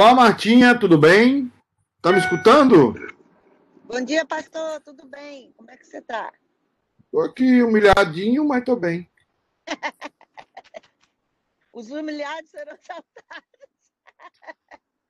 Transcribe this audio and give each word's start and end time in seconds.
Olá, 0.00 0.14
Martinha, 0.14 0.78
tudo 0.78 0.96
bem? 0.96 1.52
Tá 2.00 2.12
me 2.12 2.18
escutando? 2.18 2.94
Bom 3.82 4.00
dia, 4.04 4.24
pastor, 4.24 4.80
tudo 4.82 5.04
bem? 5.08 5.52
Como 5.56 5.68
é 5.72 5.76
que 5.76 5.84
você 5.84 6.00
tá? 6.00 6.32
Tô 7.10 7.20
aqui 7.20 7.64
humilhadinho, 7.64 8.46
mas 8.46 8.62
tô 8.64 8.76
bem. 8.76 9.10
Os 11.72 11.90
humilhados 11.90 12.48
serão 12.48 12.76
exaltados. 12.80 13.50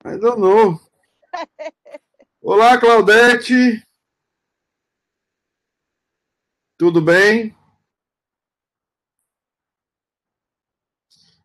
Mas 0.03 0.23
eu 0.23 0.39
não. 0.39 0.81
Olá, 2.41 2.81
Claudete. 2.81 3.87
Tudo 6.79 7.03
bem? 7.03 7.55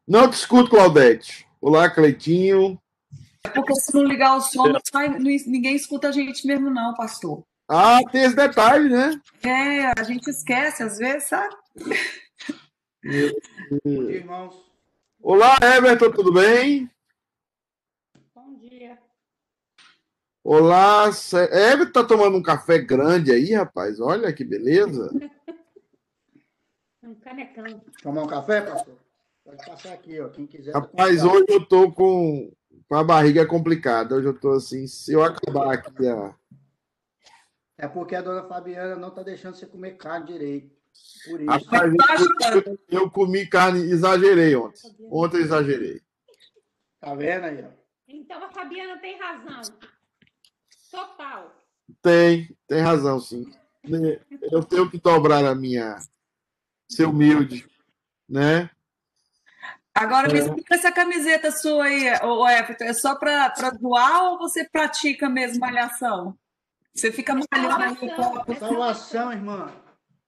Não 0.07 0.29
te 0.29 0.35
escuto, 0.35 0.69
Claudete. 0.69 1.45
Olá, 1.59 1.93
Cleitinho. 1.93 2.81
É 3.45 3.49
porque 3.49 3.75
se 3.75 3.93
não 3.93 4.03
ligar 4.03 4.37
o 4.37 4.41
som, 4.41 4.67
não 4.67 4.79
sai- 4.89 5.09
ninguém 5.19 5.75
escuta 5.75 6.07
a 6.09 6.11
gente 6.11 6.45
mesmo, 6.47 6.69
não, 6.69 6.93
pastor. 6.93 7.43
Ah, 7.67 7.99
tem 8.11 8.23
esse 8.23 8.35
detalhe, 8.35 8.89
né? 8.89 9.19
É, 9.43 9.85
a 9.99 10.03
gente 10.03 10.29
esquece 10.29 10.83
às 10.83 10.97
vezes, 10.97 11.27
sabe? 11.29 11.55
Bom 13.03 13.81
dia, 13.85 14.15
irmãos. 14.17 14.55
Olá, 15.21 15.57
Everton, 15.61 16.11
tudo 16.11 16.31
bem? 16.33 16.89
Bom 18.35 18.53
dia. 18.59 18.97
Olá, 20.43 21.11
Cé- 21.11 21.71
Everton 21.71 22.01
tá 22.01 22.07
tomando 22.07 22.37
um 22.37 22.43
café 22.43 22.77
grande 22.79 23.31
aí, 23.31 23.53
rapaz. 23.53 23.99
Olha 23.99 24.31
que 24.33 24.43
beleza. 24.43 25.09
Um 27.05 27.15
canecão. 27.15 27.65
Tomar 28.01 28.23
um 28.23 28.27
café, 28.27 28.61
pastor? 28.61 28.97
Pode 29.43 29.57
passar 29.65 29.91
aqui, 29.91 30.21
ó. 30.21 30.29
Quem 30.29 30.47
quiser. 30.47 30.71
Rapaz, 30.73 31.21
hoje 31.25 31.43
eu 31.49 31.65
tô 31.65 31.91
com, 31.91 32.49
com 32.93 32.97
a 32.97 33.03
barriga 33.03 33.43
complicada. 33.43 34.13
Hoje 34.13 34.27
eu 34.27 34.39
tô 34.39 34.51
assim, 34.51 34.85
se 34.85 35.13
eu 35.13 35.23
acabar 35.23 35.73
aqui. 35.73 36.05
É 37.75 37.87
porque 37.87 38.13
a 38.13 38.21
dona 38.21 38.47
Fabiana 38.47 38.95
não 38.95 39.09
tá 39.09 39.23
deixando 39.23 39.55
você 39.55 39.65
comer 39.65 39.97
carne 39.97 40.27
direito. 40.27 40.71
Por 41.25 41.41
isso. 41.41 41.49
Rapaz, 41.49 41.91
eu, 42.53 42.79
eu 43.01 43.09
comi 43.09 43.47
carne, 43.47 43.79
exagerei 43.79 44.55
ontem. 44.55 44.95
Ontem 45.09 45.37
eu 45.37 45.41
exagerei. 45.41 46.01
Tá 46.99 47.15
vendo 47.15 47.45
aí, 47.45 47.65
ó? 47.65 47.69
Então 48.07 48.43
a 48.43 48.51
Fabiana 48.51 49.01
tem 49.01 49.17
razão. 49.19 49.61
Total. 50.91 51.51
Tem, 51.99 52.55
tem 52.67 52.79
razão, 52.79 53.19
sim. 53.19 53.51
Eu 54.51 54.63
tenho 54.63 54.87
que 54.87 54.99
dobrar 54.99 55.43
a 55.45 55.55
minha. 55.55 55.97
Ser 56.87 57.05
humilde, 57.05 57.67
né? 58.29 58.69
Agora 59.95 60.27
me 60.27 60.39
É. 60.39 60.41
explica 60.41 60.75
essa 60.75 60.91
camiseta 60.91 61.51
sua 61.51 61.85
aí, 61.85 62.09
ô 62.23 62.47
Everton. 62.47 62.85
É 62.85 62.93
só 62.93 63.15
pra, 63.15 63.49
pra 63.51 63.69
zoar 63.71 64.23
ou 64.31 64.37
você 64.39 64.67
pratica 64.67 65.29
mesmo 65.29 65.59
malhação? 65.59 66.35
Você 66.95 67.11
fica 67.11 67.33
malhando 67.35 67.83
aí 67.83 67.91
o 68.09 68.15
corpo. 68.15 68.55
Salvação, 68.59 69.31
irmã. 69.31 69.71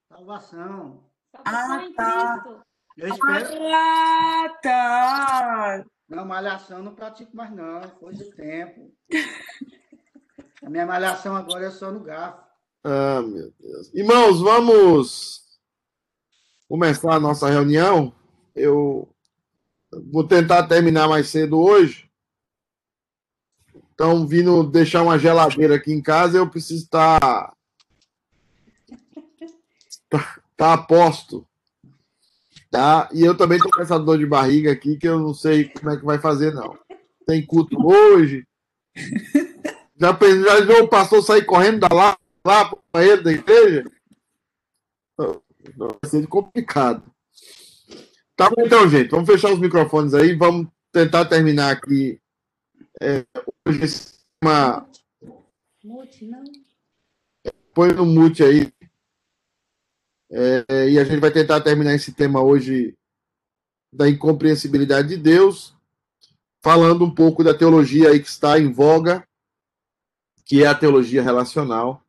Salvação. 0.10 1.04
Salvação 1.36 1.74
Ah, 1.80 1.86
em 1.86 1.94
tá. 1.94 2.40
Cristo. 2.44 2.62
Eu 2.98 3.08
espero. 3.10 3.68
Ah, 3.74 4.50
tá. 4.62 5.86
Não, 6.08 6.26
malhação 6.26 6.84
não 6.84 6.94
pratico 6.96 7.36
mais, 7.36 7.52
não. 7.52 7.82
Foi 8.00 8.14
do 8.14 8.30
tempo. 8.36 8.92
A 10.64 10.70
minha 10.70 10.86
malhação 10.86 11.36
agora 11.36 11.66
é 11.66 11.72
só 11.72 11.92
no 11.92 12.00
garfo. 12.00 12.40
Ah, 12.84 13.22
meu 13.22 13.52
Deus. 13.60 13.92
Irmãos, 13.94 14.40
vamos 14.42 15.42
começar 16.70 17.16
a 17.16 17.20
nossa 17.20 17.50
reunião. 17.50 18.14
Eu 18.56 19.10
vou 20.12 20.24
tentar 20.24 20.64
terminar 20.68 21.08
mais 21.08 21.28
cedo 21.30 21.60
hoje. 21.60 22.10
Então, 23.94 24.28
vindo 24.28 24.64
deixar 24.64 25.04
uma 25.04 25.18
geladeira 25.18 25.76
aqui 25.76 25.94
em 25.94 26.02
casa, 26.02 26.38
eu 26.38 26.50
preciso 26.50 26.84
estar. 26.84 27.54
Tá, 30.10 30.40
tá 30.58 30.74
a 30.74 30.78
posto. 30.78 31.48
Tá? 32.70 33.10
E 33.14 33.22
eu 33.22 33.38
também 33.38 33.58
tô 33.58 33.70
com 33.70 33.82
essa 33.82 33.98
dor 33.98 34.18
de 34.18 34.26
barriga 34.26 34.72
aqui, 34.72 34.98
que 34.98 35.08
eu 35.08 35.18
não 35.18 35.34
sei 35.34 35.70
como 35.70 35.92
é 35.92 35.98
que 35.98 36.06
vai 36.06 36.20
fazer, 36.20 36.54
não. 36.54 36.78
Tem 37.26 37.46
culto 37.46 37.78
hoje. 37.88 38.46
Já, 39.98 40.12
já 40.66 40.84
o 40.84 40.90
pastor 40.90 41.24
sair 41.24 41.46
correndo 41.46 41.80
da 41.80 41.88
lá, 41.94 42.18
lá 42.46 42.66
para 42.66 42.78
o 42.78 42.84
banheiro 42.92 43.24
da 43.24 43.32
igreja? 43.32 43.90
Vai 45.18 46.10
ser 46.10 46.28
complicado. 46.28 47.02
Tá 48.36 48.50
bom, 48.50 48.66
então, 48.66 48.88
gente. 48.90 49.12
Vamos 49.12 49.28
fechar 49.30 49.54
os 49.54 49.60
microfones 49.60 50.14
aí. 50.14 50.36
Vamos 50.36 50.68
tentar 50.92 51.26
terminar 51.26 51.72
aqui 51.72 52.20
é, 53.02 53.26
hoje 53.66 54.16
tema. 54.46 54.90
Mute, 55.84 56.26
não. 56.26 56.44
Põe 57.74 57.94
no 57.94 58.06
mute 58.06 58.44
aí. 58.44 58.72
É, 60.30 60.90
e 60.90 61.00
a 61.00 61.04
gente 61.04 61.20
vai 61.20 61.32
tentar 61.32 61.62
terminar 61.62 61.94
esse 61.94 62.12
tema 62.12 62.42
hoje 62.42 62.98
da 63.92 64.10
incompreensibilidade 64.10 65.10
de 65.10 65.18
Deus, 65.18 65.74
falando 66.62 67.06
um 67.06 67.14
pouco 67.14 67.44
da 67.44 67.54
teologia 67.54 68.10
aí 68.10 68.20
que 68.20 68.28
está 68.28 68.60
em 68.60 68.72
voga, 68.72 69.26
que 70.44 70.64
é 70.64 70.68
a 70.68 70.76
teologia 70.76 71.22
relacional. 71.22 72.04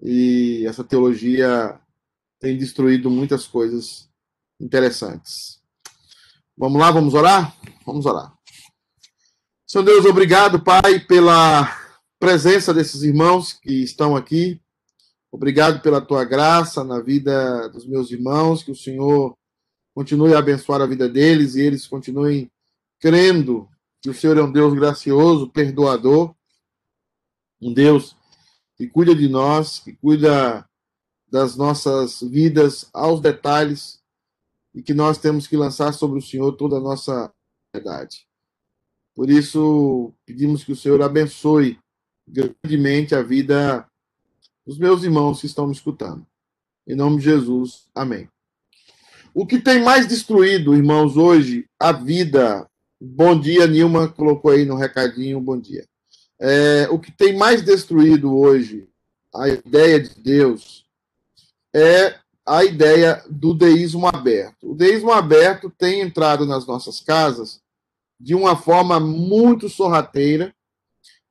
E 0.00 0.64
essa 0.66 0.82
teologia 0.82 1.78
tem 2.40 2.56
destruído 2.56 3.10
muitas 3.10 3.46
coisas 3.46 4.08
interessantes. 4.60 5.60
Vamos 6.56 6.80
lá, 6.80 6.90
vamos 6.90 7.14
orar? 7.14 7.56
Vamos 7.84 8.06
orar. 8.06 8.32
Senhor 9.66 9.84
Deus, 9.84 10.04
obrigado, 10.04 10.62
Pai, 10.62 11.00
pela 11.00 11.68
presença 12.18 12.72
desses 12.72 13.02
irmãos 13.02 13.52
que 13.52 13.82
estão 13.82 14.14
aqui. 14.14 14.60
Obrigado 15.32 15.82
pela 15.82 16.00
tua 16.00 16.24
graça 16.24 16.84
na 16.84 17.00
vida 17.00 17.68
dos 17.70 17.84
meus 17.84 18.10
irmãos, 18.12 18.62
que 18.62 18.70
o 18.70 18.76
Senhor 18.76 19.36
continue 19.92 20.32
a 20.32 20.38
abençoar 20.38 20.80
a 20.80 20.86
vida 20.86 21.08
deles 21.08 21.56
e 21.56 21.62
eles 21.62 21.88
continuem 21.88 22.48
crendo 23.00 23.68
que 24.00 24.08
o 24.08 24.14
Senhor 24.14 24.36
é 24.38 24.42
um 24.42 24.52
Deus 24.52 24.74
gracioso, 24.74 25.50
perdoador, 25.50 26.34
um 27.60 27.72
Deus 27.72 28.16
que 28.76 28.86
cuida 28.86 29.14
de 29.14 29.28
nós, 29.28 29.80
que 29.80 29.92
cuida 29.94 30.64
das 31.26 31.56
nossas 31.56 32.20
vidas 32.20 32.88
aos 32.92 33.20
detalhes 33.20 34.03
e 34.74 34.82
que 34.82 34.92
nós 34.92 35.18
temos 35.18 35.46
que 35.46 35.56
lançar 35.56 35.92
sobre 35.92 36.18
o 36.18 36.22
Senhor 36.22 36.52
toda 36.52 36.76
a 36.76 36.80
nossa 36.80 37.32
verdade. 37.74 38.26
Por 39.14 39.30
isso, 39.30 40.12
pedimos 40.26 40.64
que 40.64 40.72
o 40.72 40.76
Senhor 40.76 41.00
abençoe 41.00 41.78
grandemente 42.26 43.14
a 43.14 43.22
vida 43.22 43.86
dos 44.66 44.78
meus 44.78 45.04
irmãos 45.04 45.40
que 45.40 45.46
estão 45.46 45.66
me 45.66 45.72
escutando. 45.72 46.26
Em 46.86 46.96
nome 46.96 47.18
de 47.18 47.24
Jesus, 47.24 47.88
amém. 47.94 48.28
O 49.32 49.46
que 49.46 49.60
tem 49.60 49.82
mais 49.82 50.06
destruído, 50.06 50.74
irmãos, 50.74 51.16
hoje, 51.16 51.66
a 51.78 51.92
vida. 51.92 52.68
Bom 53.00 53.38
dia, 53.38 53.66
Nilma 53.66 54.08
colocou 54.08 54.50
aí 54.50 54.64
no 54.64 54.76
recadinho, 54.76 55.40
bom 55.40 55.58
dia. 55.58 55.86
É, 56.40 56.88
o 56.90 56.98
que 56.98 57.12
tem 57.12 57.36
mais 57.36 57.62
destruído 57.62 58.36
hoje 58.36 58.88
a 59.34 59.48
ideia 59.48 60.00
de 60.00 60.14
Deus 60.20 60.86
é 61.74 62.18
a 62.46 62.64
ideia 62.64 63.22
do 63.28 63.54
deísmo 63.54 64.06
aberto. 64.06 64.72
O 64.72 64.74
deísmo 64.74 65.12
aberto 65.12 65.70
tem 65.70 66.00
entrado 66.00 66.44
nas 66.44 66.66
nossas 66.66 67.00
casas 67.00 67.60
de 68.20 68.34
uma 68.34 68.56
forma 68.56 69.00
muito 69.00 69.68
sorrateira, 69.68 70.54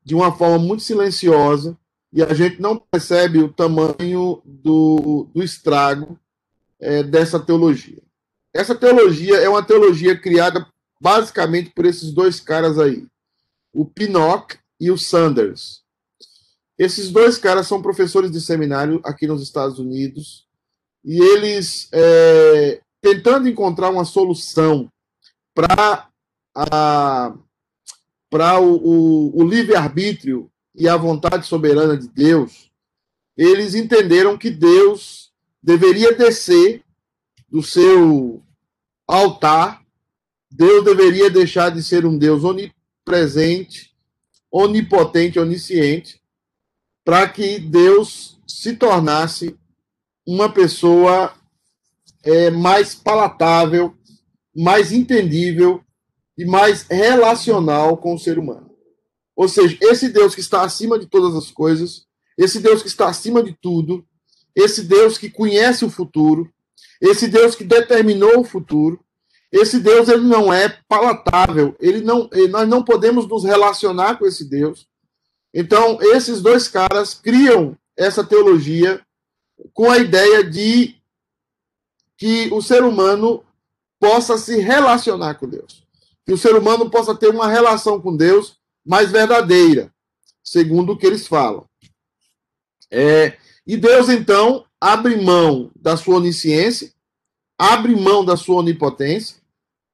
de 0.04 0.16
uma 0.16 0.36
forma 0.36 0.58
muito 0.58 0.84
silenciosa, 0.84 1.78
e 2.12 2.22
a 2.22 2.34
gente 2.34 2.62
não 2.62 2.78
percebe 2.78 3.40
o 3.40 3.52
tamanho 3.52 4.42
do, 4.46 5.28
do 5.34 5.44
estrago 5.44 6.20
é, 6.80 7.02
dessa 7.02 7.40
teologia. 7.40 8.02
Essa 8.54 8.76
teologia 8.76 9.38
é 9.38 9.50
uma 9.50 9.64
teologia 9.64 10.18
criada 10.20 10.68
basicamente 11.02 11.72
por 11.72 11.86
esses 11.86 12.12
dois 12.12 12.40
caras 12.40 12.78
aí, 12.78 13.08
o 13.74 13.86
Pinnock 13.86 14.58
e 14.80 14.92
o 14.92 14.98
Sanders. 14.98 15.82
Esses 16.78 17.12
dois 17.12 17.38
caras 17.38 17.68
são 17.68 17.82
professores 17.82 18.32
de 18.32 18.42
seminário 18.42 19.00
aqui 19.04 19.26
nos 19.26 19.42
Estados 19.42 19.80
Unidos 19.80 20.48
e 21.04 21.22
eles, 21.22 21.90
é, 21.92 22.82
tentando 23.02 23.50
encontrar 23.50 23.90
uma 23.90 24.06
solução 24.06 24.90
para 25.54 26.10
para 28.30 28.60
o, 28.60 28.76
o, 28.76 29.42
o 29.42 29.48
livre-arbítrio 29.48 30.50
e 30.76 30.88
a 30.90 30.98
vontade 30.98 31.46
soberana 31.46 31.96
de 31.96 32.08
Deus, 32.08 32.72
eles 33.38 33.76
entenderam 33.76 34.38
que 34.38 34.50
Deus 34.50 35.32
deveria 35.62 36.14
descer 36.14 36.84
do 37.48 37.62
seu 37.62 38.44
altar, 39.08 39.84
Deus 40.52 40.84
deveria 40.84 41.30
deixar 41.30 41.70
de 41.70 41.84
ser 41.84 42.06
um 42.06 42.18
Deus 42.18 42.44
onipresente, 42.44 43.96
onipotente, 44.52 45.40
onisciente, 45.40 46.20
para 47.04 47.28
que 47.30 47.60
Deus 47.60 48.40
se 48.48 48.76
tornasse 48.76 49.56
uma 50.26 50.52
pessoa 50.52 51.34
é, 52.24 52.50
mais 52.50 52.96
palatável, 52.96 53.94
mais 54.56 54.92
entendível 54.92 55.84
e 56.38 56.46
mais 56.46 56.84
relacional 56.90 57.98
com 57.98 58.16
o 58.16 58.20
ser 58.20 58.40
humano. 58.40 58.72
Ou 59.36 59.48
seja, 59.48 59.78
esse 59.82 60.10
Deus 60.10 60.36
que 60.36 60.42
está 60.42 60.62
acima 60.64 60.98
de 60.98 61.08
todas 61.08 61.36
as 61.36 61.52
coisas, 61.52 62.06
esse 62.38 62.60
Deus 62.60 62.82
que 62.82 62.88
está 62.88 63.08
acima 63.08 63.44
de 63.44 63.56
tudo, 63.62 64.06
esse 64.56 64.84
Deus 64.84 65.18
que 65.18 65.30
conhece 65.30 65.84
o 65.84 65.90
futuro, 65.90 66.50
esse 67.02 67.28
Deus 67.28 67.56
que 67.56 67.64
determinou 67.64 68.40
o 68.40 68.44
futuro, 68.44 69.00
esse 69.52 69.80
Deus 69.80 70.10
ele 70.10 70.26
não 70.26 70.52
é 70.52 70.80
palatável, 70.88 71.76
ele 71.80 72.02
não, 72.02 72.30
nós 72.50 72.68
não 72.68 72.84
podemos 72.84 73.28
nos 73.28 73.44
relacionar 73.44 74.18
com 74.18 74.26
esse 74.26 74.46
Deus. 74.46 74.88
Então, 75.54 76.00
esses 76.02 76.42
dois 76.42 76.68
caras 76.68 77.14
criam 77.14 77.78
essa 77.96 78.24
teologia 78.24 79.00
com 79.74 79.90
a 79.90 79.98
ideia 79.98 80.44
de 80.44 80.96
que 82.18 82.50
o 82.52 82.62
ser 82.62 82.84
humano 82.84 83.44
possa 84.00 84.38
se 84.38 84.60
relacionar 84.60 85.36
com 85.36 85.48
Deus. 85.48 85.84
Que 86.26 86.34
o 86.34 86.38
ser 86.38 86.56
humano 86.56 86.90
possa 86.90 87.16
ter 87.16 87.30
uma 87.30 87.48
relação 87.48 88.00
com 88.00 88.16
Deus 88.16 88.58
mais 88.86 89.12
verdadeira, 89.12 89.94
segundo 90.44 90.94
o 90.94 90.98
que 90.98 91.06
eles 91.06 91.28
falam. 91.28 91.66
É, 92.92 93.38
e 93.66 93.78
Deus, 93.78 94.10
então, 94.10 94.66
abre 94.80 95.16
mão 95.16 95.72
da 95.76 95.96
sua 95.96 96.18
onisciência, 96.18 96.94
abre 97.58 97.96
mão 97.96 98.24
da 98.24 98.36
sua 98.36 98.58
onipotência, 98.58 99.38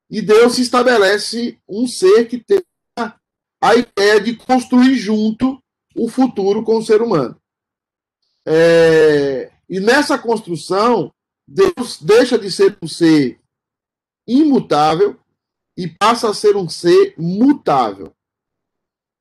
e 0.10 0.22
Deus 0.22 0.56
se 0.56 0.62
estabelece 0.62 1.60
um 1.68 1.88
ser 1.88 2.28
que 2.28 2.40
tem 2.40 2.62
a 3.62 3.76
ideia 3.76 4.20
de 4.20 4.36
construir 4.36 4.96
junto 4.96 5.62
o 5.96 6.10
futuro 6.10 6.64
com 6.64 6.78
o 6.78 6.82
ser 6.86 7.02
humano. 7.02 7.39
É, 8.48 9.52
e 9.70 9.80
nessa 9.80 10.18
construção, 10.18 11.12
Deus 11.48 12.02
deixa 12.02 12.38
de 12.38 12.52
ser 12.52 12.78
um 12.82 12.88
ser 12.88 13.40
imutável 14.28 15.20
e 15.78 15.88
passa 15.88 16.30
a 16.30 16.34
ser 16.34 16.56
um 16.56 16.68
ser 16.70 17.16
mutável. 17.18 18.14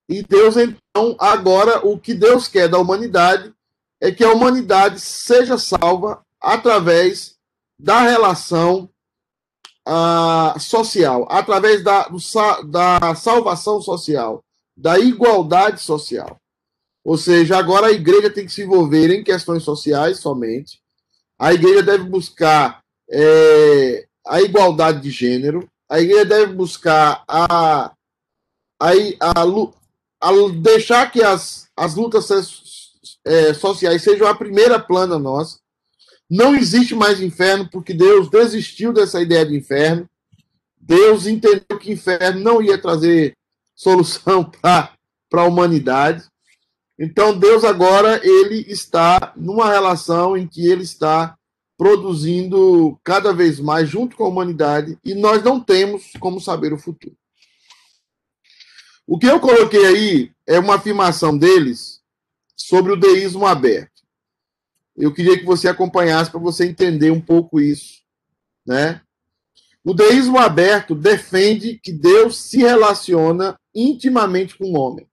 E 0.08 0.22
Deus, 0.22 0.56
então, 0.56 1.16
agora, 1.18 1.86
o 1.86 1.98
que 1.98 2.14
Deus 2.14 2.48
quer 2.48 2.68
da 2.68 2.78
humanidade 2.78 3.54
é 4.00 4.10
que 4.10 4.24
a 4.24 4.32
humanidade 4.32 5.00
seja 5.00 5.58
salva 5.58 6.22
através 6.40 7.36
da 7.78 8.00
relação 8.00 8.88
uh, 9.86 10.58
social, 10.58 11.26
através 11.30 11.82
da, 11.82 12.08
da 12.66 13.14
salvação 13.14 13.80
social, 13.80 14.42
da 14.76 14.98
igualdade 14.98 15.80
social. 15.80 16.38
Ou 17.04 17.16
seja, 17.16 17.56
agora 17.56 17.86
a 17.86 17.92
igreja 17.92 18.30
tem 18.30 18.44
que 18.44 18.52
se 18.52 18.62
envolver 18.62 19.10
em 19.10 19.24
questões 19.24 19.62
sociais 19.62 20.18
somente. 20.18 20.80
A 21.38 21.54
igreja 21.54 21.82
deve 21.82 22.04
buscar 22.04 22.80
é, 23.10 24.06
a 24.26 24.42
igualdade 24.42 25.00
de 25.00 25.10
gênero. 25.10 25.68
A 25.88 26.00
igreja 26.00 26.24
deve 26.24 26.52
buscar 26.52 27.24
a, 27.26 27.92
a, 28.80 28.90
a, 29.20 29.42
a 30.20 30.32
deixar 30.60 31.10
que 31.10 31.22
as, 31.22 31.68
as 31.76 31.94
lutas 31.94 32.28
é, 33.24 33.54
sociais 33.54 34.02
sejam 34.02 34.26
a 34.26 34.34
primeira 34.34 34.78
plana 34.78 35.18
nossa. 35.18 35.58
Não 36.30 36.54
existe 36.54 36.94
mais 36.94 37.22
inferno, 37.22 37.68
porque 37.70 37.94
Deus 37.94 38.28
desistiu 38.28 38.92
dessa 38.92 39.20
ideia 39.20 39.46
de 39.46 39.56
inferno. 39.56 40.06
Deus 40.78 41.26
entendeu 41.26 41.78
que 41.78 41.92
inferno 41.92 42.40
não 42.40 42.62
ia 42.62 42.76
trazer 42.76 43.32
solução 43.74 44.44
para 44.60 44.92
a 45.32 45.44
humanidade. 45.44 46.26
Então 46.98 47.38
Deus 47.38 47.64
agora 47.64 48.20
ele 48.26 48.64
está 48.68 49.32
numa 49.36 49.70
relação 49.70 50.36
em 50.36 50.46
que 50.46 50.66
ele 50.66 50.82
está 50.82 51.38
produzindo 51.76 52.98
cada 53.04 53.32
vez 53.32 53.60
mais 53.60 53.88
junto 53.88 54.16
com 54.16 54.24
a 54.24 54.28
humanidade 54.28 54.98
e 55.04 55.14
nós 55.14 55.42
não 55.44 55.60
temos 55.60 56.10
como 56.18 56.40
saber 56.40 56.72
o 56.72 56.78
futuro. 56.78 57.16
O 59.06 59.18
que 59.18 59.26
eu 59.26 59.38
coloquei 59.38 59.86
aí 59.86 60.32
é 60.44 60.58
uma 60.58 60.74
afirmação 60.74 61.38
deles 61.38 62.00
sobre 62.56 62.92
o 62.92 62.96
deísmo 62.96 63.46
aberto. 63.46 64.02
Eu 64.96 65.14
queria 65.14 65.38
que 65.38 65.46
você 65.46 65.68
acompanhasse 65.68 66.30
para 66.30 66.40
você 66.40 66.66
entender 66.66 67.12
um 67.12 67.20
pouco 67.20 67.60
isso, 67.60 68.02
né? 68.66 69.00
O 69.84 69.94
deísmo 69.94 70.36
aberto 70.38 70.94
defende 70.94 71.78
que 71.82 71.92
Deus 71.92 72.36
se 72.36 72.58
relaciona 72.58 73.58
intimamente 73.74 74.58
com 74.58 74.64
o 74.64 74.78
homem. 74.78 75.07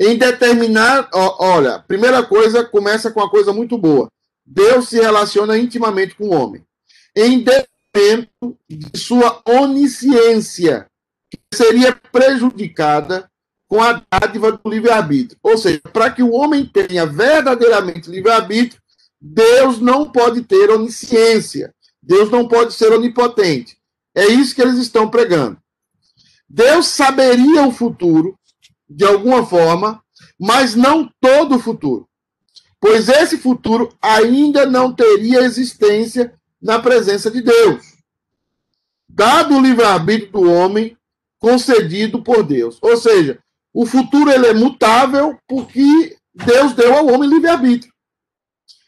Em 0.00 0.16
determinar, 0.16 1.08
olha, 1.12 1.80
primeira 1.80 2.22
coisa 2.22 2.64
começa 2.64 3.10
com 3.10 3.20
uma 3.20 3.30
coisa 3.30 3.52
muito 3.52 3.76
boa. 3.76 4.08
Deus 4.46 4.88
se 4.88 5.00
relaciona 5.00 5.58
intimamente 5.58 6.14
com 6.14 6.28
o 6.28 6.34
homem. 6.34 6.62
Em 7.16 7.42
detrimento 7.42 8.56
de 8.68 8.98
sua 8.98 9.42
onisciência, 9.44 10.86
que 11.30 11.38
seria 11.52 11.92
prejudicada 12.12 13.28
com 13.66 13.82
a 13.82 14.02
dádiva 14.10 14.52
do 14.52 14.70
livre-arbítrio. 14.70 15.38
Ou 15.42 15.58
seja, 15.58 15.80
para 15.92 16.10
que 16.10 16.22
o 16.22 16.32
homem 16.32 16.64
tenha 16.64 17.04
verdadeiramente 17.04 18.08
livre-arbítrio, 18.08 18.80
Deus 19.20 19.80
não 19.80 20.10
pode 20.10 20.42
ter 20.42 20.70
onisciência. 20.70 21.74
Deus 22.00 22.30
não 22.30 22.46
pode 22.46 22.72
ser 22.72 22.92
onipotente. 22.92 23.76
É 24.14 24.26
isso 24.26 24.54
que 24.54 24.62
eles 24.62 24.78
estão 24.78 25.10
pregando. 25.10 25.58
Deus 26.48 26.86
saberia 26.86 27.66
o 27.66 27.72
futuro, 27.72 28.37
de 28.88 29.04
alguma 29.04 29.44
forma, 29.46 30.02
mas 30.38 30.74
não 30.74 31.10
todo 31.20 31.56
o 31.56 31.58
futuro. 31.58 32.08
Pois 32.80 33.08
esse 33.08 33.38
futuro 33.38 33.92
ainda 34.00 34.64
não 34.64 34.92
teria 34.92 35.40
existência 35.40 36.32
na 36.60 36.78
presença 36.78 37.30
de 37.30 37.42
Deus. 37.42 37.84
Dado 39.08 39.56
o 39.56 39.60
livre-arbítrio 39.60 40.32
do 40.32 40.50
homem 40.50 40.96
concedido 41.38 42.22
por 42.22 42.42
Deus. 42.42 42.78
Ou 42.80 42.96
seja, 42.96 43.38
o 43.72 43.84
futuro 43.84 44.30
ele 44.30 44.46
é 44.46 44.54
mutável 44.54 45.38
porque 45.46 46.16
Deus 46.34 46.72
deu 46.72 46.96
ao 46.96 47.06
homem 47.06 47.28
livre-arbítrio. 47.28 47.92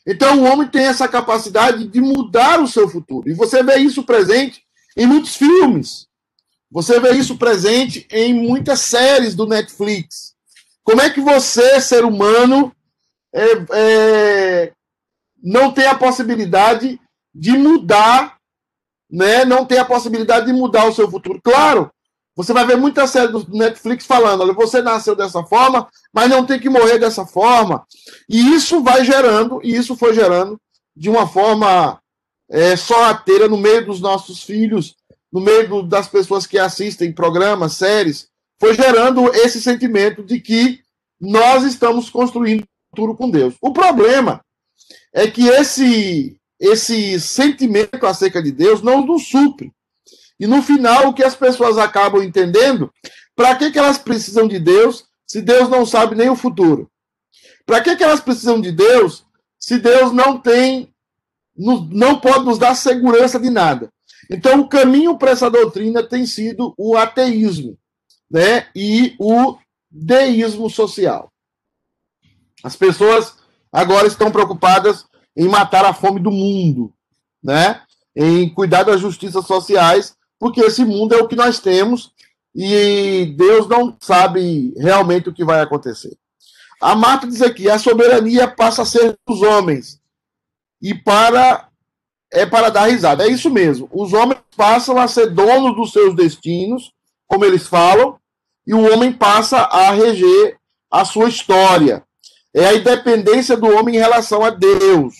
Então 0.06 0.41
o 0.41 0.44
homem 0.44 0.67
tem 0.69 0.85
essa 0.85 1.06
capacidade 1.08 1.87
de 1.87 2.00
mudar 2.00 2.61
o 2.61 2.69
seu 2.69 2.88
futuro. 2.88 3.29
E 3.29 3.35
você 3.35 3.62
vê 3.62 3.76
isso 3.76 4.02
presente 4.02 4.62
em 4.97 5.06
muitos 5.06 5.37
filmes. 5.37 6.08
Você 6.70 7.00
vê 7.00 7.12
isso 7.12 7.37
presente 7.37 8.06
em 8.11 8.32
muitas 8.32 8.81
séries 8.81 9.34
do 9.34 9.46
Netflix. 9.46 10.34
Como 10.84 11.00
é 11.00 11.11
que 11.11 11.20
você, 11.20 11.81
ser 11.81 12.05
humano, 12.05 12.72
é, 13.32 13.44
é, 13.72 14.72
não 15.42 15.73
tem 15.73 15.87
a 15.87 15.94
possibilidade 15.94 17.00
de 17.35 17.52
mudar, 17.52 18.37
né? 19.11 19.44
Não 19.44 19.64
tem 19.64 19.78
a 19.78 19.85
possibilidade 19.85 20.47
de 20.47 20.52
mudar 20.52 20.87
o 20.87 20.92
seu 20.92 21.11
futuro. 21.11 21.40
Claro, 21.42 21.90
você 22.37 22.52
vai 22.52 22.66
ver 22.66 22.76
muita 22.76 23.06
série 23.06 23.33
do 23.33 23.47
Netflix 23.50 24.06
falando: 24.06 24.42
olha, 24.42 24.52
você 24.52 24.80
nasceu 24.80 25.16
dessa 25.16 25.42
forma, 25.44 25.88
mas 26.12 26.30
não 26.30 26.47
tem 26.47 26.59
que 26.59 26.68
morrer 26.68 26.99
dessa 26.99 27.26
forma. 27.26 27.85
E 28.28 28.54
isso 28.54 28.83
vai 28.83 29.04
gerando, 29.04 29.61
e 29.62 29.75
isso 29.75 29.97
foi 29.97 30.14
gerando 30.14 30.59
de 30.97 31.11
uma 31.11 31.26
forma 31.26 32.00
é, 32.49 32.76
sorrateira 32.76 33.49
no 33.49 33.56
meio 33.56 33.85
dos 33.87 34.00
nossos 34.00 34.42
filhos, 34.42 34.94
no 35.32 35.40
meio 35.40 35.68
do, 35.68 35.82
das 35.82 36.08
pessoas 36.08 36.46
que 36.46 36.58
assistem 36.58 37.12
programas, 37.12 37.75
séries, 37.75 38.28
foi 38.58 38.75
gerando 38.75 39.32
esse 39.34 39.60
sentimento 39.60 40.22
de 40.22 40.40
que 40.40 40.80
nós 41.20 41.64
estamos 41.64 42.10
construindo 42.10 42.62
um 42.62 42.90
futuro 42.90 43.16
com 43.16 43.30
Deus. 43.30 43.54
O 43.60 43.72
problema 43.72 44.44
é 45.12 45.26
que 45.30 45.46
esse, 45.49 46.37
esse 46.58 47.20
sentimento 47.20 48.06
acerca 48.06 48.42
de 48.42 48.50
Deus 48.52 48.82
não 48.82 49.04
nos 49.04 49.28
supre. 49.28 49.72
E 50.38 50.46
no 50.46 50.62
final, 50.62 51.08
o 51.08 51.14
que 51.14 51.22
as 51.22 51.34
pessoas 51.34 51.76
acabam 51.78 52.22
entendendo, 52.22 52.90
para 53.37 53.54
que, 53.56 53.70
que 53.70 53.78
elas 53.78 53.99
precisam 53.99 54.49
de 54.49 54.58
Deus 54.58 55.04
se 55.26 55.40
Deus 55.40 55.68
não 55.68 55.84
sabe 55.84 56.14
nem 56.14 56.28
o 56.28 56.37
futuro? 56.37 56.90
Para 57.66 57.80
que, 57.80 57.94
que 57.96 58.02
elas 58.02 58.20
precisam 58.20 58.60
de 58.60 58.72
Deus 58.72 59.25
se 59.58 59.78
Deus 59.78 60.12
não 60.12 60.38
tem, 60.38 60.92
não 61.56 62.18
pode 62.18 62.44
nos 62.44 62.58
dar 62.58 62.75
segurança 62.75 63.38
de 63.38 63.50
nada? 63.50 63.90
Então, 64.30 64.60
o 64.60 64.68
caminho 64.68 65.18
para 65.18 65.32
essa 65.32 65.50
doutrina 65.50 66.02
tem 66.02 66.25
sido 66.25 66.72
o 66.78 66.96
ateísmo 66.96 67.76
né? 68.30 68.68
e 68.75 69.16
o 69.18 69.58
deísmo 69.90 70.70
social. 70.70 71.32
As 72.62 72.76
pessoas 72.76 73.34
agora 73.72 74.06
estão 74.06 74.30
preocupadas 74.30 75.04
em 75.37 75.49
matar 75.49 75.84
a 75.84 75.92
fome 75.92 76.20
do 76.20 76.30
mundo, 76.30 76.92
né? 77.42 77.82
em 78.14 78.49
cuidar 78.52 78.84
das 78.84 79.00
justiças 79.00 79.46
sociais 79.46 80.16
porque 80.40 80.62
esse 80.62 80.82
mundo 80.84 81.14
é 81.14 81.18
o 81.18 81.28
que 81.28 81.37
nós 81.37 81.60
temos 81.60 82.10
e 82.54 83.34
Deus 83.37 83.68
não 83.68 83.96
sabe 84.00 84.75
realmente 84.78 85.28
o 85.28 85.34
que 85.34 85.44
vai 85.44 85.60
acontecer. 85.60 86.16
A 86.80 86.96
Marta 86.96 87.26
diz 87.26 87.42
aqui: 87.42 87.68
a 87.68 87.78
soberania 87.78 88.49
passa 88.49 88.82
a 88.82 88.87
ser 88.87 89.16
dos 89.28 89.42
homens 89.42 90.00
e 90.80 90.94
para 90.94 91.68
é 92.32 92.46
para 92.46 92.70
dar 92.70 92.87
risada. 92.87 93.25
É 93.25 93.28
isso 93.28 93.50
mesmo. 93.50 93.88
Os 93.92 94.12
homens 94.12 94.40
passam 94.56 94.99
a 94.99 95.08
ser 95.08 95.30
donos 95.30 95.75
dos 95.76 95.92
seus 95.92 96.14
destinos, 96.14 96.92
como 97.26 97.44
eles 97.44 97.66
falam, 97.66 98.18
e 98.66 98.75
o 98.75 98.92
homem 98.92 99.12
passa 99.12 99.58
a 99.58 99.90
reger 99.90 100.56
a 100.90 101.04
sua 101.04 101.28
história. 101.28 102.04
É 102.54 102.66
a 102.66 102.75
independência 102.75 103.56
do 103.56 103.68
homem 103.68 103.96
em 103.96 103.99
relação 103.99 104.44
a 104.44 104.50
Deus. 104.50 105.14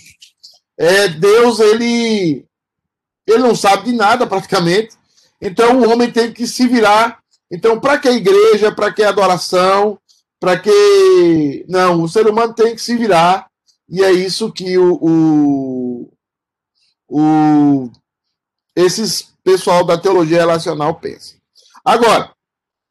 É 0.79 1.09
Deus 1.09 1.61
ele 1.61 2.45
ele 3.27 3.43
não 3.43 3.55
sabe 3.55 3.85
de 3.85 3.93
nada 3.93 4.27
praticamente. 4.27 4.97
Então 5.41 5.81
o 5.81 5.91
homem 5.91 6.11
tem 6.11 6.33
que 6.33 6.47
se 6.47 6.67
virar 6.67 7.21
Então, 7.51 7.81
para 7.81 7.99
que 7.99 8.09
a 8.09 8.13
igreja? 8.13 8.73
Para 8.73 8.93
que 8.93 9.03
a 9.03 9.09
adoração? 9.09 9.99
Para 10.39 10.57
que. 10.59 11.65
Não, 11.69 12.03
o 12.03 12.09
ser 12.09 12.27
humano 12.29 12.55
tem 12.55 12.75
que 12.75 12.81
se 12.81 12.97
virar, 12.97 13.49
e 13.89 14.03
é 14.05 14.13
isso 14.13 14.53
que 14.53 14.79
o, 14.79 14.99
o, 15.03 16.13
o 17.11 17.91
esses 18.77 19.35
pessoal 19.43 19.85
da 19.85 19.99
teologia 19.99 20.39
relacional 20.39 20.95
pensa. 20.95 21.35
Agora, 21.85 22.33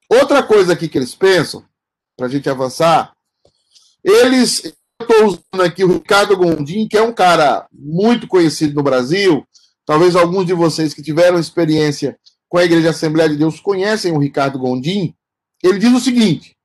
outra 0.09 0.43
coisa 0.43 0.73
aqui 0.73 0.89
que 0.89 0.97
eles 0.97 1.15
pensam, 1.15 1.63
para 2.17 2.27
a 2.27 2.29
gente 2.29 2.49
avançar, 2.49 3.15
eles. 4.03 4.63
Eu 5.01 5.07
estou 5.07 5.27
usando 5.27 5.63
aqui 5.65 5.83
o 5.85 5.93
Ricardo 5.93 6.35
Gondim, 6.35 6.85
que 6.85 6.97
é 6.97 7.01
um 7.01 7.13
cara 7.13 7.65
muito 7.71 8.27
conhecido 8.27 8.75
no 8.75 8.83
Brasil. 8.83 9.47
Talvez 9.85 10.13
alguns 10.13 10.45
de 10.45 10.53
vocês 10.53 10.93
que 10.93 11.01
tiveram 11.01 11.39
experiência 11.39 12.19
com 12.49 12.57
a 12.57 12.65
Igreja 12.65 12.89
Assembleia 12.89 13.29
de 13.29 13.38
Deus 13.38 13.61
conhecem 13.61 14.11
o 14.11 14.19
Ricardo 14.19 14.59
Gondim. 14.59 15.15
Ele 15.63 15.79
diz 15.79 15.93
o 15.93 16.01
seguinte: 16.01 16.57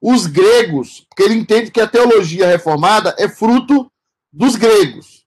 os 0.00 0.26
gregos, 0.26 1.04
porque 1.08 1.22
ele 1.22 1.34
entende 1.34 1.70
que 1.70 1.80
a 1.80 1.86
teologia 1.86 2.46
reformada 2.46 3.14
é 3.18 3.28
fruto 3.28 3.90
dos 4.32 4.56
gregos. 4.56 5.25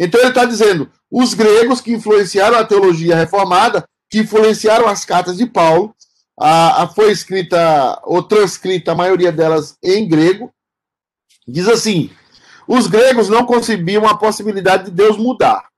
Então 0.00 0.18
ele 0.18 0.30
está 0.30 0.46
dizendo: 0.46 0.90
os 1.10 1.34
gregos 1.34 1.82
que 1.82 1.92
influenciaram 1.92 2.56
a 2.56 2.64
teologia 2.64 3.14
reformada, 3.14 3.84
que 4.08 4.20
influenciaram 4.20 4.88
as 4.88 5.04
cartas 5.04 5.36
de 5.36 5.44
Paulo, 5.44 5.94
a, 6.40 6.84
a, 6.84 6.88
foi 6.88 7.12
escrita 7.12 8.00
ou 8.04 8.22
transcrita, 8.22 8.92
a 8.92 8.94
maioria 8.94 9.30
delas 9.30 9.76
em 9.84 10.08
grego, 10.08 10.50
diz 11.46 11.68
assim: 11.68 12.10
os 12.66 12.86
gregos 12.86 13.28
não 13.28 13.44
concebiam 13.44 14.06
a 14.06 14.16
possibilidade 14.16 14.86
de 14.86 14.90
Deus 14.90 15.18
mudar. 15.18 15.68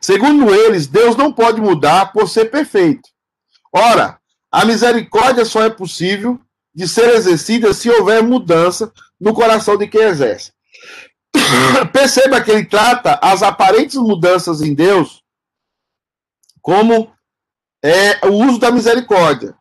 Segundo 0.00 0.54
eles, 0.54 0.86
Deus 0.86 1.16
não 1.16 1.32
pode 1.32 1.60
mudar 1.60 2.12
por 2.12 2.28
ser 2.28 2.44
perfeito. 2.44 3.08
Ora, 3.72 4.20
a 4.52 4.64
misericórdia 4.64 5.44
só 5.44 5.64
é 5.64 5.70
possível 5.70 6.40
de 6.72 6.86
ser 6.86 7.08
exercida 7.08 7.74
se 7.74 7.90
houver 7.90 8.22
mudança 8.22 8.92
no 9.20 9.34
coração 9.34 9.76
de 9.76 9.88
quem 9.88 10.02
exerce. 10.02 10.52
Perceba 11.92 12.40
que 12.40 12.50
ele 12.50 12.64
trata 12.64 13.18
as 13.22 13.42
aparentes 13.42 13.96
mudanças 13.96 14.60
em 14.60 14.74
Deus 14.74 15.22
como 16.60 17.10
é, 17.82 18.26
o 18.26 18.44
uso 18.44 18.58
da 18.58 18.70
misericórdia. 18.70 19.54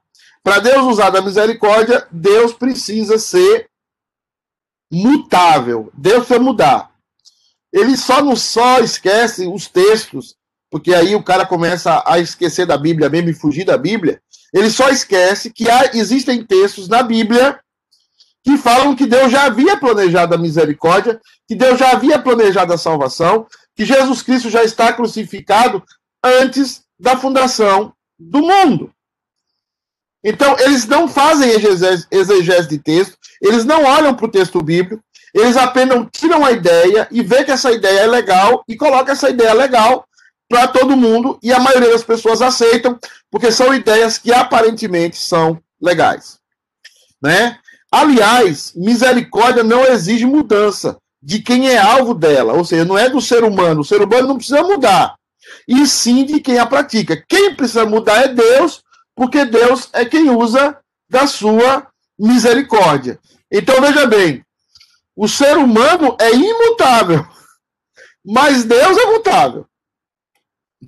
Para 0.44 0.60
Deus 0.60 0.86
usar 0.86 1.10
da 1.10 1.22
misericórdia, 1.22 2.08
Deus 2.12 2.54
precisa 2.54 3.18
ser 3.18 3.70
mutável. 4.92 5.92
Deus 5.94 6.26
precisa 6.26 6.40
mudar. 6.40 6.92
Ele 7.72 7.96
só 7.98 8.22
não 8.22 8.36
só 8.36 8.80
esquece 8.80 9.48
os 9.48 9.68
textos, 9.68 10.36
porque 10.70 10.94
aí 10.94 11.16
o 11.16 11.24
cara 11.24 11.46
começa 11.46 12.04
a 12.06 12.20
esquecer 12.20 12.66
da 12.66 12.78
Bíblia 12.78 13.10
mesmo 13.10 13.30
e 13.30 13.34
fugir 13.34 13.66
da 13.66 13.78
Bíblia. 13.78 14.22
Ele 14.54 14.70
só 14.70 14.90
esquece 14.90 15.52
que 15.52 15.70
há, 15.70 15.92
existem 15.94 16.44
textos 16.44 16.88
na 16.88 17.04
Bíblia 17.04 17.60
que 18.48 18.58
falam 18.58 18.96
que 18.96 19.06
Deus 19.06 19.30
já 19.30 19.44
havia 19.44 19.76
planejado 19.76 20.34
a 20.34 20.38
misericórdia, 20.38 21.20
que 21.46 21.54
Deus 21.54 21.78
já 21.78 21.92
havia 21.92 22.18
planejado 22.18 22.72
a 22.72 22.78
salvação, 22.78 23.46
que 23.76 23.84
Jesus 23.84 24.22
Cristo 24.22 24.50
já 24.50 24.64
está 24.64 24.94
crucificado 24.94 25.84
antes 26.24 26.84
da 26.98 27.18
fundação 27.18 27.92
do 28.18 28.40
mundo. 28.40 28.90
Então, 30.24 30.58
eles 30.60 30.88
não 30.88 31.10
fazem 31.10 31.50
exegese 32.10 32.70
de 32.70 32.80
texto, 32.80 33.18
eles 33.42 33.66
não 33.66 33.84
olham 33.84 34.16
para 34.16 34.28
o 34.28 34.32
texto 34.32 34.64
bíblico, 34.64 35.04
eles 35.34 35.58
apenas 35.58 36.08
tiram 36.14 36.46
a 36.46 36.54
ideia 36.54 37.06
e 37.12 37.22
vê 37.22 37.44
que 37.44 37.52
essa 37.52 37.70
ideia 37.70 38.00
é 38.00 38.08
legal 38.08 38.64
e 38.66 38.78
colocam 38.78 39.12
essa 39.12 39.30
ideia 39.30 39.54
legal 39.54 40.08
para 40.48 40.70
todo 40.70 40.96
mundo 40.96 41.38
e 41.44 41.52
a 41.52 41.60
maioria 41.60 41.92
das 41.92 42.04
pessoas 42.04 42.42
aceitam, 42.42 42.98
porque 43.30 43.52
são 43.52 43.74
ideias 43.74 44.18
que 44.18 44.32
aparentemente 44.32 45.18
são 45.18 45.62
legais. 45.82 46.40
Né? 47.22 47.60
Aliás, 48.00 48.74
misericórdia 48.76 49.64
não 49.64 49.84
exige 49.84 50.24
mudança 50.24 50.98
de 51.20 51.40
quem 51.40 51.68
é 51.68 51.80
alvo 51.80 52.14
dela, 52.14 52.54
ou 52.54 52.64
seja, 52.64 52.86
não 52.86 52.96
é 52.96 53.10
do 53.10 53.20
ser 53.20 53.44
humano. 53.44 53.82
O 53.82 53.86
ser 53.86 54.04
humano 54.04 54.28
não 54.28 54.38
precisa 54.38 54.62
mudar, 54.62 55.16
e 55.68 55.88
sim 55.88 56.24
de 56.24 56.40
quem 56.40 56.60
a 56.60 56.66
pratica. 56.68 57.24
Quem 57.28 57.56
precisa 57.56 57.88
mudar 57.88 58.18
é 58.24 58.28
Deus, 58.28 58.84
porque 59.16 59.46
Deus 59.46 59.90
é 59.94 60.06
quem 60.06 60.30
usa 60.30 60.78
da 61.10 61.26
sua 61.26 61.88
misericórdia. 62.20 63.20
Então 63.52 63.82
veja 63.82 64.06
bem, 64.06 64.46
o 65.16 65.28
ser 65.28 65.58
humano 65.58 66.16
é 66.22 66.32
imutável, 66.32 67.26
mas 68.24 68.64
Deus 68.64 68.96
é 68.96 69.06
mutável. 69.08 69.66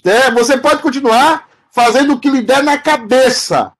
É, 0.05 0.29
você 0.29 0.59
pode 0.59 0.83
continuar 0.83 1.49
fazendo 1.73 2.13
o 2.13 2.19
que 2.19 2.29
lhe 2.29 2.43
der 2.43 2.61
na 2.61 2.77
cabeça. 2.77 3.73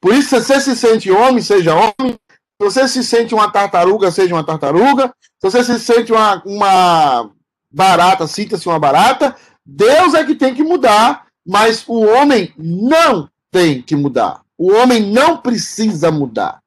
Por 0.00 0.12
isso, 0.12 0.30
se 0.30 0.40
você 0.40 0.60
se 0.60 0.76
sente 0.76 1.08
homem, 1.08 1.40
seja 1.40 1.72
homem. 1.72 2.18
Se 2.60 2.64
você 2.64 2.88
se 2.88 3.04
sente 3.04 3.34
uma 3.34 3.50
tartaruga, 3.50 4.10
seja 4.10 4.34
uma 4.34 4.42
tartaruga. 4.42 5.14
Se 5.40 5.48
você 5.48 5.62
se 5.62 5.78
sente 5.78 6.12
uma, 6.12 6.42
uma 6.44 7.30
barata, 7.70 8.26
sinta-se 8.26 8.68
uma 8.68 8.80
barata. 8.80 9.36
Deus 9.64 10.12
é 10.14 10.24
que 10.24 10.34
tem 10.34 10.54
que 10.54 10.64
mudar, 10.64 11.26
mas 11.46 11.84
o 11.86 12.00
homem 12.00 12.52
não 12.58 13.30
tem 13.50 13.80
que 13.80 13.94
mudar. 13.94 14.42
O 14.56 14.72
homem 14.72 15.00
não 15.00 15.36
precisa 15.36 16.10
mudar. 16.10 16.60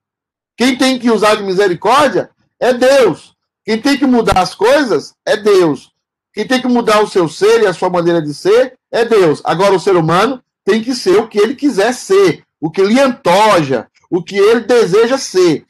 Quem 0.55 0.77
tem 0.77 0.97
que 0.97 1.11
usar 1.11 1.35
de 1.35 1.43
misericórdia 1.43 2.29
é 2.57 2.73
Deus. 2.73 3.35
Quem 3.65 3.81
tem 3.81 3.97
que 3.97 4.05
mudar 4.05 4.39
as 4.39 4.55
coisas 4.55 5.13
é 5.25 5.35
Deus. 5.35 5.91
Quem 6.33 6.47
tem 6.47 6.61
que 6.61 6.67
mudar 6.67 7.01
o 7.01 7.07
seu 7.07 7.27
ser 7.27 7.63
e 7.63 7.67
a 7.67 7.73
sua 7.73 7.89
maneira 7.89 8.21
de 8.21 8.33
ser 8.33 8.77
é 8.89 9.03
Deus. 9.03 9.41
Agora, 9.43 9.75
o 9.75 9.79
ser 9.79 9.97
humano 9.97 10.41
tem 10.63 10.81
que 10.81 10.95
ser 10.95 11.17
o 11.17 11.27
que 11.27 11.37
ele 11.37 11.55
quiser 11.55 11.93
ser, 11.93 12.43
o 12.61 12.71
que 12.71 12.81
lhe 12.81 12.99
antoja, 12.99 13.87
o 14.09 14.23
que 14.23 14.37
ele 14.37 14.61
deseja 14.61 15.17
ser. 15.17 15.65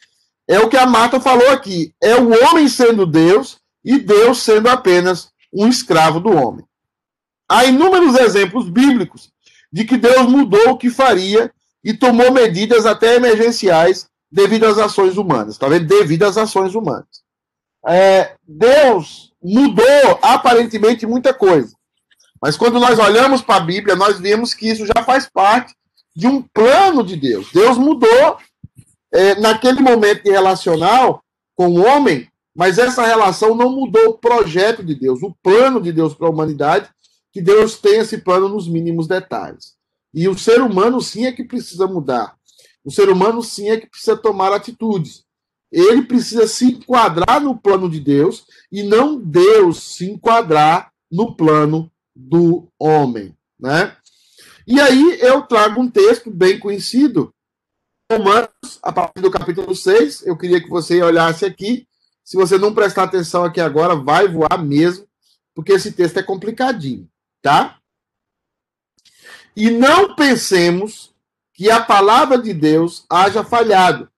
É 0.52 0.60
o 0.60 0.68
que 0.68 0.76
a 0.76 0.86
Marta 0.86 1.18
falou 1.18 1.50
aqui. 1.50 1.94
É 2.04 2.14
o 2.16 2.30
homem 2.44 2.68
sendo 2.68 3.06
Deus 3.06 3.58
e 3.86 3.98
Deus 3.98 4.44
sendo 4.44 4.68
apenas 4.68 5.30
um 5.54 5.66
escravo 5.66 6.20
do 6.20 6.30
homem. 6.30 6.66
Há 7.50 7.64
inúmeros 7.64 8.16
exemplos 8.16 8.70
bíblicos 8.70 9.32
de 9.72 9.86
que 9.86 9.96
Deus 9.96 10.28
mudou 10.28 10.72
o 10.72 10.78
que 10.78 10.90
faria 10.90 11.54
e 11.82 11.94
tomou 11.94 12.34
medidas 12.34 12.86
até 12.86 13.16
emergenciais 13.16 14.10
devido 14.30 14.66
às 14.66 14.78
ações 14.78 15.16
humanas. 15.16 15.58
Tá 15.58 15.70
vendo? 15.70 15.88
Devido 15.88 16.24
às 16.24 16.36
ações 16.36 16.76
humanas. 16.76 17.24
É, 17.88 18.36
Deus 18.46 19.32
mudou 19.42 20.20
aparentemente 20.22 21.08
muita 21.08 21.34
coisa. 21.34 21.74
Mas 22.42 22.58
quando 22.58 22.78
nós 22.78 23.00
olhamos 23.00 23.42
para 23.42 23.56
a 23.56 23.66
Bíblia, 23.66 23.96
nós 23.96 24.20
vemos 24.20 24.54
que 24.54 24.68
isso 24.68 24.86
já 24.86 25.02
faz 25.06 25.30
parte 25.30 25.74
de 26.14 26.28
um 26.28 26.42
plano 26.42 27.06
de 27.06 27.16
Deus. 27.16 27.50
Deus 27.54 27.78
mudou 27.78 28.38
é, 29.14 29.36
naquele 29.40 29.82
momento 29.82 30.24
relacional 30.30 31.24
com 31.56 31.68
o 31.70 31.86
homem, 31.86 32.28
mas 32.56 32.78
essa 32.78 33.06
relação 33.06 33.56
não 33.56 33.70
mudou 33.70 34.10
o 34.10 34.18
projeto 34.18 34.84
de 34.84 34.96
Deus, 34.96 35.22
o 35.22 35.36
plano 35.42 35.82
de 35.82 35.92
Deus 35.92 36.14
para 36.14 36.28
a 36.28 36.32
humanidade, 36.32 36.90
que 37.32 37.42
Deus 37.42 37.78
tem 37.78 38.00
esse 38.00 38.18
plano 38.18 38.50
nos 38.50 38.68
mínimos 38.68 39.08
detalhes. 39.08 39.74
E 40.14 40.28
o 40.28 40.38
ser 40.38 40.62
humano 40.62 41.00
sim 41.02 41.26
é 41.26 41.32
que 41.32 41.44
precisa 41.44 41.88
mudar. 41.88 42.36
O 42.84 42.92
ser 42.92 43.10
humano 43.10 43.42
sim 43.42 43.70
é 43.70 43.78
que 43.78 43.88
precisa 43.88 44.18
tomar 44.18 44.52
atitudes. 44.52 45.24
Ele 45.72 46.02
precisa 46.02 46.48
se 46.48 46.66
enquadrar 46.66 47.40
no 47.40 47.58
plano 47.58 47.90
de 47.90 48.00
Deus 48.00 48.46
e 48.70 48.84
não 48.84 49.18
Deus 49.18 49.96
se 49.96 50.10
enquadrar 50.10 50.92
no 51.10 51.34
plano 51.34 51.90
do 52.14 52.68
homem, 52.78 53.34
né? 53.58 53.96
E 54.68 54.80
aí 54.80 55.20
eu 55.22 55.42
trago 55.44 55.82
um 55.82 55.90
texto 55.90 56.30
bem 56.30 56.60
conhecido, 56.60 57.34
Romanos, 58.12 58.50
a 58.84 58.92
partir 58.92 59.22
do 59.22 59.32
capítulo 59.32 59.74
6, 59.74 60.28
eu 60.28 60.38
queria 60.38 60.62
que 60.62 60.70
você 60.70 61.02
olhasse 61.02 61.46
aqui. 61.46 61.88
Se 62.26 62.36
você 62.36 62.58
não 62.58 62.74
prestar 62.74 63.04
atenção 63.04 63.46
aqui 63.46 63.62
agora, 63.62 63.96
vai 63.96 64.28
voar 64.28 64.62
mesmo, 64.62 65.08
porque 65.56 65.72
esse 65.72 65.94
texto 65.94 66.18
é 66.18 66.24
complicadinho, 66.24 67.10
tá? 67.42 67.80
E 69.56 69.70
não 69.70 70.14
pensemos 70.14 71.14
que 71.54 71.72
a 71.72 71.82
palavra 71.82 72.38
de 72.38 72.54
Deus 72.54 73.06
haja 73.10 73.46
falhado, 73.46 74.10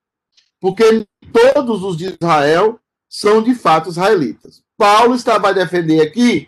porque 0.59 1.05
todos 1.31 1.83
os 1.83 1.95
de 1.95 2.17
Israel 2.19 2.79
são 3.07 3.43
de 3.43 3.53
fato 3.53 3.89
israelitas. 3.89 4.63
Paulo 4.75 5.13
estava 5.13 5.49
a 5.49 5.53
defender 5.53 6.01
aqui 6.01 6.47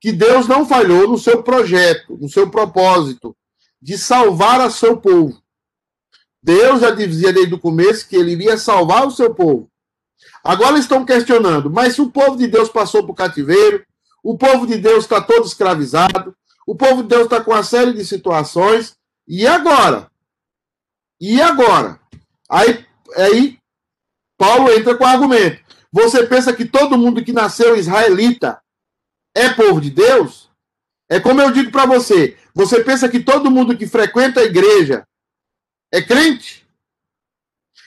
que 0.00 0.12
Deus 0.12 0.46
não 0.46 0.64
falhou 0.64 1.08
no 1.08 1.18
seu 1.18 1.42
projeto, 1.42 2.16
no 2.16 2.28
seu 2.28 2.48
propósito 2.48 3.36
de 3.82 3.98
salvar 3.98 4.60
a 4.60 4.70
seu 4.70 4.96
povo. 4.96 5.42
Deus 6.46 6.80
já 6.80 6.92
dizia 6.92 7.32
desde 7.32 7.52
o 7.52 7.58
começo 7.58 8.08
que 8.08 8.14
ele 8.14 8.30
iria 8.30 8.56
salvar 8.56 9.04
o 9.04 9.10
seu 9.10 9.34
povo. 9.34 9.68
Agora 10.44 10.78
estão 10.78 11.04
questionando, 11.04 11.68
mas 11.68 11.94
se 11.94 12.00
o 12.00 12.08
povo 12.08 12.36
de 12.36 12.46
Deus 12.46 12.68
passou 12.68 13.04
por 13.04 13.14
cativeiro, 13.14 13.84
o 14.22 14.38
povo 14.38 14.64
de 14.64 14.78
Deus 14.78 15.02
está 15.02 15.20
todo 15.20 15.44
escravizado, 15.44 16.36
o 16.64 16.76
povo 16.76 17.02
de 17.02 17.08
Deus 17.08 17.24
está 17.24 17.42
com 17.42 17.50
uma 17.50 17.64
série 17.64 17.92
de 17.92 18.04
situações, 18.04 18.94
e 19.26 19.44
agora? 19.44 20.08
E 21.20 21.42
agora? 21.42 21.98
Aí, 22.48 22.86
aí 23.16 23.58
Paulo 24.38 24.70
entra 24.70 24.94
com 24.94 25.02
o 25.02 25.08
argumento. 25.08 25.60
Você 25.90 26.24
pensa 26.28 26.52
que 26.52 26.64
todo 26.64 26.96
mundo 26.96 27.24
que 27.24 27.32
nasceu 27.32 27.74
israelita 27.74 28.60
é 29.34 29.48
povo 29.48 29.80
de 29.80 29.90
Deus? 29.90 30.48
É 31.10 31.18
como 31.18 31.42
eu 31.42 31.50
digo 31.50 31.72
para 31.72 31.86
você. 31.86 32.36
Você 32.54 32.84
pensa 32.84 33.08
que 33.08 33.18
todo 33.18 33.50
mundo 33.50 33.76
que 33.76 33.88
frequenta 33.88 34.38
a 34.38 34.44
igreja 34.44 35.04
é 35.92 36.02
crente. 36.02 36.66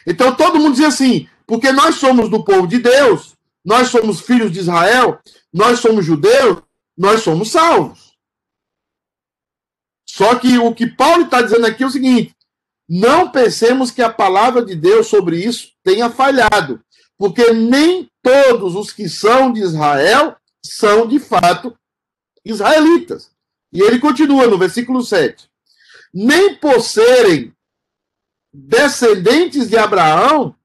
Então 0.06 0.36
todo 0.36 0.60
mundo 0.60 0.72
dizia 0.72 0.88
assim, 0.88 1.28
porque 1.46 1.72
nós 1.72 1.96
somos 1.96 2.30
do 2.30 2.44
povo 2.44 2.68
de 2.68 2.80
Deus, 2.80 3.36
nós 3.64 3.90
somos 3.90 4.22
filhos 4.22 4.52
de 4.52 4.60
Israel, 4.60 5.20
nós 5.54 5.80
somos 5.80 6.06
judeus, 6.06 6.62
nós 6.98 7.22
somos 7.22 7.52
salvos. 7.52 8.14
Só 10.08 10.36
que 10.36 10.58
o 10.58 10.74
que 10.74 10.88
Paulo 10.88 11.24
está 11.24 11.42
dizendo 11.42 11.66
aqui 11.66 11.84
é 11.84 11.88
o 11.88 11.92
seguinte: 11.92 12.36
não 12.88 13.30
pensemos 13.30 13.92
que 13.92 14.02
a 14.02 14.12
palavra 14.12 14.66
de 14.66 14.76
Deus 14.76 15.08
sobre 15.08 15.38
isso 15.38 15.72
tenha 15.84 16.10
falhado, 16.10 16.84
porque 17.18 17.54
nem 17.54 18.10
todos 18.22 18.76
os 18.76 18.92
que 18.92 19.08
são 19.08 19.54
de 19.54 19.62
Israel 19.62 20.36
são 20.66 21.08
de 21.08 21.20
fato 21.20 21.78
israelitas. 22.44 23.32
E 23.72 23.82
ele 23.82 24.00
continua 24.00 24.48
no 24.48 24.58
versículo 24.58 25.04
7. 25.04 25.48
Nem 26.12 26.56
por 26.56 26.82
serem 26.82 27.54
descendentes 28.54 29.70
de 29.70 29.78
Abraão, 29.78 30.56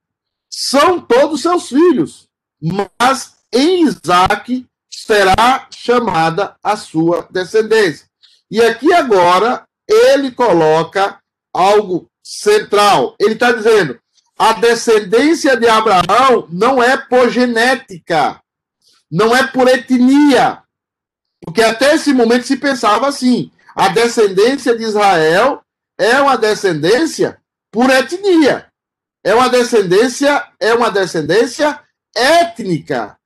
são 0.51 1.01
todos 1.01 1.43
seus 1.43 1.69
filhos, 1.69 2.29
mas 2.61 3.35
em 3.53 3.85
Isaac 3.85 4.67
será 4.91 5.67
chamada 5.71 6.57
a 6.63 6.77
sua 6.77 7.27
descendência. 7.31 8.07
E 8.51 8.63
aqui 8.63 8.93
agora 8.93 9.67
ele 9.89 10.31
coloca 10.31 11.19
algo 11.53 12.09
central. 12.23 13.15
Ele 13.21 13.35
está 13.35 13.53
dizendo: 13.53 13.99
a 14.39 14.55
descendência 14.55 15.57
de 15.57 15.69
Abraão 15.69 16.47
não 16.51 16.83
é 16.83 16.97
por 16.97 17.31
genética, 17.31 18.41
não 19.11 19.35
é 19.35 19.47
por 19.47 19.69
etnia. 19.69 20.63
Porque 21.45 21.63
até 21.63 21.95
esse 21.95 22.13
momento 22.13 22.47
se 22.47 22.57
pensava 22.57 23.09
assim: 23.09 23.51
a 23.75 23.89
descendência 23.89 24.77
de 24.77 24.85
Israel 24.85 25.63
é 25.99 26.21
uma 26.21 26.37
descendência 26.37 27.41
por 27.75 27.91
etnia. 27.91 28.69
É 29.25 29.35
uma 29.35 29.49
descendência, 29.49 30.47
é 30.61 30.73
uma 30.73 30.93
descendência 30.93 31.81
étnica. 32.15 33.17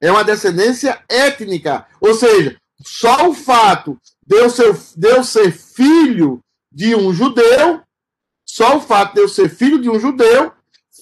É 0.00 0.10
uma 0.10 0.24
descendência 0.24 0.98
étnica. 1.06 1.86
Ou 2.00 2.14
seja, 2.14 2.56
só 2.82 3.28
o 3.28 3.34
fato 3.34 3.98
de 4.26 4.34
eu 4.34 4.48
ser, 4.48 4.74
de 4.96 5.08
eu 5.08 5.22
ser 5.22 5.52
filho 5.52 6.40
de 6.72 6.94
um 6.94 7.12
judeu, 7.12 7.82
só 8.46 8.78
o 8.78 8.80
fato 8.80 9.12
de 9.12 9.20
eu 9.20 9.28
ser 9.28 9.50
filho 9.50 9.78
de 9.78 9.90
um 9.90 10.00
judeu, 10.00 10.52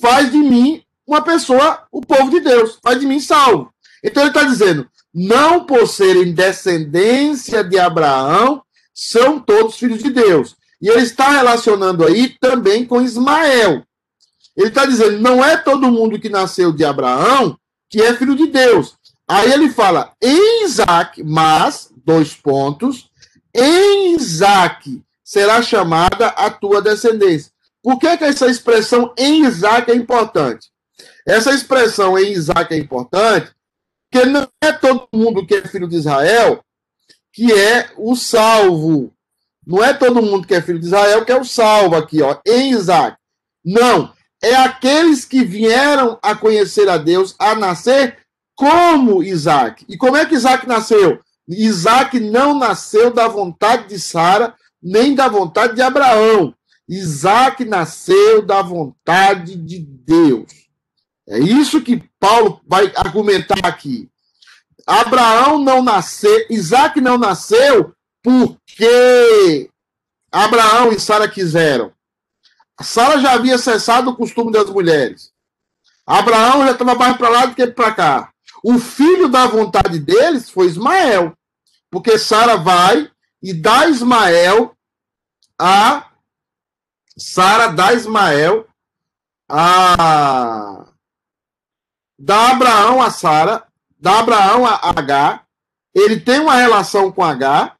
faz 0.00 0.32
de 0.32 0.38
mim 0.38 0.82
uma 1.06 1.22
pessoa, 1.22 1.86
o 1.92 2.00
povo 2.00 2.28
de 2.28 2.40
Deus, 2.40 2.80
faz 2.82 2.98
de 2.98 3.06
mim 3.06 3.20
salvo. 3.20 3.72
Então 4.02 4.24
ele 4.24 4.30
está 4.30 4.42
dizendo: 4.42 4.88
não 5.14 5.64
por 5.64 5.86
serem 5.86 6.34
descendência 6.34 7.62
de 7.62 7.78
Abraão, 7.78 8.64
são 8.92 9.38
todos 9.38 9.76
filhos 9.76 10.02
de 10.02 10.10
Deus. 10.10 10.56
E 10.80 10.88
ele 10.88 11.02
está 11.02 11.30
relacionando 11.30 12.04
aí 12.04 12.36
também 12.40 12.84
com 12.84 13.02
Ismael. 13.02 13.82
Ele 14.56 14.68
está 14.68 14.86
dizendo: 14.86 15.18
não 15.18 15.44
é 15.44 15.56
todo 15.56 15.90
mundo 15.90 16.18
que 16.18 16.28
nasceu 16.28 16.72
de 16.72 16.84
Abraão 16.84 17.58
que 17.88 18.02
é 18.02 18.14
filho 18.14 18.34
de 18.34 18.48
Deus. 18.48 18.96
Aí 19.28 19.52
ele 19.52 19.70
fala 19.70 20.12
em 20.22 20.64
Isaac, 20.64 21.22
mas, 21.22 21.90
dois 22.04 22.34
pontos, 22.34 23.10
em 23.54 24.14
Isaac 24.14 25.02
será 25.24 25.62
chamada 25.62 26.28
a 26.28 26.50
tua 26.50 26.80
descendência. 26.80 27.50
Por 27.82 27.98
que, 27.98 28.16
que 28.16 28.24
essa 28.24 28.46
expressão 28.46 29.12
em 29.16 29.44
Isaac 29.44 29.90
é 29.90 29.94
importante? 29.94 30.68
Essa 31.26 31.52
expressão 31.52 32.18
em 32.18 32.32
Isaac 32.32 32.72
é 32.72 32.78
importante 32.78 33.52
porque 34.10 34.26
não 34.26 34.46
é 34.62 34.72
todo 34.72 35.08
mundo 35.12 35.46
que 35.46 35.54
é 35.54 35.62
filho 35.66 35.88
de 35.88 35.96
Israel 35.96 36.64
que 37.32 37.52
é 37.52 37.90
o 37.96 38.16
salvo. 38.16 39.12
Não 39.66 39.82
é 39.82 39.92
todo 39.92 40.22
mundo 40.22 40.46
que 40.46 40.54
é 40.54 40.62
filho 40.62 40.78
de 40.78 40.86
Israel 40.86 41.24
que 41.24 41.32
é 41.32 41.40
o 41.40 41.44
salvo 41.44 41.96
aqui, 41.96 42.22
ó, 42.22 42.38
em 42.46 42.70
Isaac. 42.70 43.16
Não. 43.64 44.14
É 44.42 44.54
aqueles 44.54 45.24
que 45.24 45.44
vieram 45.44 46.18
a 46.22 46.36
conhecer 46.36 46.88
a 46.88 46.96
Deus, 46.96 47.34
a 47.38 47.54
nascer 47.54 48.18
como 48.54 49.22
Isaac. 49.22 49.84
E 49.88 49.96
como 49.96 50.16
é 50.16 50.24
que 50.24 50.34
Isaac 50.34 50.68
nasceu? 50.68 51.20
Isaac 51.48 52.20
não 52.20 52.56
nasceu 52.56 53.12
da 53.12 53.26
vontade 53.26 53.88
de 53.88 53.98
Sara, 53.98 54.54
nem 54.82 55.14
da 55.14 55.26
vontade 55.28 55.74
de 55.74 55.82
Abraão. 55.82 56.54
Isaac 56.88 57.64
nasceu 57.64 58.42
da 58.42 58.62
vontade 58.62 59.56
de 59.56 59.80
Deus. 59.80 60.46
É 61.28 61.38
isso 61.40 61.82
que 61.82 62.04
Paulo 62.20 62.60
vai 62.68 62.92
argumentar 62.94 63.58
aqui. 63.64 64.08
Abraão 64.86 65.58
não 65.58 65.82
nasceu, 65.82 66.46
Isaac 66.48 67.00
não 67.00 67.18
nasceu 67.18 67.95
porque 68.26 69.70
Abraão 70.32 70.90
e 70.90 70.98
Sara 70.98 71.28
quiseram. 71.28 71.92
Sara 72.82 73.20
já 73.20 73.34
havia 73.34 73.56
cessado 73.56 74.10
o 74.10 74.16
costume 74.16 74.50
das 74.50 74.68
mulheres. 74.68 75.32
Abraão 76.04 76.66
já 76.66 76.72
estava 76.72 76.96
mais 76.96 77.16
para 77.16 77.28
lá 77.28 77.46
do 77.46 77.54
que 77.54 77.68
para 77.68 77.94
cá. 77.94 78.32
O 78.64 78.80
filho 78.80 79.28
da 79.28 79.46
vontade 79.46 80.00
deles 80.00 80.50
foi 80.50 80.66
Ismael. 80.66 81.34
Porque 81.88 82.18
Sara 82.18 82.56
vai 82.56 83.08
e 83.40 83.54
dá 83.54 83.86
Ismael 83.86 84.76
a. 85.56 86.10
Sara 87.16 87.68
dá 87.68 87.92
Ismael 87.92 88.66
a. 89.48 90.84
Dá 92.18 92.50
Abraão 92.50 93.00
a 93.00 93.08
Sara, 93.08 93.68
dá 94.00 94.18
Abraão 94.18 94.66
a 94.66 94.90
H. 94.98 95.44
Ele 95.94 96.18
tem 96.18 96.40
uma 96.40 96.56
relação 96.56 97.12
com 97.12 97.22
H, 97.22 97.75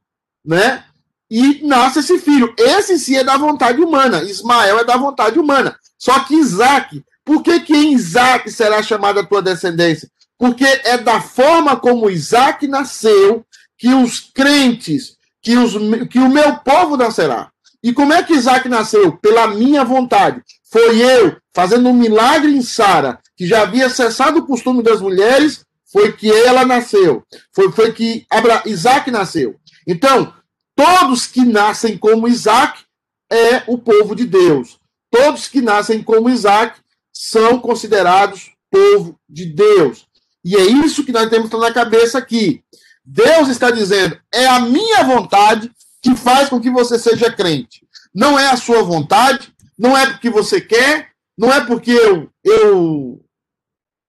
né? 0.46 0.84
E 1.30 1.60
nasce 1.66 1.98
esse 1.98 2.18
filho. 2.18 2.54
Esse 2.56 2.98
sim 2.98 3.16
é 3.16 3.24
da 3.24 3.36
vontade 3.36 3.80
humana. 3.80 4.22
Ismael 4.22 4.78
é 4.78 4.84
da 4.84 4.96
vontade 4.96 5.38
humana. 5.38 5.76
Só 5.98 6.20
que 6.20 6.36
Isaac, 6.36 7.02
por 7.24 7.42
que, 7.42 7.60
que 7.60 7.74
em 7.74 7.92
Isaac 7.92 8.50
será 8.50 8.82
chamada 8.82 9.20
a 9.20 9.26
tua 9.26 9.42
descendência? 9.42 10.08
Porque 10.38 10.64
é 10.64 10.96
da 10.98 11.20
forma 11.20 11.76
como 11.76 12.10
Isaac 12.10 12.68
nasceu 12.68 13.44
que 13.76 13.92
os 13.92 14.20
crentes, 14.20 15.16
que, 15.42 15.56
os, 15.56 15.72
que 16.08 16.18
o 16.18 16.28
meu 16.28 16.56
povo 16.58 16.96
nascerá. 16.96 17.50
E 17.82 17.92
como 17.92 18.12
é 18.12 18.22
que 18.22 18.34
Isaac 18.34 18.68
nasceu? 18.68 19.16
Pela 19.16 19.48
minha 19.48 19.84
vontade. 19.84 20.42
Foi 20.70 21.00
eu, 21.00 21.36
fazendo 21.54 21.88
um 21.88 21.94
milagre 21.94 22.54
em 22.54 22.62
Sara, 22.62 23.18
que 23.36 23.46
já 23.46 23.62
havia 23.62 23.88
cessado 23.88 24.40
o 24.40 24.46
costume 24.46 24.82
das 24.82 25.00
mulheres, 25.00 25.64
foi 25.92 26.12
que 26.12 26.30
ela 26.30 26.64
nasceu. 26.64 27.22
Foi, 27.54 27.70
foi 27.72 27.92
que 27.92 28.26
Abra, 28.30 28.62
Isaac 28.66 29.10
nasceu. 29.10 29.56
Então, 29.86 30.32
todos 30.76 31.26
que 31.26 31.44
nascem 31.44 31.98
como 31.98 32.28
Isaac 32.28 32.84
é 33.32 33.64
o 33.66 33.78
povo 33.78 34.14
de 34.14 34.26
Deus. 34.26 34.78
Todos 35.10 35.48
que 35.48 35.60
nascem 35.60 36.02
como 36.02 36.30
Isaac 36.30 36.78
são 37.12 37.58
considerados 37.58 38.52
povo 38.70 39.18
de 39.28 39.46
Deus. 39.46 40.06
E 40.44 40.54
é 40.54 40.60
isso 40.60 41.04
que 41.04 41.12
nós 41.12 41.28
temos 41.28 41.50
na 41.50 41.72
cabeça 41.72 42.18
aqui. 42.18 42.62
Deus 43.04 43.48
está 43.48 43.70
dizendo: 43.70 44.20
é 44.32 44.46
a 44.46 44.60
minha 44.60 45.02
vontade 45.02 45.72
que 46.02 46.14
faz 46.14 46.48
com 46.48 46.60
que 46.60 46.70
você 46.70 46.98
seja 46.98 47.32
crente. 47.32 47.84
Não 48.14 48.38
é 48.38 48.48
a 48.48 48.56
sua 48.56 48.82
vontade, 48.82 49.52
não 49.78 49.96
é 49.96 50.06
porque 50.06 50.30
você 50.30 50.60
quer, 50.60 51.10
não 51.36 51.52
é 51.52 51.64
porque 51.64 51.90
eu, 51.90 52.30
eu 52.44 53.24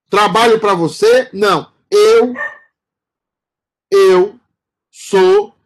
trabalho 0.10 0.60
para 0.60 0.74
você. 0.74 1.30
Não. 1.34 1.72
Eu, 1.90 2.34
eu 3.92 4.40
sou 4.92 5.57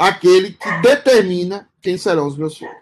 aquele 0.00 0.52
que 0.52 0.80
determina 0.80 1.68
quem 1.82 1.98
serão 1.98 2.26
os 2.26 2.34
meus 2.34 2.56
filhos. 2.56 2.74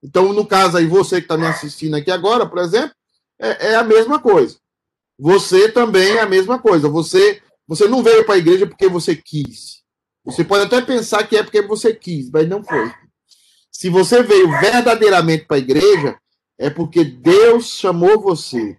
Então, 0.00 0.32
no 0.32 0.46
caso 0.46 0.76
aí, 0.76 0.86
você 0.86 1.16
que 1.16 1.24
está 1.24 1.36
me 1.36 1.44
assistindo 1.44 1.96
aqui 1.96 2.08
agora, 2.08 2.46
por 2.46 2.58
exemplo, 2.58 2.94
é, 3.40 3.72
é 3.72 3.74
a 3.74 3.82
mesma 3.82 4.20
coisa. 4.20 4.56
Você 5.18 5.68
também 5.72 6.12
é 6.12 6.20
a 6.20 6.26
mesma 6.26 6.56
coisa. 6.56 6.88
Você, 6.88 7.42
você 7.66 7.88
não 7.88 8.00
veio 8.00 8.24
para 8.24 8.36
a 8.36 8.38
igreja 8.38 8.64
porque 8.64 8.88
você 8.88 9.16
quis. 9.16 9.82
Você 10.24 10.44
pode 10.44 10.66
até 10.66 10.80
pensar 10.80 11.26
que 11.26 11.36
é 11.36 11.42
porque 11.42 11.62
você 11.62 11.92
quis, 11.92 12.30
mas 12.30 12.48
não 12.48 12.62
foi. 12.62 12.94
Se 13.72 13.90
você 13.90 14.22
veio 14.22 14.48
verdadeiramente 14.60 15.46
para 15.46 15.56
a 15.56 15.60
igreja, 15.60 16.16
é 16.58 16.70
porque 16.70 17.02
Deus 17.02 17.70
chamou 17.70 18.20
você. 18.20 18.76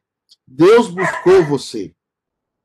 Deus 0.48 0.88
buscou 0.88 1.44
você. 1.44 1.92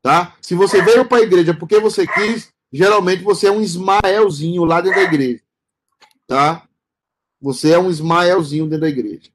Tá? 0.00 0.36
Se 0.40 0.54
você 0.54 0.80
veio 0.80 1.04
para 1.04 1.18
a 1.18 1.22
igreja 1.22 1.54
porque 1.54 1.80
você 1.80 2.06
quis, 2.06 2.51
geralmente 2.72 3.22
você 3.22 3.48
é 3.48 3.50
um 3.52 3.60
Ismaelzinho 3.60 4.64
lá 4.64 4.80
dentro 4.80 5.00
da 5.00 5.04
igreja. 5.04 5.42
Tá? 6.26 6.66
Você 7.40 7.72
é 7.72 7.78
um 7.78 7.90
Ismaelzinho 7.90 8.66
dentro 8.66 8.82
da 8.82 8.88
igreja. 8.88 9.30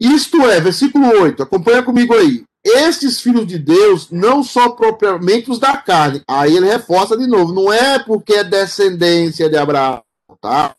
Isto 0.00 0.40
é, 0.48 0.60
versículo 0.60 1.06
8, 1.22 1.42
acompanha 1.42 1.82
comigo 1.82 2.14
aí 2.14 2.44
estes 2.64 3.20
filhos 3.20 3.46
de 3.46 3.58
Deus 3.58 4.10
não 4.10 4.42
são 4.42 4.74
propriamente 4.76 5.50
os 5.50 5.58
da 5.58 5.76
carne. 5.76 6.22
Aí 6.28 6.56
ele 6.56 6.66
reforça 6.66 7.16
de 7.16 7.26
novo, 7.26 7.52
não 7.52 7.72
é 7.72 7.98
porque 7.98 8.34
é 8.34 8.44
descendência 8.44 9.48
de 9.48 9.56
Abraão, 9.56 10.02
tá? 10.40 10.74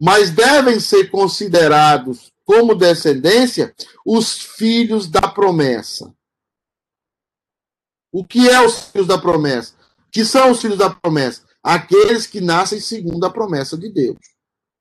Mas 0.00 0.30
devem 0.30 0.80
ser 0.80 1.10
considerados 1.10 2.32
como 2.44 2.74
descendência 2.74 3.74
os 4.04 4.32
filhos 4.32 5.06
da 5.06 5.28
promessa. 5.28 6.12
O 8.12 8.24
que 8.24 8.48
é 8.48 8.64
os 8.64 8.90
filhos 8.90 9.08
da 9.08 9.18
promessa? 9.18 9.72
Que 10.10 10.24
são 10.24 10.50
os 10.52 10.60
filhos 10.60 10.78
da 10.78 10.90
promessa? 10.90 11.42
Aqueles 11.62 12.26
que 12.26 12.40
nascem 12.40 12.78
segundo 12.80 13.24
a 13.24 13.30
promessa 13.30 13.76
de 13.76 13.88
Deus. 13.88 14.18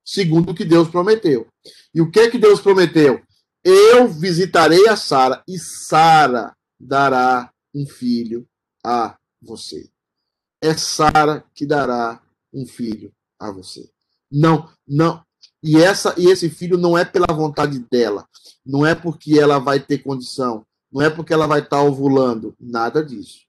segundo 0.03 0.51
o 0.51 0.55
que 0.55 0.65
Deus 0.65 0.89
prometeu. 0.89 1.47
E 1.93 2.01
o 2.01 2.11
que 2.11 2.29
que 2.29 2.37
Deus 2.37 2.59
prometeu? 2.59 3.21
Eu 3.63 4.07
visitarei 4.07 4.87
a 4.87 4.95
Sara 4.95 5.43
e 5.47 5.57
Sara 5.59 6.55
dará 6.79 7.51
um 7.73 7.85
filho 7.85 8.47
a 8.83 9.15
você. 9.41 9.89
É 10.61 10.75
Sara 10.75 11.43
que 11.53 11.65
dará 11.65 12.21
um 12.53 12.65
filho 12.65 13.13
a 13.39 13.51
você. 13.51 13.89
Não, 14.31 14.69
não. 14.87 15.23
E 15.63 15.77
essa 15.77 16.15
e 16.17 16.25
esse 16.27 16.49
filho 16.49 16.77
não 16.77 16.97
é 16.97 17.05
pela 17.05 17.27
vontade 17.27 17.79
dela, 17.79 18.27
não 18.65 18.85
é 18.85 18.95
porque 18.95 19.39
ela 19.39 19.59
vai 19.59 19.79
ter 19.79 19.99
condição, 19.99 20.65
não 20.91 21.01
é 21.01 21.09
porque 21.09 21.33
ela 21.33 21.47
vai 21.47 21.61
estar 21.61 21.81
ovulando, 21.81 22.55
nada 22.59 23.03
disso. 23.03 23.45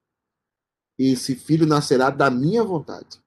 Esse 0.99 1.35
filho 1.35 1.67
nascerá 1.67 2.11
da 2.11 2.31
minha 2.31 2.63
vontade. 2.63 3.21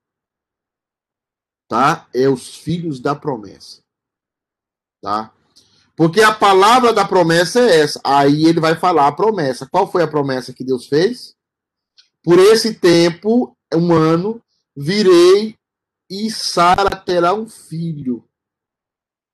Tá? 1.68 2.08
É 2.14 2.30
os 2.30 2.58
filhos 2.58 3.00
da 3.00 3.16
promessa. 3.16 3.82
Tá? 5.02 5.34
Porque 5.96 6.22
a 6.22 6.34
palavra 6.34 6.94
da 6.94 7.06
promessa 7.06 7.60
é 7.60 7.82
essa. 7.82 8.00
Aí 8.04 8.46
ele 8.46 8.60
vai 8.60 8.76
falar 8.76 9.08
a 9.08 9.12
promessa. 9.12 9.68
Qual 9.68 9.92
foi 9.92 10.04
a 10.04 10.08
promessa 10.08 10.54
que 10.54 10.64
Deus 10.64 10.88
fez? 10.88 11.36
Por 12.24 12.40
esse 12.40 12.76
tempo, 12.76 13.56
um 13.74 13.94
ano, 13.94 14.42
virei 14.76 15.58
e 16.10 16.30
Sara 16.30 16.96
terá 16.96 17.34
um 17.34 17.48
filho. 17.48 18.28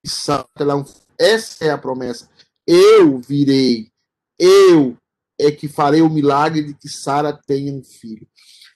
E 0.04 0.10
Sara 0.10 0.46
terá 0.56 0.76
um 0.76 0.86
Essa 1.18 1.66
é 1.66 1.70
a 1.72 1.78
promessa. 1.78 2.30
Eu 2.66 3.20
virei. 3.20 3.91
Eu 4.44 4.98
é 5.40 5.52
que 5.52 5.68
farei 5.68 6.02
o 6.02 6.10
milagre 6.10 6.64
de 6.64 6.74
que 6.74 6.90
Sara 6.90 7.32
tenha 7.32 7.72
um 7.72 7.84
filho. 7.84 8.28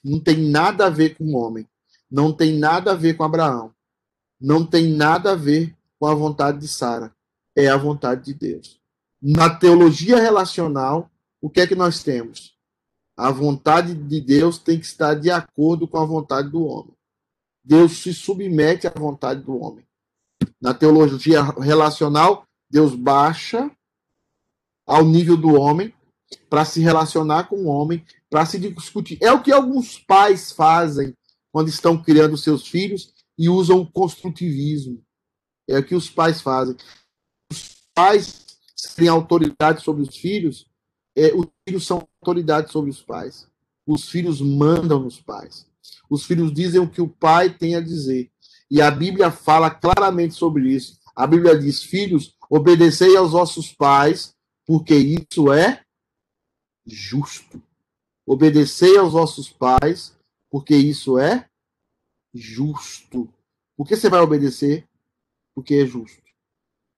Não 0.04 0.20
tem 0.20 0.38
nada 0.38 0.86
a 0.86 0.90
ver 0.90 1.16
com 1.16 1.24
o 1.24 1.36
homem. 1.36 1.68
Não 2.08 2.32
tem 2.32 2.56
nada 2.56 2.92
a 2.92 2.94
ver 2.94 3.16
com 3.16 3.24
Abraão. 3.24 3.74
Não 4.40 4.64
tem 4.64 4.92
nada 4.92 5.32
a 5.32 5.34
ver 5.34 5.74
com 5.98 6.06
a 6.06 6.14
vontade 6.14 6.60
de 6.60 6.68
Sara. 6.68 7.12
É 7.56 7.66
a 7.66 7.76
vontade 7.76 8.26
de 8.26 8.34
Deus. 8.34 8.80
Na 9.20 9.50
teologia 9.50 10.20
relacional, 10.20 11.10
o 11.40 11.50
que 11.50 11.60
é 11.60 11.66
que 11.66 11.74
nós 11.74 12.00
temos? 12.00 12.56
A 13.16 13.32
vontade 13.32 13.92
de 13.92 14.20
Deus 14.20 14.58
tem 14.58 14.78
que 14.78 14.86
estar 14.86 15.14
de 15.14 15.32
acordo 15.32 15.88
com 15.88 15.98
a 15.98 16.04
vontade 16.04 16.48
do 16.48 16.64
homem. 16.64 16.94
Deus 17.64 18.02
se 18.02 18.14
submete 18.14 18.86
à 18.86 18.92
vontade 18.96 19.42
do 19.42 19.60
homem. 19.60 19.84
Na 20.60 20.72
teologia 20.72 21.42
relacional, 21.42 22.46
Deus 22.70 22.94
baixa 22.94 23.68
ao 24.86 25.04
nível 25.04 25.36
do 25.36 25.54
homem 25.54 25.92
para 26.48 26.64
se 26.64 26.80
relacionar 26.80 27.44
com 27.44 27.56
o 27.56 27.66
homem, 27.66 28.04
para 28.30 28.46
se 28.46 28.58
discutir. 28.58 29.18
É 29.20 29.32
o 29.32 29.42
que 29.42 29.52
alguns 29.52 29.98
pais 29.98 30.52
fazem 30.52 31.14
quando 31.52 31.68
estão 31.68 32.00
criando 32.00 32.36
seus 32.36 32.66
filhos 32.66 33.12
e 33.38 33.48
usam 33.48 33.80
o 33.80 33.90
construtivismo. 33.90 35.02
É 35.68 35.78
o 35.78 35.84
que 35.84 35.94
os 35.94 36.08
pais 36.08 36.40
fazem. 36.40 36.76
Os 37.50 37.74
pais 37.94 38.58
têm 38.94 39.08
autoridade 39.08 39.82
sobre 39.82 40.02
os 40.02 40.16
filhos, 40.16 40.66
é, 41.16 41.34
os 41.34 41.46
filhos 41.66 41.86
são 41.86 42.06
autoridade 42.20 42.70
sobre 42.70 42.90
os 42.90 43.02
pais. 43.02 43.48
Os 43.86 44.08
filhos 44.08 44.40
mandam 44.40 45.00
nos 45.00 45.20
pais. 45.20 45.66
Os 46.10 46.24
filhos 46.24 46.52
dizem 46.52 46.80
o 46.80 46.88
que 46.88 47.00
o 47.00 47.08
pai 47.08 47.50
tem 47.50 47.74
a 47.74 47.80
dizer. 47.80 48.30
E 48.70 48.82
a 48.82 48.90
Bíblia 48.90 49.30
fala 49.30 49.70
claramente 49.70 50.34
sobre 50.34 50.68
isso. 50.68 50.98
A 51.14 51.26
Bíblia 51.26 51.58
diz: 51.58 51.82
Filhos, 51.82 52.34
obedecei 52.50 53.16
aos 53.16 53.32
vossos 53.32 53.72
pais, 53.72 54.34
porque 54.66 54.94
isso 54.94 55.52
é 55.52 55.82
justo. 56.84 57.62
Obedecei 58.26 58.98
aos 58.98 59.12
vossos 59.12 59.48
pais, 59.48 60.18
porque 60.50 60.76
isso 60.76 61.18
é 61.18 61.48
justo. 62.34 63.32
Por 63.76 63.86
que 63.86 63.96
você 63.96 64.10
vai 64.10 64.20
obedecer? 64.20 64.86
Porque 65.54 65.76
é 65.76 65.86
justo. 65.86 66.22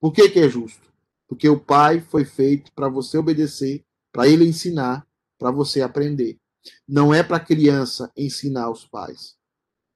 Por 0.01 0.13
que, 0.13 0.29
que 0.31 0.39
é 0.39 0.49
justo? 0.49 0.89
Porque 1.29 1.49
o 1.49 1.61
pai 1.61 2.01
foi 2.01 2.25
feito 2.25 2.73
para 2.73 2.89
você 2.89 3.19
obedecer, 3.19 3.85
para 4.11 4.27
ele 4.27 4.47
ensinar, 4.47 5.07
para 5.39 5.51
você 5.51 5.83
aprender. 5.83 6.39
Não 6.87 7.13
é 7.13 7.23
para 7.23 7.39
criança 7.39 8.11
ensinar 8.17 8.65
aos 8.65 8.87
pais. 8.87 9.37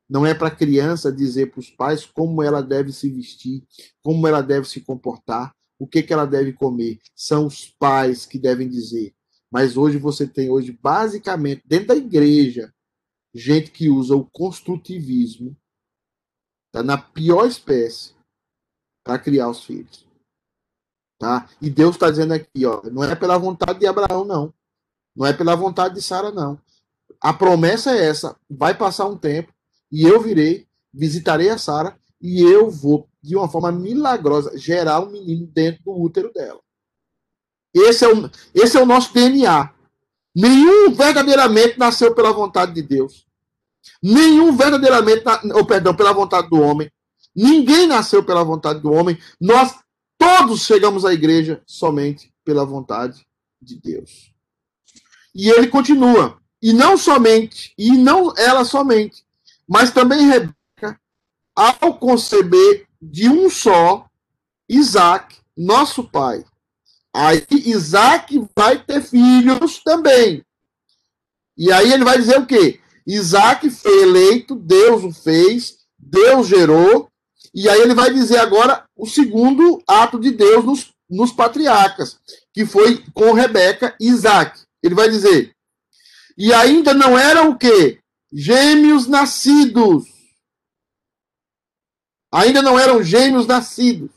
Não 0.09 0.27
é 0.27 0.35
para 0.35 0.51
criança 0.51 1.11
dizer 1.11 1.51
para 1.51 1.61
os 1.61 1.71
pais 1.71 2.05
como 2.05 2.43
ela 2.43 2.63
deve 2.63 2.93
se 2.93 3.09
vestir, 3.09 3.65
como 4.03 4.27
ela 4.27 4.43
deve 4.43 4.69
se 4.69 4.81
comportar, 4.83 5.55
o 5.83 5.87
que, 5.89 6.01
que 6.01 6.13
ela 6.13 6.25
deve 6.25 6.53
comer. 6.53 7.01
São 7.13 7.45
os 7.45 7.69
pais 7.69 8.25
que 8.25 8.39
devem 8.39 8.69
dizer. 8.69 9.13
Mas 9.51 9.77
hoje 9.77 9.99
você 9.99 10.29
tem, 10.29 10.49
hoje, 10.49 10.71
basicamente, 10.81 11.65
dentro 11.67 11.89
da 11.89 11.97
igreja, 11.97 12.73
gente 13.35 13.73
que 13.73 13.91
usa 13.91 14.15
o 14.15 14.25
construtivismo 14.25 15.57
tá, 16.71 16.85
na 16.85 16.97
pior 16.97 17.47
espécie 17.49 18.15
para 19.03 19.19
criar 19.19 19.49
os 19.49 19.65
filhos. 19.65 20.07
Tá? 21.19 21.51
E 21.61 21.69
Deus 21.69 21.97
está 21.97 22.09
dizendo 22.09 22.33
aqui, 22.33 22.65
ó, 22.65 22.81
não 22.85 23.03
é 23.03 23.17
pela 23.17 23.37
vontade 23.37 23.81
de 23.81 23.87
Abraão, 23.87 24.25
não. 24.25 24.55
Não 25.17 25.27
é 25.27 25.33
pela 25.33 25.57
vontade 25.57 25.97
de 25.97 26.03
Sara, 26.03 26.31
não. 26.31 26.61
A 27.21 27.33
promessa 27.33 27.91
é 27.91 28.07
essa: 28.07 28.37
vai 28.49 28.73
passar 28.73 29.07
um 29.07 29.19
tempo 29.19 29.53
e 29.91 30.05
eu 30.05 30.23
virei, 30.23 30.69
visitarei 30.95 31.51
a 31.51 31.59
Sara 31.59 31.99
e 32.23 32.41
eu 32.41 32.71
vou, 32.71 33.09
de 33.21 33.37
uma 33.37 33.49
forma 33.49 33.73
milagrosa, 33.73 34.57
gerar 34.57 35.01
um 35.01 35.11
menino 35.11 35.47
dentro 35.49 35.83
do 35.83 36.01
útero 36.01 36.33
dela. 36.33 36.61
Esse 37.75 38.05
é 38.05 38.09
o, 38.09 38.31
esse 38.55 38.77
é 38.77 38.81
o 38.81 38.87
nosso 38.87 39.13
DNA. 39.13 39.73
Nenhum 40.35 40.93
verdadeiramente 40.93 41.79
nasceu 41.79 42.15
pela 42.15 42.33
vontade 42.33 42.73
de 42.73 42.83
Deus. 42.83 43.27
Nenhum 44.01 44.57
verdadeiramente, 44.57 45.25
ou 45.55 45.67
perdão, 45.67 45.95
pela 45.95 46.13
vontade 46.13 46.49
do 46.49 46.61
homem. 46.61 46.91
Ninguém 47.35 47.87
nasceu 47.87 48.23
pela 48.25 48.45
vontade 48.45 48.81
do 48.81 48.93
homem. 48.93 49.19
Nós 49.41 49.75
todos 50.17 50.65
chegamos 50.65 51.05
à 51.05 51.13
igreja 51.13 51.61
somente 51.67 52.33
pela 52.45 52.65
vontade 52.65 53.27
de 53.61 53.81
Deus. 53.81 54.33
E 55.35 55.51
ele 55.51 55.67
continua. 55.67 56.41
E 56.63 56.73
não 56.73 56.97
somente, 56.97 57.75
e 57.77 57.91
não 57.91 58.33
ela 58.37 58.65
somente, 58.65 59.25
mas 59.67 59.91
também 59.91 60.29
Rebeca, 60.29 60.55
ao 61.55 61.99
conceber 61.99 62.87
de 63.01 63.29
um 63.29 63.51
só, 63.51 64.07
Isaac, 64.69 65.37
nosso 65.57 66.05
pai. 66.05 66.45
Aí 67.15 67.45
Isaac 67.51 68.43
vai 68.57 68.83
ter 68.83 69.03
filhos 69.03 69.83
também. 69.83 70.45
E 71.57 71.71
aí 71.71 71.93
ele 71.93 72.05
vai 72.05 72.19
dizer 72.19 72.39
o 72.39 72.47
quê? 72.47 72.81
Isaac 73.07 73.69
foi 73.71 74.03
eleito, 74.03 74.55
Deus 74.55 75.05
o 75.05 75.13
fez, 75.13 75.79
Deus 75.99 76.47
gerou, 76.47 77.09
e 77.55 77.69
aí 77.69 77.81
ele 77.81 77.95
vai 77.95 78.13
dizer 78.13 78.39
agora 78.39 78.85
o 78.97 79.07
segundo 79.07 79.83
ato 79.87 80.19
de 80.19 80.31
Deus 80.31 80.65
nos, 80.65 80.93
nos 81.11 81.33
patriarcas, 81.33 82.19
que 82.53 82.65
foi 82.65 83.05
com 83.13 83.33
Rebeca 83.33 83.95
e 84.01 84.09
Isaac. 84.09 84.61
Ele 84.83 84.95
vai 84.95 85.11
dizer: 85.11 85.55
e 86.37 86.53
ainda 86.53 86.95
não 86.95 87.19
eram 87.19 87.51
o 87.51 87.59
quê? 87.59 87.99
Gêmeos 88.33 89.07
nascidos. 89.07 90.05
Ainda 92.33 92.63
não 92.63 92.79
eram 92.79 93.03
gêmeos 93.03 93.47
nascidos. 93.47 94.11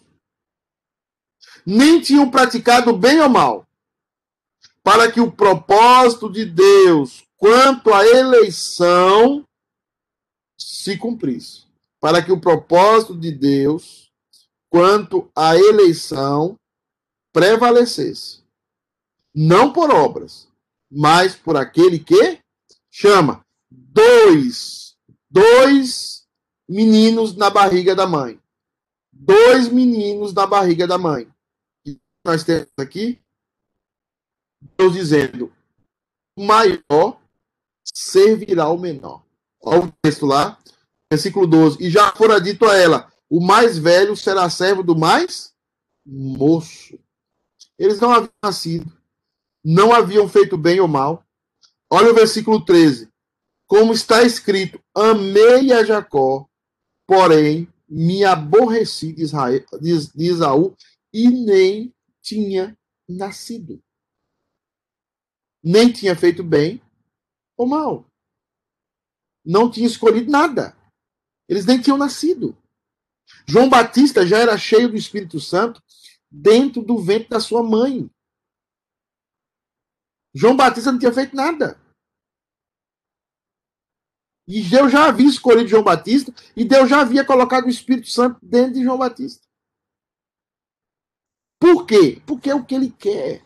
Nem 1.65 1.99
tinham 1.99 2.31
praticado 2.31 2.95
bem 2.95 3.19
ou 3.19 3.27
mal. 3.27 3.67
Para 4.81 5.11
que 5.11 5.19
o 5.19 5.31
propósito 5.31 6.31
de 6.31 6.45
Deus 6.45 7.25
quanto 7.35 7.93
à 7.93 8.05
eleição 8.05 9.45
se 10.57 10.97
cumprisse. 10.97 11.65
Para 11.99 12.23
que 12.23 12.31
o 12.31 12.39
propósito 12.39 13.17
de 13.17 13.31
Deus 13.31 14.09
quanto 14.69 15.29
à 15.35 15.57
eleição 15.57 16.57
prevalecesse. 17.33 18.43
Não 19.33 19.73
por 19.73 19.91
obras, 19.91 20.47
mas 20.89 21.35
por 21.35 21.57
aquele 21.57 21.99
que 21.99 22.39
chama 22.89 23.45
dois, 23.69 24.95
dois 25.29 26.24
meninos 26.67 27.35
na 27.35 27.49
barriga 27.49 27.95
da 27.95 28.07
mãe. 28.07 28.39
Dois 29.11 29.69
meninos 29.69 30.33
na 30.33 30.45
barriga 30.45 30.87
da 30.87 30.97
mãe. 30.97 31.27
E 31.85 31.99
nós 32.25 32.43
temos 32.43 32.67
aqui 32.77 33.19
Deus 34.77 34.93
dizendo: 34.93 35.53
o 36.37 36.43
maior 36.43 37.19
servirá 37.83 38.65
ao 38.65 38.77
menor. 38.77 39.23
Olha 39.61 39.85
o 39.85 39.93
texto 40.01 40.25
lá, 40.25 40.57
versículo 41.11 41.47
12. 41.47 41.77
E 41.81 41.89
já 41.89 42.11
fora 42.13 42.41
dito 42.41 42.65
a 42.65 42.75
ela: 42.75 43.11
o 43.29 43.39
mais 43.39 43.77
velho 43.77 44.15
será 44.15 44.49
servo 44.49 44.83
do 44.83 44.95
mais 44.95 45.53
moço. 46.05 46.99
Eles 47.77 47.99
não 47.99 48.11
haviam 48.11 48.31
nascido 48.43 48.95
não 49.65 49.91
haviam 49.91 50.29
feito 50.29 50.55
bem 50.55 50.79
ou 50.79 50.87
mal. 50.87 51.25
Olha 51.91 52.11
o 52.11 52.13
versículo 52.13 52.63
13. 52.63 53.09
Como 53.65 53.91
está 53.91 54.21
escrito: 54.21 54.79
Amei 54.95 55.73
a 55.73 55.83
Jacó, 55.83 56.47
porém 57.07 57.67
me 57.87 58.23
aborreci 58.23 59.13
de, 59.13 59.23
Israel, 59.23 59.63
de, 59.81 60.11
de 60.13 60.25
Isaú 60.25 60.75
e 61.13 61.29
nem 61.29 61.93
tinha 62.21 62.77
nascido. 63.07 63.81
Nem 65.63 65.91
tinha 65.91 66.15
feito 66.15 66.43
bem 66.43 66.81
ou 67.57 67.67
mal. 67.67 68.05
Não 69.43 69.69
tinha 69.69 69.87
escolhido 69.87 70.31
nada. 70.31 70.75
Eles 71.47 71.65
nem 71.65 71.79
tinham 71.79 71.97
nascido. 71.97 72.57
João 73.47 73.69
Batista 73.69 74.25
já 74.25 74.39
era 74.39 74.57
cheio 74.57 74.89
do 74.89 74.97
Espírito 74.97 75.39
Santo 75.39 75.81
dentro 76.29 76.81
do 76.81 76.97
ventre 76.97 77.29
da 77.29 77.39
sua 77.39 77.63
mãe. 77.63 78.09
João 80.33 80.55
Batista 80.55 80.91
não 80.91 80.99
tinha 80.99 81.13
feito 81.13 81.35
nada. 81.35 81.79
E 84.47 84.61
Deus 84.61 84.91
já 84.91 85.07
havia 85.07 85.27
escolhido 85.27 85.67
João 85.67 85.83
Batista 85.83 86.33
e 86.55 86.63
Deus 86.63 86.89
já 86.89 87.01
havia 87.01 87.25
colocado 87.25 87.65
o 87.65 87.69
Espírito 87.69 88.09
Santo 88.09 88.37
dentro 88.41 88.73
de 88.73 88.83
João 88.83 88.97
Batista. 88.97 89.45
Por 91.59 91.85
quê? 91.85 92.21
Porque 92.27 92.49
é 92.49 92.55
o 92.55 92.63
que 92.63 92.75
ele 92.75 92.91
quer. 92.91 93.43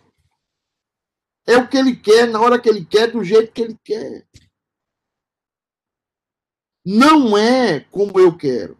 É 1.48 1.58
o 1.58 1.68
que 1.68 1.78
ele 1.78 1.96
quer, 1.96 2.28
na 2.28 2.40
hora 2.42 2.60
que 2.60 2.68
ele 2.68 2.86
quer, 2.86 3.12
do 3.12 3.24
jeito 3.24 3.52
que 3.52 3.62
ele 3.62 3.78
quer. 3.84 4.28
Não 6.86 7.38
é 7.38 7.80
como 7.80 8.20
eu 8.20 8.36
quero. 8.38 8.78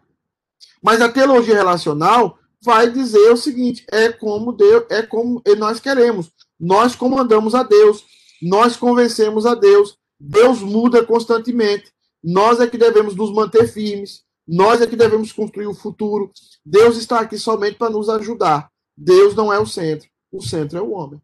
Mas 0.82 1.00
a 1.00 1.10
teologia 1.10 1.54
relacional 1.54 2.38
vai 2.62 2.90
dizer 2.90 3.30
o 3.30 3.36
seguinte: 3.36 3.84
é 3.90 4.12
como 4.12 4.52
Deus, 4.52 4.84
é 4.90 5.02
como 5.02 5.42
nós 5.58 5.80
queremos. 5.80 6.30
Nós 6.58 6.94
comandamos 6.94 7.54
a 7.54 7.62
Deus, 7.62 8.04
nós 8.42 8.76
convencemos 8.76 9.46
a 9.46 9.54
Deus. 9.54 9.98
Deus 10.18 10.60
muda 10.60 11.04
constantemente. 11.04 11.90
Nós 12.22 12.60
é 12.60 12.66
que 12.66 12.78
devemos 12.78 13.14
nos 13.14 13.32
manter 13.32 13.66
firmes. 13.66 14.22
Nós 14.46 14.80
é 14.80 14.86
que 14.86 14.96
devemos 14.96 15.32
construir 15.32 15.66
o 15.66 15.74
futuro. 15.74 16.32
Deus 16.64 16.96
está 16.96 17.20
aqui 17.20 17.38
somente 17.38 17.76
para 17.76 17.90
nos 17.90 18.08
ajudar. 18.08 18.70
Deus 18.96 19.34
não 19.34 19.52
é 19.52 19.58
o 19.58 19.66
centro. 19.66 20.08
O 20.30 20.42
centro 20.42 20.78
é 20.78 20.82
o 20.82 20.90
homem. 20.90 21.20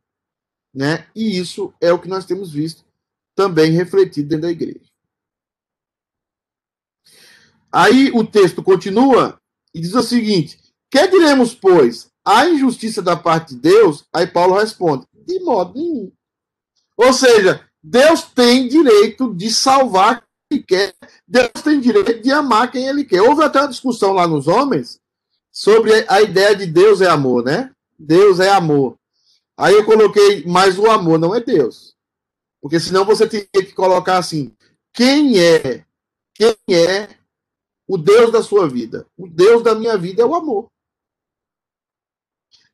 Né? 0.74 1.06
E 1.14 1.38
isso 1.38 1.72
é 1.80 1.92
o 1.92 1.98
que 1.98 2.09
nós 2.09 2.24
temos 2.24 2.52
visto 2.52 2.85
também 3.35 3.70
refletido 3.70 4.28
dentro 4.28 4.42
da 4.42 4.50
igreja. 4.50 4.87
Aí 7.70 8.11
o 8.12 8.24
texto 8.24 8.62
continua 8.62 9.38
e 9.74 9.80
diz 9.80 9.94
o 9.94 10.02
seguinte: 10.02 10.59
Que 10.90 11.06
diremos, 11.06 11.54
pois? 11.54 12.11
A 12.24 12.48
injustiça 12.48 13.02
da 13.02 13.16
parte 13.16 13.54
de 13.54 13.61
Deus? 13.61 14.04
Aí 14.12 14.26
Paulo 14.26 14.59
responde: 14.59 15.06
De 15.12 15.38
modo 15.40 15.74
nenhum. 15.74 16.11
Ou 16.96 17.12
seja, 17.12 17.68
Deus 17.82 18.22
tem 18.22 18.66
direito 18.66 19.35
de 19.35 19.52
salvar 19.52 20.25
quer, 20.66 20.94
Deus 21.26 21.50
tem 21.62 21.81
direito 21.81 22.22
de 22.22 22.31
amar 22.31 22.70
quem 22.70 22.87
ele 22.87 23.05
quer. 23.05 23.22
Houve 23.22 23.42
até 23.42 23.61
uma 23.61 23.68
discussão 23.68 24.12
lá 24.12 24.26
nos 24.26 24.48
homens 24.48 25.00
sobre 25.57 26.05
a 26.09 26.20
ideia 26.20 26.55
de 26.55 26.66
Deus 26.66 27.00
é 27.00 27.09
amor, 27.09 27.42
né? 27.42 27.74
Deus 27.98 28.40
é 28.40 28.50
amor. 28.50 28.98
Aí 29.57 29.72
eu 29.74 29.87
coloquei, 29.87 30.44
mas 30.44 30.79
o 30.79 30.90
amor 30.90 31.18
não 31.18 31.35
é 31.35 31.40
Deus. 31.40 31.96
Porque 32.61 32.79
senão 32.79 33.07
você 33.07 33.26
teria 33.26 33.48
que 33.52 33.72
colocar 33.72 34.18
assim: 34.18 34.55
quem 34.92 35.38
é? 35.40 35.87
Quem 36.35 36.55
é 36.70 37.09
o 37.88 37.96
Deus 37.96 38.31
da 38.31 38.42
sua 38.42 38.68
vida? 38.68 39.07
O 39.16 39.26
Deus 39.26 39.62
da 39.62 39.74
minha 39.74 39.96
vida 39.96 40.20
é 40.20 40.26
o 40.26 40.35
amor. 40.35 40.70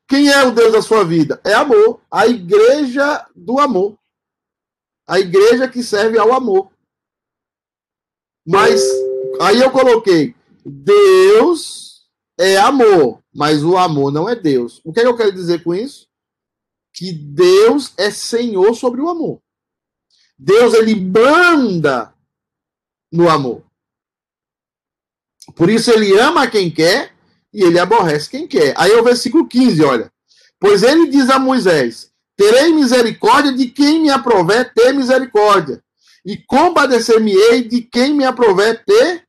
Quem 0.05 0.27
é 0.29 0.43
o 0.43 0.51
Deus 0.51 0.73
da 0.73 0.81
sua 0.81 1.05
vida? 1.05 1.39
É 1.45 1.53
amor. 1.53 2.01
A 2.11 2.27
igreja 2.27 3.25
do 3.33 3.59
amor. 3.59 3.97
A 5.07 5.19
igreja 5.19 5.69
que 5.69 5.81
serve 5.81 6.19
ao 6.19 6.33
amor. 6.33 6.72
Mas 8.45 8.81
aí 9.41 9.59
eu 9.59 9.71
coloquei: 9.71 10.35
Deus 10.65 12.07
é 12.39 12.57
amor, 12.57 13.21
mas 13.33 13.63
o 13.63 13.77
amor 13.77 14.11
não 14.11 14.27
é 14.27 14.35
Deus. 14.35 14.81
O 14.83 14.91
que, 14.91 14.99
é 14.99 15.03
que 15.03 15.09
eu 15.09 15.17
quero 15.17 15.31
dizer 15.31 15.63
com 15.63 15.73
isso? 15.73 16.07
Que 16.93 17.11
Deus 17.11 17.93
é 17.97 18.11
Senhor 18.11 18.75
sobre 18.75 19.01
o 19.01 19.09
amor. 19.09 19.41
Deus 20.37 20.73
ele 20.73 20.95
manda 20.95 22.13
no 23.11 23.29
amor. 23.29 23.63
Por 25.55 25.69
isso 25.69 25.91
ele 25.91 26.17
ama 26.17 26.47
quem 26.47 26.71
quer 26.71 27.13
e 27.53 27.63
ele 27.63 27.79
aborrece 27.79 28.29
quem 28.29 28.47
quer. 28.47 28.73
Aí 28.77 28.91
é 28.91 28.99
o 28.99 29.03
versículo 29.03 29.47
15, 29.47 29.83
olha. 29.83 30.11
Pois 30.59 30.81
ele 30.81 31.09
diz 31.09 31.29
a 31.29 31.37
Moisés: 31.37 32.11
Terei 32.35 32.73
misericórdia 32.73 33.53
de 33.53 33.67
quem 33.67 34.01
me 34.01 34.09
aprover 34.09 34.73
ter 34.73 34.91
misericórdia, 34.93 35.83
e 36.25 36.37
compadecer-me-ei 36.37 37.63
de 37.67 37.81
quem 37.81 38.13
me 38.13 38.25
aprover 38.25 38.83
ter 38.85 39.23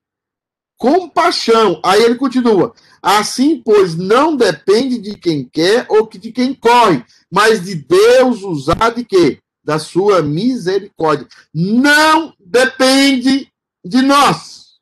compaixão. 0.78 1.80
Aí 1.84 2.02
ele 2.02 2.16
continua: 2.16 2.74
Assim, 3.02 3.60
pois, 3.60 3.94
não 3.94 4.36
depende 4.36 4.98
de 4.98 5.16
quem 5.16 5.44
quer 5.44 5.86
ou 5.88 6.08
de 6.08 6.32
quem 6.32 6.54
corre, 6.54 7.04
mas 7.30 7.64
de 7.64 7.74
Deus 7.74 8.42
usar 8.42 8.90
de 8.94 9.04
quê? 9.04 9.38
Da 9.62 9.78
sua 9.78 10.22
misericórdia. 10.22 11.26
Não 11.52 12.34
depende 12.38 13.50
de 13.84 14.02
nós. 14.02 14.74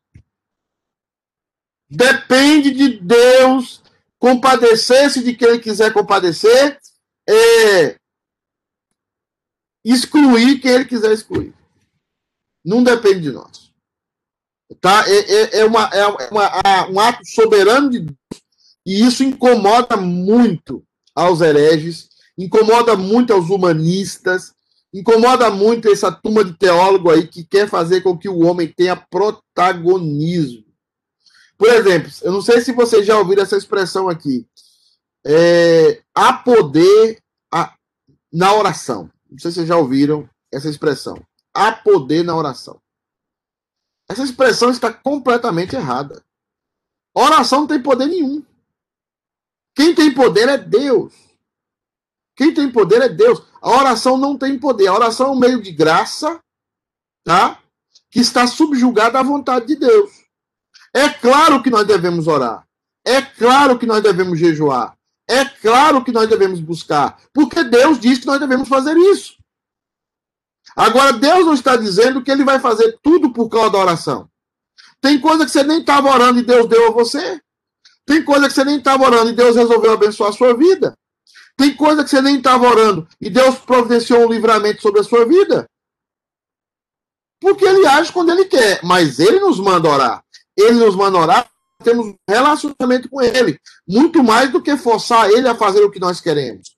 Depende 1.91 2.71
de 2.71 3.01
Deus 3.01 3.83
compadecer-se 4.19 5.23
de 5.23 5.35
quem 5.35 5.49
ele 5.49 5.59
quiser 5.59 5.93
compadecer, 5.93 6.79
é, 7.29 7.97
excluir 9.85 10.61
quem 10.61 10.71
ele 10.71 10.85
quiser 10.85 11.13
excluir. 11.13 11.53
Não 12.65 12.83
depende 12.83 13.21
de 13.21 13.33
nós. 13.33 13.73
Tá? 14.81 15.05
É, 15.09 15.19
é, 15.19 15.61
é, 15.61 15.65
uma, 15.65 15.85
é 15.93 16.07
uma, 16.07 16.89
um 16.91 17.01
ato 17.01 17.21
soberano 17.27 17.91
de 17.91 18.01
Deus. 18.01 18.17
E 18.85 19.05
isso 19.05 19.23
incomoda 19.23 19.97
muito 19.97 20.83
aos 21.15 21.41
hereges, 21.41 22.09
incomoda 22.37 22.97
muito 22.97 23.33
aos 23.33 23.49
humanistas, 23.49 24.53
incomoda 24.93 25.51
muito 25.51 25.91
essa 25.91 26.11
turma 26.11 26.45
de 26.45 26.55
teólogo 26.55 27.11
aí 27.11 27.27
que 27.27 27.45
quer 27.45 27.69
fazer 27.69 28.01
com 28.01 28.17
que 28.17 28.29
o 28.29 28.41
homem 28.41 28.69
tenha 28.69 28.97
protagonismo. 28.97 30.65
Por 31.57 31.69
exemplo, 31.69 32.11
eu 32.23 32.33
não 32.33 32.43
sei 32.43 32.61
se 32.61 32.73
vocês 32.73 33.07
já 33.07 33.17
ouviram 33.19 33.43
essa 33.43 33.57
expressão 33.57 34.09
aqui. 34.09 34.47
É, 35.25 36.03
há 36.13 36.33
poder 36.33 37.21
a, 37.53 37.75
na 38.33 38.53
oração. 38.55 39.09
Não 39.31 39.39
sei 39.39 39.53
se 39.53 39.57
vocês 39.57 39.69
já 39.69 39.77
ouviram 39.77 40.29
essa 40.51 40.69
expressão 40.69 41.23
há 41.55 41.73
poder 41.73 42.25
na 42.25 42.37
oração. 42.37 42.81
Essa 44.09 44.23
expressão 44.23 44.71
está 44.71 44.93
completamente 44.93 45.77
errada. 45.77 46.23
Oração 47.15 47.61
não 47.61 47.67
tem 47.67 47.83
poder 47.83 48.07
nenhum. 48.07 48.45
Quem 49.75 49.95
tem 49.95 50.13
poder 50.13 50.49
é 50.49 50.59
Deus. 50.59 51.13
Quem 52.37 52.53
tem 52.53 52.71
poder 52.71 53.03
é 53.03 53.09
Deus. 53.09 53.43
A 53.61 53.71
oração 53.71 54.17
não 54.17 54.37
tem 54.37 54.59
poder. 54.59 54.89
A 54.89 54.95
oração 54.95 55.29
é 55.29 55.31
um 55.31 55.39
meio 55.39 55.63
de 55.63 55.71
graça, 55.73 56.41
tá? 57.25 57.61
Que 58.11 58.21
está 58.21 58.47
subjugada 58.47 59.19
à 59.19 59.23
vontade 59.23 59.67
de 59.67 59.77
Deus. 59.77 60.11
É 60.95 61.09
claro 61.09 61.63
que 61.63 61.71
nós 61.71 61.87
devemos 61.87 62.27
orar. 62.27 62.67
É 63.05 63.21
claro 63.23 63.79
que 63.79 63.87
nós 63.87 64.03
devemos 64.03 64.39
jejuar. 64.39 64.97
É 65.29 65.45
claro 65.45 66.05
que 66.05 66.13
nós 66.13 66.29
devemos 66.29 66.61
buscar. 66.61 67.19
Porque 67.33 67.65
Deus 67.65 67.99
diz 67.99 68.19
que 68.19 68.27
nós 68.27 68.39
devemos 68.39 68.69
fazer 68.69 68.97
isso. 68.97 69.42
Agora, 70.77 71.13
Deus 71.13 71.45
não 71.45 71.55
está 71.55 71.77
dizendo 71.77 72.23
que 72.23 72.31
ele 72.31 72.45
vai 72.45 72.59
fazer 72.59 72.99
tudo 73.03 73.33
por 73.33 73.49
causa 73.49 73.71
da 73.71 73.79
oração. 73.79 74.29
Tem 75.01 75.21
coisa 75.21 75.45
que 75.45 75.51
você 75.51 75.63
nem 75.63 75.81
estava 75.81 76.09
orando 76.09 76.39
e 76.39 76.43
Deus 76.43 76.69
deu 76.69 76.89
a 76.89 76.91
você. 76.91 77.41
Tem 78.07 78.25
coisa 78.25 78.49
que 78.49 78.55
você 78.55 78.65
nem 78.65 78.79
estava 78.79 79.05
orando 79.05 79.31
e 79.31 79.35
Deus 79.35 79.57
resolveu 79.57 79.93
abençoar 79.93 80.31
a 80.31 80.33
sua 80.33 80.57
vida. 80.57 80.97
Tem 81.57 81.75
coisa 81.75 82.03
que 82.03 82.11
você 82.11 82.23
nem 82.23 82.39
estava 82.39 82.67
orando 82.67 83.07
e 83.21 83.29
Deus 83.29 83.57
providenciou 83.59 84.27
um 84.27 84.33
livramento 84.33 84.81
sobre 84.81 85.01
a 85.01 85.05
sua 85.05 85.27
vida. 85.27 85.67
Porque 87.41 87.65
ele 87.65 87.87
age 87.87 88.13
quando 88.13 88.31
ele 88.31 88.45
quer, 88.45 88.81
mas 88.85 89.19
ele 89.19 89.41
nos 89.41 89.59
manda 89.59 89.89
orar. 89.89 90.25
Ele 90.57 90.85
nos 90.85 90.95
manda 90.95 91.19
orar, 91.19 91.51
temos 91.83 92.07
um 92.07 92.15
relacionamento 92.29 93.09
com 93.09 93.21
ele. 93.21 93.59
Muito 93.87 94.23
mais 94.23 94.51
do 94.51 94.63
que 94.63 94.77
forçar 94.77 95.31
ele 95.31 95.49
a 95.49 95.55
fazer 95.55 95.83
o 95.83 95.91
que 95.91 95.99
nós 95.99 96.21
queremos. 96.21 96.77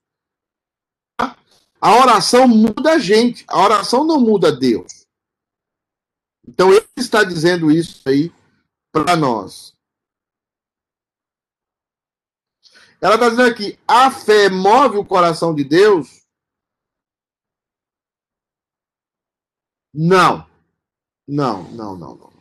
A 1.85 1.99
oração 1.99 2.47
muda 2.47 2.93
a 2.93 2.97
gente, 2.97 3.45
a 3.47 3.59
oração 3.61 4.03
não 4.03 4.19
muda 4.19 4.51
Deus. 4.51 5.05
Então 6.47 6.71
ele 6.73 6.83
está 6.97 7.23
dizendo 7.23 7.69
isso 7.69 8.01
aí 8.09 8.33
para 8.91 9.15
nós. 9.15 9.71
Ela 12.99 13.13
está 13.13 13.29
dizendo 13.29 13.51
aqui: 13.51 13.77
a 13.87 14.09
fé 14.09 14.49
move 14.49 14.97
o 14.97 15.05
coração 15.05 15.53
de 15.53 15.63
Deus? 15.63 16.25
Não. 19.93 20.49
Não, 21.27 21.69
não, 21.71 21.95
não, 21.95 22.15
não. 22.15 22.33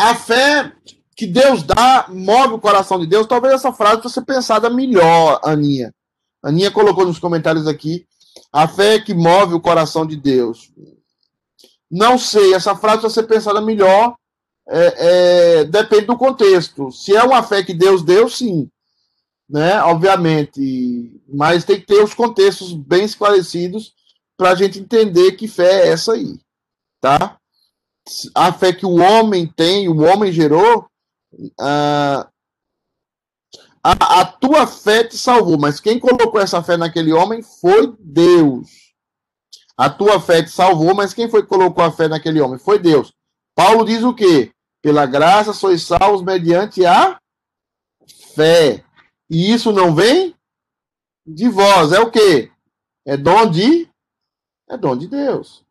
A 0.00 0.14
fé 0.14 0.74
que 1.14 1.26
Deus 1.26 1.62
dá 1.62 2.08
move 2.08 2.54
o 2.54 2.60
coração 2.60 2.98
de 2.98 3.06
Deus. 3.06 3.26
Talvez 3.26 3.52
essa 3.52 3.74
frase 3.74 4.00
fosse 4.00 4.24
pensada 4.24 4.70
melhor, 4.70 5.38
Aninha. 5.44 5.94
A 6.42 6.48
Aninha 6.48 6.70
colocou 6.70 7.04
nos 7.04 7.18
comentários 7.18 7.66
aqui: 7.66 8.06
a 8.52 8.66
fé 8.66 8.94
é 8.94 9.00
que 9.00 9.14
move 9.14 9.54
o 9.54 9.60
coração 9.60 10.06
de 10.06 10.16
Deus. 10.16 10.70
Não 11.90 12.18
sei, 12.18 12.54
essa 12.54 12.76
frase 12.76 13.02
vai 13.02 13.10
ser 13.10 13.24
pensada 13.24 13.60
melhor. 13.60 14.14
É, 14.68 15.60
é, 15.60 15.64
depende 15.64 16.06
do 16.06 16.18
contexto. 16.18 16.92
Se 16.92 17.16
é 17.16 17.22
uma 17.22 17.42
fé 17.42 17.62
que 17.62 17.72
Deus 17.72 18.02
deu, 18.02 18.28
sim. 18.28 18.70
Né? 19.48 19.80
Obviamente. 19.82 21.22
Mas 21.26 21.64
tem 21.64 21.80
que 21.80 21.86
ter 21.86 22.02
os 22.02 22.12
contextos 22.12 22.74
bem 22.74 23.04
esclarecidos 23.04 23.94
para 24.36 24.50
a 24.50 24.54
gente 24.54 24.78
entender 24.78 25.32
que 25.32 25.48
fé 25.48 25.86
é 25.86 25.88
essa 25.88 26.12
aí. 26.12 26.38
Tá? 27.00 27.38
A 28.34 28.52
fé 28.52 28.72
que 28.72 28.86
o 28.86 28.96
homem 28.96 29.46
tem, 29.46 29.88
o 29.88 30.02
homem 30.02 30.32
gerou, 30.32 30.86
a, 31.58 32.28
a, 33.88 34.20
a 34.20 34.24
tua 34.26 34.66
fé 34.66 35.02
te 35.02 35.16
salvou, 35.16 35.56
mas 35.58 35.80
quem 35.80 35.98
colocou 35.98 36.38
essa 36.38 36.62
fé 36.62 36.76
naquele 36.76 37.10
homem 37.10 37.42
foi 37.42 37.96
Deus. 37.98 38.68
A 39.78 39.88
tua 39.88 40.20
fé 40.20 40.42
te 40.42 40.50
salvou, 40.50 40.94
mas 40.94 41.14
quem 41.14 41.30
foi 41.30 41.42
que 41.42 41.48
colocou 41.48 41.82
a 41.82 41.90
fé 41.90 42.06
naquele 42.06 42.38
homem? 42.40 42.58
Foi 42.58 42.78
Deus. 42.78 43.14
Paulo 43.54 43.86
diz 43.86 44.02
o 44.02 44.12
quê? 44.12 44.52
Pela 44.82 45.06
graça 45.06 45.54
sois 45.54 45.82
salvos 45.82 46.20
mediante 46.20 46.84
a 46.84 47.18
fé. 48.34 48.84
E 49.30 49.52
isso 49.52 49.72
não 49.72 49.94
vem 49.94 50.34
de 51.26 51.48
vós. 51.48 51.92
É 51.92 52.00
o 52.00 52.10
quê? 52.10 52.52
É 53.06 53.16
dom 53.16 53.50
de 53.50 53.88
é 54.68 54.76
dom 54.76 54.98
de 54.98 55.08
Deus. 55.08 55.64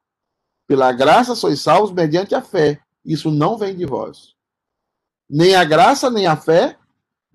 Pela 0.68 0.92
graça 0.92 1.36
sois 1.36 1.62
salvos 1.62 1.92
mediante 1.92 2.34
a 2.34 2.42
fé. 2.42 2.82
Isso 3.06 3.30
não 3.30 3.58
vem 3.58 3.76
de 3.76 3.86
vós. 3.86 4.34
Nem 5.30 5.56
a 5.56 5.64
graça, 5.64 6.10
nem 6.10 6.26
a 6.26 6.36
fé 6.36 6.78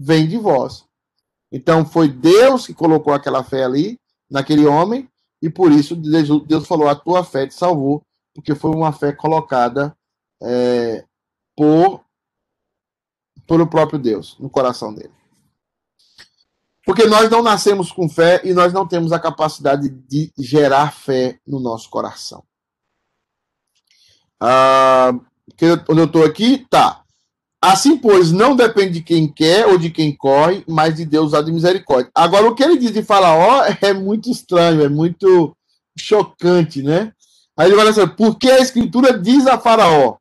vem 0.03 0.27
de 0.27 0.37
vós. 0.37 0.85
Então 1.51 1.85
foi 1.87 2.09
Deus 2.09 2.67
que 2.67 2.75
colocou 2.75 3.13
aquela 3.13 3.45
fé 3.45 3.65
ali, 3.65 3.99
naquele 4.31 4.67
homem, 4.67 5.09
e 5.41 5.49
por 5.49 5.71
isso 5.71 5.95
Deus 5.95 6.67
falou: 6.67 6.89
a 6.89 6.95
tua 6.95 7.23
fé 7.23 7.47
te 7.47 7.55
salvou, 7.55 8.03
porque 8.35 8.55
foi 8.55 8.73
uma 8.73 8.93
fé 8.93 9.13
colocada 9.13 9.97
é, 10.43 11.05
por, 11.57 12.05
por 13.47 13.61
o 13.61 13.67
próprio 13.67 13.99
Deus, 13.99 14.37
no 14.39 14.51
coração 14.51 14.95
dele. 14.95 15.13
Porque 16.85 17.07
nós 17.07 17.31
não 17.31 17.43
nascemos 17.43 17.93
com 17.93 18.09
fé 18.09 18.41
e 18.45 18.53
nós 18.53 18.73
não 18.73 18.89
temos 18.89 19.13
a 19.13 19.21
capacidade 19.21 19.89
de 19.89 20.33
gerar 20.37 20.93
fé 20.93 21.39
no 21.47 21.61
nosso 21.61 21.89
coração. 21.89 22.43
Ah, 24.41 25.13
onde 25.89 26.01
eu 26.01 26.07
estou 26.07 26.25
aqui, 26.25 26.67
tá. 26.69 27.02
Assim, 27.63 27.97
pois, 27.97 28.33
não 28.33 28.57
depende 28.57 28.95
de 28.95 29.03
quem 29.03 29.29
quer 29.29 29.69
ou 29.69 29.79
de 29.79 29.89
quem 29.89 30.15
corre, 30.17 30.65
mas 30.67 30.97
de 30.97 31.05
Deus 31.05 31.33
há 31.33 31.41
de 31.41 31.53
misericórdia. 31.53 32.11
Agora, 32.13 32.49
o 32.49 32.57
que 32.57 32.65
ele 32.65 32.77
diz 32.77 32.91
de 32.91 33.05
Faraó 33.05 33.63
é 33.81 33.93
muito 33.93 34.29
estranho, 34.29 34.83
é 34.83 34.89
muito 34.89 35.57
chocante, 35.97 36.83
né? 36.83 37.13
Aí 37.57 37.69
ele 37.69 37.77
vai 37.77 37.87
dizer, 37.87 38.17
porque 38.17 38.51
a 38.51 38.59
Escritura 38.59 39.17
diz 39.17 39.47
a 39.47 39.61
Faraó: 39.61 40.17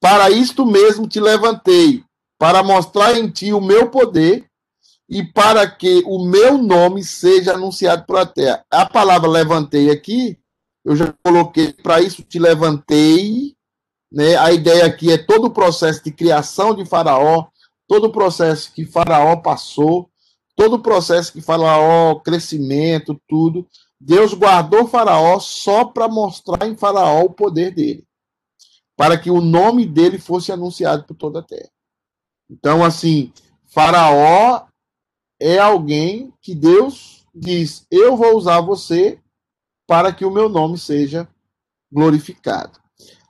Para 0.00 0.30
isto 0.30 0.64
mesmo 0.64 1.08
te 1.08 1.18
levantei, 1.18 2.04
para 2.38 2.62
mostrar 2.62 3.18
em 3.18 3.28
ti 3.28 3.52
o 3.52 3.60
meu 3.60 3.90
poder 3.90 4.46
e 5.08 5.24
para 5.24 5.68
que 5.68 6.04
o 6.06 6.24
meu 6.24 6.58
nome 6.58 7.02
seja 7.02 7.54
anunciado 7.54 8.04
pela 8.06 8.24
terra. 8.24 8.64
A 8.70 8.86
palavra 8.86 9.28
levantei 9.28 9.90
aqui, 9.90 10.38
eu 10.84 10.94
já 10.94 11.12
coloquei, 11.24 11.72
para 11.72 12.00
isso 12.00 12.22
te 12.22 12.38
levantei, 12.38 13.55
né? 14.10 14.36
A 14.36 14.52
ideia 14.52 14.86
aqui 14.86 15.12
é 15.12 15.18
todo 15.18 15.46
o 15.46 15.52
processo 15.52 16.02
de 16.02 16.12
criação 16.12 16.74
de 16.74 16.84
Faraó, 16.84 17.46
todo 17.86 18.06
o 18.06 18.12
processo 18.12 18.72
que 18.72 18.84
Faraó 18.84 19.36
passou, 19.36 20.10
todo 20.54 20.76
o 20.76 20.82
processo 20.82 21.32
que 21.32 21.40
Faraó, 21.40 22.16
crescimento, 22.20 23.20
tudo. 23.28 23.66
Deus 24.00 24.34
guardou 24.34 24.86
Faraó 24.86 25.38
só 25.40 25.84
para 25.84 26.08
mostrar 26.08 26.66
em 26.66 26.76
Faraó 26.76 27.22
o 27.24 27.32
poder 27.32 27.74
dele, 27.74 28.04
para 28.96 29.18
que 29.18 29.30
o 29.30 29.40
nome 29.40 29.86
dele 29.86 30.18
fosse 30.18 30.52
anunciado 30.52 31.04
por 31.04 31.14
toda 31.14 31.40
a 31.40 31.42
terra. 31.42 31.70
Então, 32.50 32.84
assim, 32.84 33.32
Faraó 33.66 34.66
é 35.40 35.58
alguém 35.58 36.32
que 36.40 36.54
Deus 36.54 37.26
diz: 37.34 37.86
Eu 37.90 38.16
vou 38.16 38.36
usar 38.36 38.60
você 38.60 39.20
para 39.86 40.12
que 40.12 40.24
o 40.24 40.30
meu 40.30 40.48
nome 40.48 40.78
seja 40.78 41.28
glorificado. 41.90 42.85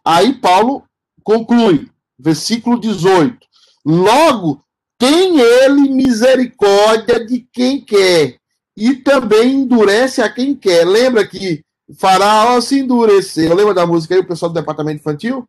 Aí 0.06 0.34
Paulo 0.34 0.84
conclui, 1.24 1.90
versículo 2.16 2.78
18: 2.78 3.36
Logo, 3.84 4.62
tem 4.96 5.40
ele 5.40 5.90
misericórdia 5.90 7.26
de 7.26 7.40
quem 7.52 7.80
quer, 7.80 8.36
e 8.76 8.94
também 8.94 9.54
endurece 9.54 10.22
a 10.22 10.32
quem 10.32 10.54
quer. 10.54 10.86
Lembra 10.86 11.26
que 11.26 11.64
Faraó 11.98 12.60
se 12.60 12.78
endureceu. 12.78 13.52
Lembra 13.52 13.74
da 13.74 13.84
música 13.84 14.14
aí, 14.14 14.20
o 14.20 14.26
pessoal 14.26 14.52
do 14.52 14.54
departamento 14.54 15.00
infantil? 15.00 15.44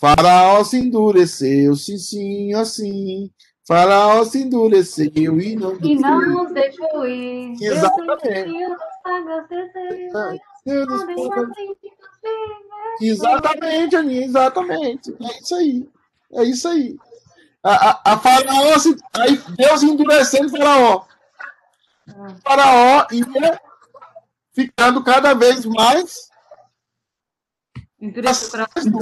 Faraó 0.00 0.64
se 0.64 0.78
endureceu, 0.78 1.74
sim, 1.76 1.98
sim, 1.98 2.54
assim. 2.54 3.30
Faraó 3.66 4.24
se 4.24 4.38
endureceu 4.42 5.38
e 5.38 5.54
não, 5.54 5.76
e 5.82 5.96
não 5.96 6.44
nos 6.44 6.54
deixou 6.54 7.06
ir. 7.06 7.54
Exatamente. 7.60 8.54
Exatamente, 13.00 13.96
Aninha, 13.96 14.24
exatamente. 14.24 15.16
É 15.20 15.40
isso 15.40 15.54
aí. 15.54 15.88
É 16.32 16.44
isso 16.44 16.68
aí. 16.68 16.96
A, 17.62 17.90
a, 17.90 18.00
a 18.12 18.18
Faraó, 18.18 18.74
aí 19.14 19.36
Deus 19.56 19.82
endurecendo 19.82 20.50
Faraó. 20.50 21.04
Faraó 22.44 23.06
ia 23.12 23.60
ficando 24.52 25.02
cada 25.04 25.34
vez 25.34 25.64
mais. 25.64 26.28
Endurecido. 28.00 28.98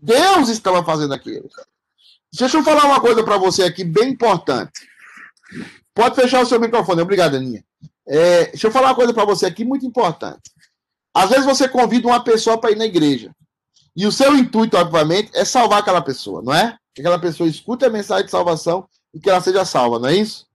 Deus 0.00 0.48
estava 0.48 0.84
fazendo 0.84 1.14
aquilo. 1.14 1.48
Deixa 2.32 2.58
eu 2.58 2.64
falar 2.64 2.84
uma 2.84 3.00
coisa 3.00 3.22
para 3.24 3.38
você 3.38 3.62
aqui 3.62 3.84
bem 3.84 4.10
importante. 4.10 4.86
Pode 5.94 6.16
fechar 6.16 6.42
o 6.42 6.46
seu 6.46 6.60
microfone. 6.60 7.00
Obrigado, 7.00 7.36
Aninha. 7.36 7.64
É, 8.06 8.46
deixa 8.46 8.66
eu 8.66 8.72
falar 8.72 8.88
uma 8.88 8.94
coisa 8.94 9.14
para 9.14 9.24
você 9.24 9.46
aqui 9.46 9.64
muito 9.64 9.86
importante. 9.86 10.50
Às 11.14 11.30
vezes 11.30 11.46
você 11.46 11.68
convida 11.68 12.08
uma 12.08 12.22
pessoa 12.22 12.60
para 12.60 12.72
ir 12.72 12.76
na 12.76 12.84
igreja. 12.84 13.34
E 13.96 14.06
o 14.06 14.12
seu 14.12 14.36
intuito, 14.36 14.76
obviamente, 14.76 15.30
é 15.34 15.44
salvar 15.44 15.80
aquela 15.80 16.02
pessoa, 16.02 16.42
não 16.42 16.52
é? 16.52 16.76
Que 16.92 17.00
aquela 17.00 17.18
pessoa 17.18 17.48
escute 17.48 17.84
a 17.84 17.90
mensagem 17.90 18.24
de 18.24 18.30
salvação 18.30 18.88
e 19.12 19.20
que 19.20 19.30
ela 19.30 19.40
seja 19.40 19.64
salva, 19.64 20.00
não 20.00 20.08
é 20.08 20.16
isso? 20.16 20.46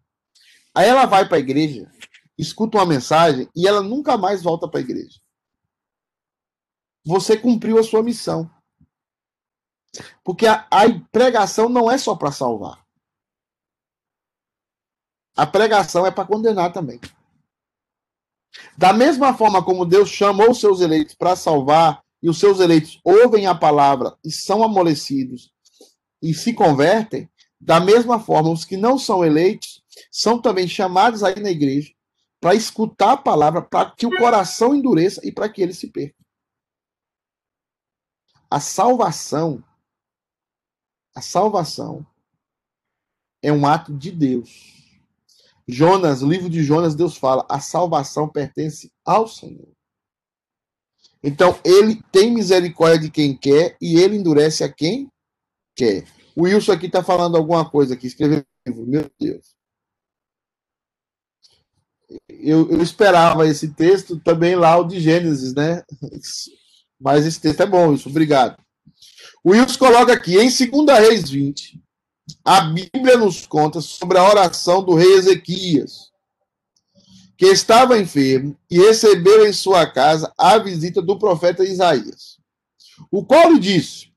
Aí 0.75 0.87
ela 0.87 1.05
vai 1.05 1.25
para 1.25 1.37
a 1.37 1.39
igreja, 1.39 1.89
escuta 2.37 2.77
uma 2.77 2.85
mensagem 2.85 3.49
e 3.55 3.67
ela 3.67 3.81
nunca 3.81 4.17
mais 4.17 4.43
volta 4.43 4.67
para 4.67 4.79
a 4.79 4.83
igreja. 4.83 5.19
Você 7.05 7.37
cumpriu 7.37 7.79
a 7.79 7.83
sua 7.83 8.03
missão. 8.03 8.51
Porque 10.23 10.45
a, 10.45 10.67
a 10.69 10.83
pregação 11.11 11.69
não 11.69 11.89
é 11.89 11.97
só 11.97 12.15
para 12.15 12.31
salvar. 12.31 12.85
A 15.35 15.47
pregação 15.47 16.05
é 16.05 16.11
para 16.11 16.27
condenar 16.27 16.73
também. 16.73 16.99
Da 18.77 18.91
mesma 18.93 19.33
forma 19.33 19.63
como 19.63 19.85
Deus 19.85 20.09
chamou 20.09 20.51
os 20.51 20.59
seus 20.59 20.81
eleitos 20.81 21.15
para 21.15 21.35
salvar, 21.35 22.03
e 22.21 22.29
os 22.29 22.37
seus 22.37 22.59
eleitos 22.59 22.99
ouvem 23.03 23.47
a 23.47 23.55
palavra 23.55 24.17
e 24.25 24.31
são 24.31 24.61
amolecidos 24.61 25.53
e 26.21 26.33
se 26.33 26.53
convertem, 26.53 27.29
da 27.61 27.79
mesma 27.79 28.19
forma, 28.19 28.49
os 28.49 28.65
que 28.65 28.75
não 28.75 28.97
são 28.97 29.23
eleitos 29.23 29.81
são 30.11 30.41
também 30.41 30.67
chamados 30.67 31.23
aí 31.23 31.39
na 31.39 31.49
igreja 31.49 31.93
para 32.41 32.55
escutar 32.55 33.13
a 33.13 33.17
palavra, 33.17 33.61
para 33.61 33.91
que 33.91 34.05
o 34.05 34.17
coração 34.17 34.73
endureça 34.73 35.21
e 35.25 35.31
para 35.31 35.49
que 35.49 35.61
ele 35.61 35.73
se 35.73 35.87
perca. 35.87 36.15
A 38.49 38.59
salvação 38.59 39.63
a 41.15 41.21
salvação 41.21 42.05
é 43.41 43.51
um 43.51 43.65
ato 43.65 43.93
de 43.93 44.09
Deus. 44.09 44.78
Jonas, 45.71 46.21
livro 46.21 46.49
de 46.49 46.63
Jonas, 46.63 46.95
Deus 46.95 47.15
fala: 47.15 47.45
a 47.47 47.59
salvação 47.59 48.27
pertence 48.27 48.91
ao 49.05 49.27
Senhor. 49.27 49.69
Então, 51.21 51.59
ele 51.63 52.01
tem 52.11 52.31
misericórdia 52.31 53.01
de 53.01 53.11
quem 53.11 53.37
quer 53.37 53.77
e 53.79 53.99
ele 53.99 54.15
endurece 54.15 54.63
a 54.63 54.71
quem 54.71 55.07
quer. 55.75 56.05
O 56.35 56.43
Wilson 56.43 56.71
aqui 56.71 56.87
está 56.87 57.03
falando 57.03 57.37
alguma 57.37 57.69
coisa 57.69 57.93
aqui, 57.93 58.07
escreveu, 58.07 58.45
meu 58.65 59.09
Deus. 59.19 59.53
Eu, 62.27 62.71
eu, 62.71 62.81
esperava 62.81 63.45
esse 63.45 63.67
texto 63.73 64.19
também 64.19 64.55
lá, 64.55 64.77
o 64.77 64.85
de 64.85 64.99
Gênesis, 64.99 65.53
né? 65.53 65.83
Mas 66.99 67.25
esse 67.25 67.39
texto 67.39 67.61
é 67.61 67.65
bom, 67.67 67.89
Wilson, 67.89 68.09
obrigado. 68.09 68.57
O 69.43 69.51
Wilson 69.51 69.77
coloca 69.77 70.13
aqui, 70.13 70.37
em 70.37 70.49
2 70.49 70.99
Reis 70.99 71.29
20, 71.29 71.79
a 72.43 72.61
Bíblia 72.61 73.17
nos 73.17 73.45
conta 73.45 73.81
sobre 73.81 74.17
a 74.17 74.27
oração 74.27 74.83
do 74.83 74.95
rei 74.95 75.13
Ezequias, 75.13 76.09
que 77.37 77.45
estava 77.45 77.97
enfermo 77.97 78.57
e 78.69 78.77
recebeu 78.77 79.45
em 79.47 79.53
sua 79.53 79.85
casa 79.85 80.33
a 80.37 80.57
visita 80.57 81.01
do 81.01 81.17
profeta 81.17 81.63
Isaías, 81.63 82.37
o 83.11 83.23
qual 83.23 83.51
lhe 83.51 83.59
disse: 83.59 84.11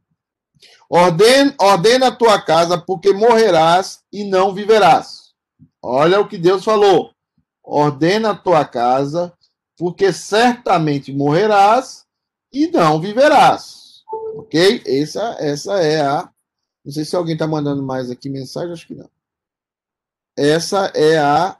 ordena, 0.88 1.54
ordena 1.60 2.08
a 2.08 2.16
tua 2.16 2.40
casa, 2.40 2.78
porque 2.78 3.12
morrerás 3.12 4.00
e 4.12 4.24
não 4.24 4.52
viverás. 4.52 5.32
Olha 5.80 6.20
o 6.20 6.28
que 6.28 6.38
Deus 6.38 6.64
falou. 6.64 7.12
Ordena 7.62 8.30
a 8.30 8.34
tua 8.34 8.64
casa, 8.64 9.32
porque 9.76 10.12
certamente 10.12 11.12
morrerás 11.12 12.04
e 12.52 12.66
não 12.66 13.00
viverás. 13.00 14.02
Ok? 14.36 14.82
Essa, 14.86 15.36
essa 15.38 15.80
é 15.80 16.00
a. 16.00 16.31
Não 16.84 16.92
sei 16.92 17.04
se 17.04 17.14
alguém 17.14 17.34
está 17.34 17.46
mandando 17.46 17.82
mais 17.82 18.10
aqui 18.10 18.28
mensagem, 18.28 18.72
acho 18.72 18.86
que 18.86 18.94
não. 18.94 19.10
Essa 20.36 20.86
é 20.94 21.18
a, 21.18 21.56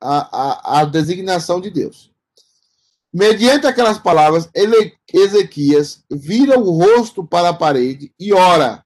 a, 0.00 0.40
a, 0.40 0.80
a 0.80 0.84
designação 0.84 1.60
de 1.60 1.70
Deus. 1.70 2.12
Mediante 3.12 3.66
aquelas 3.66 3.98
palavras, 3.98 4.48
ele, 4.54 4.96
Ezequias 5.12 6.02
vira 6.10 6.58
o 6.58 6.70
rosto 6.70 7.22
para 7.26 7.50
a 7.50 7.54
parede 7.54 8.12
e 8.18 8.32
ora 8.32 8.84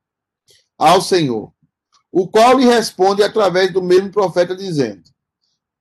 ao 0.76 1.00
Senhor, 1.00 1.52
o 2.10 2.26
qual 2.26 2.58
lhe 2.58 2.64
responde 2.64 3.22
através 3.22 3.72
do 3.72 3.82
mesmo 3.82 4.10
profeta, 4.10 4.56
dizendo: 4.56 5.02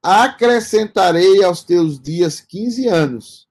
Acrescentarei 0.03 1.43
aos 1.43 1.63
teus 1.63 1.99
dias 1.99 2.39
quinze 2.39 2.87
anos, 2.87 3.47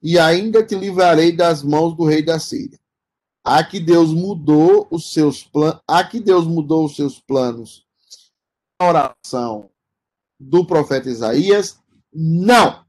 e 0.00 0.18
ainda 0.18 0.62
te 0.62 0.76
livrarei 0.76 1.32
das 1.32 1.62
mãos 1.62 1.96
do 1.96 2.04
rei 2.04 2.22
da 2.22 2.38
Síria. 2.38 2.78
Aqui 3.46 3.78
Deus 3.78 4.12
mudou 4.12 4.88
os 4.90 5.12
seus 5.12 5.44
planos, 5.44 5.80
aqui 5.86 6.18
Deus 6.18 6.44
mudou 6.44 6.84
os 6.84 6.96
seus 6.96 7.20
planos. 7.20 7.86
A 8.76 8.88
oração 8.88 9.70
do 10.36 10.66
profeta 10.66 11.08
Isaías, 11.08 11.78
não. 12.12 12.84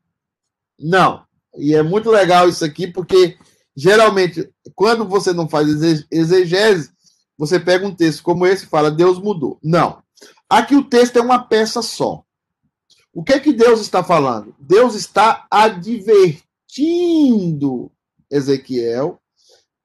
Não. 0.79 1.23
E 1.55 1.75
é 1.75 1.83
muito 1.83 2.09
legal 2.09 2.49
isso 2.49 2.65
aqui, 2.65 2.87
porque 2.87 3.37
geralmente, 3.75 4.51
quando 4.73 5.07
você 5.07 5.31
não 5.31 5.47
faz 5.47 5.67
exegese, 6.09 6.89
você 7.37 7.59
pega 7.59 7.85
um 7.85 7.93
texto 7.93 8.23
como 8.23 8.47
esse 8.47 8.65
e 8.65 8.69
fala, 8.69 8.89
Deus 8.89 9.19
mudou. 9.19 9.59
Não. 9.63 10.01
Aqui 10.49 10.75
o 10.75 10.83
texto 10.83 11.17
é 11.17 11.21
uma 11.21 11.37
peça 11.37 11.83
só. 11.83 12.23
O 13.13 13.23
que 13.23 13.33
é 13.33 13.39
que 13.39 13.53
Deus 13.53 13.79
está 13.79 14.03
falando? 14.03 14.55
Deus 14.57 14.95
está 14.95 15.45
advertindo 15.51 16.41
Ezequiel 18.31 19.21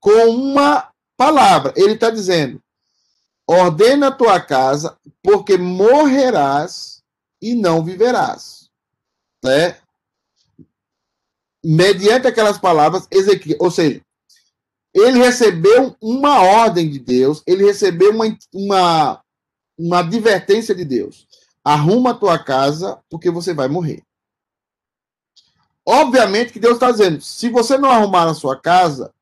com 0.03 0.29
uma 0.31 0.91
palavra. 1.17 1.73
Ele 1.77 1.95
está 1.95 2.11
dizendo: 2.11 2.61
ordena 3.49 4.09
a 4.09 4.13
tua 4.13 4.39
casa, 4.41 4.99
porque 5.23 5.57
morrerás 5.57 7.03
e 7.41 7.55
não 7.55 7.83
viverás. 7.83 8.69
Né? 9.43 9.79
Mediante 11.65 12.27
aquelas 12.27 12.59
palavras, 12.59 13.07
Ezequiel, 13.11 13.57
ou 13.61 13.71
seja, 13.71 14.03
ele 14.93 15.21
recebeu 15.21 15.97
uma 16.03 16.43
ordem 16.43 16.91
de 16.91 16.99
Deus, 16.99 17.43
ele 17.47 17.65
recebeu 17.65 18.11
uma, 18.11 18.25
uma, 18.53 19.25
uma 19.79 19.99
advertência 20.01 20.75
de 20.75 20.85
Deus. 20.85 21.27
Arruma 21.65 22.11
a 22.11 22.15
tua 22.15 22.43
casa, 22.43 23.01
porque 23.09 23.31
você 23.31 23.55
vai 23.55 23.69
morrer. 23.69 24.03
Obviamente 25.87 26.53
que 26.53 26.59
Deus 26.59 26.75
está 26.75 26.91
dizendo: 26.91 27.21
se 27.21 27.49
você 27.49 27.79
não 27.79 27.89
arrumar 27.89 28.29
a 28.29 28.35
sua 28.35 28.61
casa, 28.61 29.15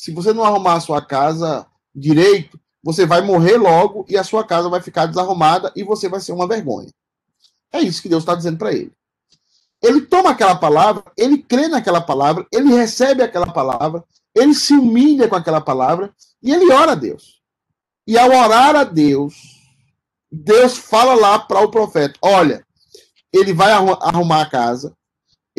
se 0.00 0.10
você 0.12 0.32
não 0.32 0.42
arrumar 0.42 0.76
a 0.76 0.80
sua 0.80 1.04
casa 1.04 1.66
direito, 1.94 2.58
você 2.82 3.04
vai 3.04 3.20
morrer 3.20 3.58
logo 3.58 4.06
e 4.08 4.16
a 4.16 4.24
sua 4.24 4.42
casa 4.42 4.66
vai 4.70 4.80
ficar 4.80 5.04
desarrumada 5.04 5.70
e 5.76 5.84
você 5.84 6.08
vai 6.08 6.20
ser 6.20 6.32
uma 6.32 6.48
vergonha. 6.48 6.88
É 7.70 7.80
isso 7.80 8.00
que 8.00 8.08
Deus 8.08 8.22
está 8.22 8.34
dizendo 8.34 8.56
para 8.56 8.72
ele. 8.72 8.90
Ele 9.82 10.00
toma 10.00 10.30
aquela 10.30 10.54
palavra, 10.54 11.04
ele 11.18 11.42
crê 11.42 11.68
naquela 11.68 12.00
palavra, 12.00 12.46
ele 12.50 12.74
recebe 12.74 13.22
aquela 13.22 13.52
palavra, 13.52 14.02
ele 14.34 14.54
se 14.54 14.72
humilha 14.72 15.28
com 15.28 15.36
aquela 15.36 15.60
palavra 15.60 16.14
e 16.42 16.50
ele 16.50 16.72
ora 16.72 16.92
a 16.92 16.94
Deus. 16.94 17.42
E 18.06 18.16
ao 18.16 18.30
orar 18.30 18.76
a 18.76 18.84
Deus, 18.84 19.34
Deus 20.32 20.78
fala 20.78 21.14
lá 21.14 21.38
para 21.38 21.60
o 21.60 21.70
profeta: 21.70 22.18
olha, 22.22 22.64
ele 23.30 23.52
vai 23.52 23.70
arrumar 23.72 24.40
a 24.40 24.50
casa, 24.50 24.96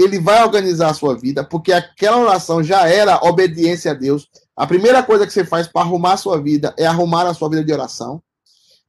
ele 0.01 0.19
vai 0.19 0.43
organizar 0.43 0.89
a 0.89 0.93
sua 0.93 1.15
vida, 1.15 1.43
porque 1.43 1.71
aquela 1.71 2.17
oração 2.17 2.63
já 2.63 2.87
era 2.87 3.23
obediência 3.23 3.91
a 3.91 3.93
Deus. 3.93 4.27
A 4.55 4.65
primeira 4.67 5.03
coisa 5.03 5.25
que 5.25 5.33
você 5.33 5.43
faz 5.43 5.67
para 5.67 5.81
arrumar 5.81 6.13
a 6.13 6.17
sua 6.17 6.41
vida 6.41 6.73
é 6.77 6.85
arrumar 6.85 7.27
a 7.27 7.33
sua 7.33 7.49
vida 7.49 7.63
de 7.63 7.73
oração. 7.73 8.21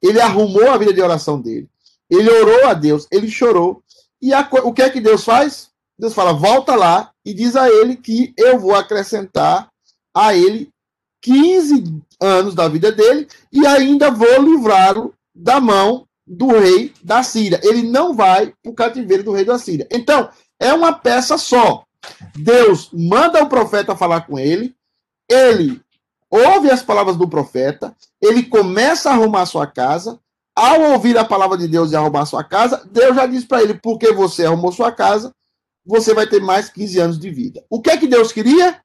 Ele 0.00 0.20
arrumou 0.20 0.70
a 0.70 0.78
vida 0.78 0.92
de 0.92 1.00
oração 1.00 1.40
dele. 1.40 1.68
Ele 2.10 2.30
orou 2.30 2.66
a 2.66 2.74
Deus, 2.74 3.06
ele 3.10 3.30
chorou. 3.30 3.82
E 4.20 4.32
a, 4.34 4.48
o 4.64 4.72
que 4.72 4.82
é 4.82 4.90
que 4.90 5.00
Deus 5.00 5.24
faz? 5.24 5.70
Deus 5.98 6.14
fala: 6.14 6.32
volta 6.32 6.74
lá 6.74 7.10
e 7.24 7.32
diz 7.32 7.56
a 7.56 7.68
ele 7.68 7.96
que 7.96 8.34
eu 8.36 8.58
vou 8.58 8.74
acrescentar 8.74 9.68
a 10.14 10.34
ele 10.34 10.70
15 11.22 11.84
anos 12.20 12.54
da 12.54 12.68
vida 12.68 12.92
dele 12.92 13.26
e 13.52 13.66
ainda 13.66 14.10
vou 14.10 14.42
livrá-lo 14.42 15.14
da 15.34 15.60
mão 15.60 16.06
do 16.26 16.48
rei 16.58 16.92
da 17.02 17.22
Síria. 17.22 17.60
Ele 17.62 17.82
não 17.82 18.14
vai 18.14 18.52
para 18.62 18.70
o 18.70 18.74
cativeiro 18.74 19.22
do 19.22 19.32
rei 19.32 19.44
da 19.44 19.58
Síria. 19.58 19.86
Então, 19.90 20.28
é 20.62 20.72
uma 20.72 20.92
peça 20.92 21.36
só. 21.36 21.84
Deus 22.34 22.88
manda 22.92 23.42
o 23.42 23.48
profeta 23.48 23.96
falar 23.96 24.22
com 24.22 24.38
ele, 24.38 24.74
ele 25.28 25.80
ouve 26.30 26.70
as 26.70 26.82
palavras 26.82 27.16
do 27.16 27.28
profeta, 27.28 27.94
ele 28.20 28.44
começa 28.44 29.10
a 29.10 29.12
arrumar 29.12 29.46
sua 29.46 29.66
casa. 29.66 30.18
Ao 30.54 30.82
ouvir 30.92 31.16
a 31.16 31.24
palavra 31.24 31.56
de 31.56 31.66
Deus 31.66 31.92
e 31.92 31.96
arrumar 31.96 32.26
sua 32.26 32.44
casa, 32.44 32.86
Deus 32.90 33.16
já 33.16 33.24
diz 33.26 33.42
para 33.42 33.62
ele: 33.62 33.74
porque 33.74 34.12
você 34.12 34.44
arrumou 34.44 34.70
sua 34.70 34.92
casa, 34.92 35.34
você 35.84 36.12
vai 36.12 36.26
ter 36.26 36.42
mais 36.42 36.68
15 36.68 37.00
anos 37.00 37.18
de 37.18 37.30
vida. 37.30 37.64
O 37.70 37.80
que 37.80 37.90
é 37.90 37.96
que 37.96 38.06
Deus 38.06 38.32
queria? 38.32 38.82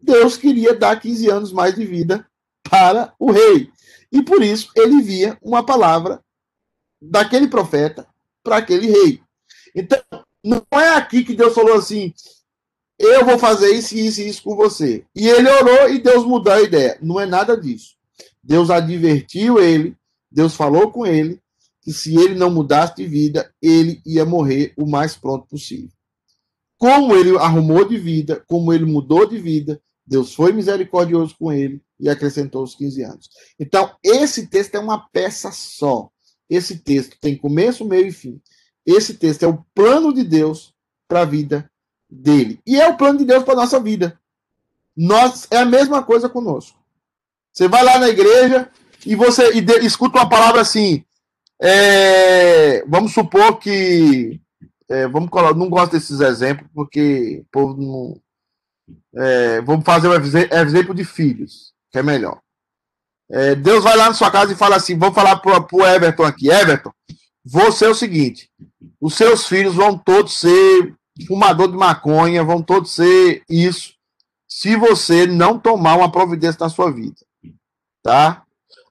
Deus 0.00 0.38
queria 0.38 0.74
dar 0.74 0.98
15 0.98 1.28
anos 1.28 1.52
mais 1.52 1.74
de 1.74 1.84
vida 1.84 2.26
para 2.68 3.12
o 3.18 3.30
rei. 3.30 3.70
E 4.10 4.22
por 4.22 4.42
isso 4.42 4.70
ele 4.74 5.02
via 5.02 5.36
uma 5.42 5.64
palavra 5.64 6.20
daquele 7.00 7.46
profeta 7.46 8.06
para 8.42 8.56
aquele 8.56 8.86
rei. 8.86 9.22
Então, 9.74 10.00
não 10.42 10.64
é 10.72 10.90
aqui 10.96 11.24
que 11.24 11.34
Deus 11.34 11.54
falou 11.54 11.74
assim: 11.74 12.12
eu 12.98 13.24
vou 13.24 13.38
fazer 13.38 13.70
isso, 13.74 13.96
isso 13.96 14.20
e 14.20 14.28
isso 14.28 14.42
com 14.42 14.54
você. 14.54 15.04
E 15.14 15.28
ele 15.28 15.48
orou 15.48 15.88
e 15.90 15.98
Deus 15.98 16.24
mudou 16.24 16.52
a 16.52 16.62
ideia. 16.62 16.98
Não 17.02 17.18
é 17.18 17.26
nada 17.26 17.56
disso. 17.56 17.96
Deus 18.42 18.70
advertiu 18.70 19.58
ele, 19.60 19.96
Deus 20.30 20.54
falou 20.54 20.90
com 20.90 21.06
ele 21.06 21.40
que 21.80 21.92
se 21.92 22.16
ele 22.16 22.34
não 22.34 22.48
mudasse 22.48 22.94
de 22.96 23.06
vida, 23.06 23.52
ele 23.60 24.00
ia 24.06 24.24
morrer 24.24 24.72
o 24.76 24.86
mais 24.86 25.16
pronto 25.16 25.48
possível. 25.48 25.90
Como 26.78 27.14
ele 27.14 27.36
arrumou 27.38 27.84
de 27.84 27.98
vida, 27.98 28.42
como 28.46 28.72
ele 28.72 28.84
mudou 28.84 29.26
de 29.26 29.38
vida, 29.38 29.80
Deus 30.06 30.34
foi 30.34 30.52
misericordioso 30.52 31.34
com 31.38 31.52
ele 31.52 31.80
e 31.98 32.08
acrescentou 32.08 32.62
os 32.62 32.74
15 32.74 33.02
anos. 33.02 33.28
Então, 33.58 33.92
esse 34.02 34.46
texto 34.46 34.76
é 34.76 34.78
uma 34.78 35.08
peça 35.08 35.50
só. 35.50 36.08
Esse 36.48 36.78
texto 36.78 37.16
tem 37.20 37.36
começo, 37.36 37.84
meio 37.84 38.06
e 38.06 38.12
fim. 38.12 38.40
Esse 38.86 39.14
texto 39.14 39.42
é 39.44 39.46
o 39.46 39.64
plano 39.74 40.12
de 40.12 40.24
Deus 40.24 40.74
para 41.08 41.20
a 41.20 41.24
vida 41.24 41.70
dele. 42.10 42.60
E 42.66 42.80
é 42.80 42.88
o 42.88 42.96
plano 42.96 43.18
de 43.18 43.24
Deus 43.24 43.44
para 43.44 43.54
a 43.54 43.56
nossa 43.56 43.80
vida. 43.80 44.18
Nós, 44.96 45.46
é 45.50 45.58
a 45.58 45.64
mesma 45.64 46.02
coisa 46.02 46.28
conosco. 46.28 46.78
Você 47.52 47.68
vai 47.68 47.84
lá 47.84 47.98
na 47.98 48.08
igreja 48.08 48.68
e 49.06 49.14
você 49.14 49.52
e 49.54 49.60
de, 49.60 49.78
escuta 49.84 50.18
uma 50.18 50.28
palavra 50.28 50.60
assim. 50.60 51.04
É, 51.60 52.84
vamos 52.86 53.12
supor 53.12 53.58
que. 53.58 54.40
É, 54.88 55.06
vamos 55.06 55.30
colocar, 55.30 55.56
não 55.56 55.70
gosto 55.70 55.92
desses 55.92 56.20
exemplos, 56.20 56.68
porque 56.74 57.40
o 57.40 57.46
povo 57.50 57.80
não. 57.80 58.20
É, 59.14 59.60
vamos 59.62 59.84
fazer 59.84 60.08
um 60.08 60.14
exemplo 60.14 60.94
de 60.94 61.04
filhos, 61.04 61.72
que 61.90 61.98
é 61.98 62.02
melhor. 62.02 62.40
É, 63.30 63.54
Deus 63.54 63.84
vai 63.84 63.96
lá 63.96 64.08
na 64.08 64.14
sua 64.14 64.30
casa 64.30 64.52
e 64.52 64.56
fala 64.56 64.76
assim: 64.76 64.98
vamos 64.98 65.14
falar 65.14 65.36
para 65.36 65.66
o 65.72 65.86
Everton 65.86 66.24
aqui. 66.24 66.50
Everton, 66.50 66.92
você 67.44 67.86
é 67.86 67.88
o 67.88 67.94
seguinte: 67.94 68.50
os 69.00 69.14
seus 69.14 69.46
filhos 69.46 69.74
vão 69.74 69.98
todos 69.98 70.38
ser 70.38 70.94
fumador 71.26 71.70
de 71.70 71.76
maconha, 71.76 72.44
vão 72.44 72.62
todos 72.62 72.94
ser 72.94 73.42
isso, 73.48 73.94
se 74.48 74.76
você 74.76 75.26
não 75.26 75.58
tomar 75.58 75.96
uma 75.96 76.10
providência 76.10 76.58
na 76.60 76.68
sua 76.68 76.90
vida. 76.90 77.16
Tá? 78.02 78.44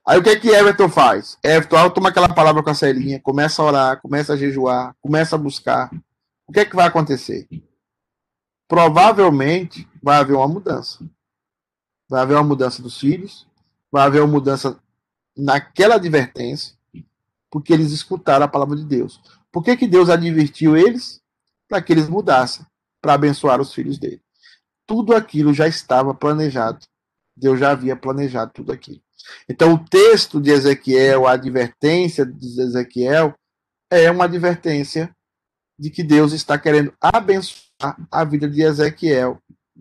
Aí 0.06 0.18
o 0.18 0.22
que 0.22 0.30
é 0.30 0.38
que 0.38 0.48
Everton 0.48 0.88
faz? 0.88 1.38
Everton 1.44 1.90
toma 1.90 2.08
aquela 2.08 2.28
palavra 2.28 2.62
com 2.62 2.70
a 2.70 2.74
Celinha, 2.74 3.20
começa 3.20 3.62
a 3.62 3.64
orar, 3.64 4.00
começa 4.00 4.32
a 4.32 4.36
jejuar, 4.36 4.96
começa 5.00 5.36
a 5.36 5.38
buscar. 5.38 5.90
O 6.46 6.52
que 6.52 6.60
é 6.60 6.64
que 6.64 6.74
vai 6.74 6.86
acontecer? 6.86 7.46
Provavelmente 8.68 9.88
vai 10.02 10.16
haver 10.16 10.34
uma 10.34 10.48
mudança. 10.48 10.98
Vai 12.08 12.22
haver 12.22 12.34
uma 12.34 12.42
mudança 12.42 12.82
dos 12.82 12.98
filhos, 12.98 13.46
vai 13.90 14.04
haver 14.04 14.20
uma 14.20 14.32
mudança 14.32 14.78
naquela 15.36 15.94
advertência, 15.94 16.74
porque 17.52 17.70
eles 17.70 17.92
escutaram 17.92 18.46
a 18.46 18.48
palavra 18.48 18.74
de 18.74 18.84
Deus. 18.84 19.20
Por 19.52 19.62
que, 19.62 19.76
que 19.76 19.86
Deus 19.86 20.08
advertiu 20.08 20.74
eles? 20.74 21.20
Para 21.68 21.82
que 21.82 21.92
eles 21.92 22.08
mudassem, 22.08 22.64
para 23.00 23.12
abençoar 23.12 23.60
os 23.60 23.74
filhos 23.74 23.98
dele. 23.98 24.22
Tudo 24.86 25.14
aquilo 25.14 25.52
já 25.52 25.68
estava 25.68 26.14
planejado. 26.14 26.80
Deus 27.36 27.60
já 27.60 27.72
havia 27.72 27.94
planejado 27.94 28.52
tudo 28.54 28.72
aquilo. 28.72 29.00
Então, 29.48 29.74
o 29.74 29.84
texto 29.84 30.40
de 30.40 30.50
Ezequiel, 30.50 31.26
a 31.26 31.32
advertência 31.32 32.24
de 32.24 32.60
Ezequiel, 32.60 33.34
é 33.90 34.10
uma 34.10 34.24
advertência 34.24 35.14
de 35.78 35.90
que 35.90 36.02
Deus 36.02 36.32
está 36.32 36.58
querendo 36.58 36.92
abençoar 37.00 37.96
a 38.10 38.24
vida 38.24 38.48
de 38.48 38.62
Ezequiel 38.62 39.38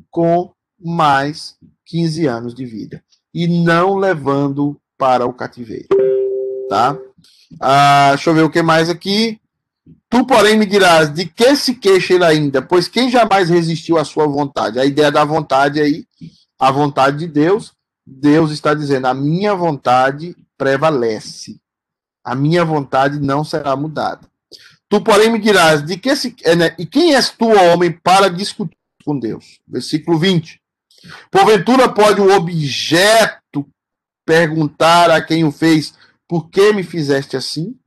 com 0.10 0.52
mais 0.78 1.58
15 1.86 2.28
anos 2.28 2.54
de 2.54 2.66
vida 2.66 3.04
e 3.34 3.48
não 3.48 3.96
levando 3.96 4.78
para 4.98 5.26
o 5.26 5.34
cativeiro, 5.34 5.88
tá? 6.70 6.98
Ah, 7.60 8.10
deixa 8.10 8.30
eu 8.30 8.34
ver 8.34 8.44
o 8.44 8.50
que 8.50 8.62
mais 8.62 8.90
aqui. 8.90 9.40
Tu, 10.10 10.26
porém, 10.26 10.58
me 10.58 10.66
dirás 10.66 11.14
de 11.14 11.26
que 11.26 11.56
se 11.56 11.76
queixa 11.76 12.14
ele 12.14 12.26
ainda, 12.26 12.62
pois 12.62 12.88
quem 12.88 13.10
jamais 13.10 13.50
resistiu 13.50 13.98
à 13.98 14.04
sua 14.04 14.28
vontade? 14.28 14.80
A 14.80 14.86
ideia 14.86 15.12
da 15.12 15.24
vontade 15.24 15.80
aí, 15.80 16.06
a 16.60 16.70
vontade 16.70 17.20
de 17.20 17.28
Deus, 17.28 17.74
Deus 18.06 18.52
está 18.52 18.74
dizendo: 18.74 19.08
a 19.08 19.14
minha 19.14 19.56
vontade 19.56 20.36
prevalece, 20.58 21.60
a 22.24 22.36
minha 22.36 22.64
vontade 22.64 23.20
não 23.20 23.44
será 23.44 23.76
mudada. 23.76 24.30
Tu, 24.90 25.00
porém, 25.02 25.32
me 25.32 25.40
dirás 25.40 25.82
de 25.86 25.98
que 25.98 26.14
se. 26.16 26.36
É, 26.44 26.56
né? 26.56 26.76
E 26.78 26.86
quem 26.86 27.16
és 27.16 27.30
tu, 27.30 27.48
homem, 27.48 27.92
para 27.92 28.30
discutir 28.30 28.78
com 29.06 29.18
Deus. 29.18 29.60
Versículo 29.66 30.20
20. 30.20 30.60
Porventura 31.32 31.88
pode 31.88 32.20
o 32.20 32.36
objeto 32.36 33.66
perguntar 34.26 35.10
a 35.10 35.22
quem 35.22 35.46
o 35.46 35.52
fez: 35.52 35.94
Por 36.32 36.50
que 36.50 36.72
me 36.72 36.82
fizeste 36.82 37.36
assim? 37.36 37.78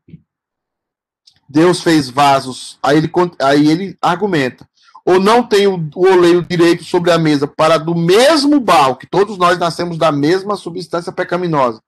Deus 1.49 1.81
fez 1.81 2.11
vasos. 2.11 2.79
Aí 2.83 2.99
ele, 2.99 3.11
aí 3.41 3.71
ele 3.71 3.99
argumenta: 4.03 4.69
Ou 5.03 5.19
não 5.19 5.43
tem 5.43 5.67
o, 5.67 5.89
o 5.95 6.07
oleiro 6.07 6.43
direito 6.45 6.85
sobre 6.85 7.11
a 7.11 7.19
mesa 7.19 7.47
para 7.47 7.79
do 7.79 7.95
mesmo 7.95 8.61
barro, 8.61 8.97
que 8.97 9.07
todos 9.07 9.39
nós 9.39 9.59
nascemos 9.59 9.97
da 9.97 10.13
mesma 10.13 10.57
substância 10.57 11.11
pecaminosa. 11.11 11.83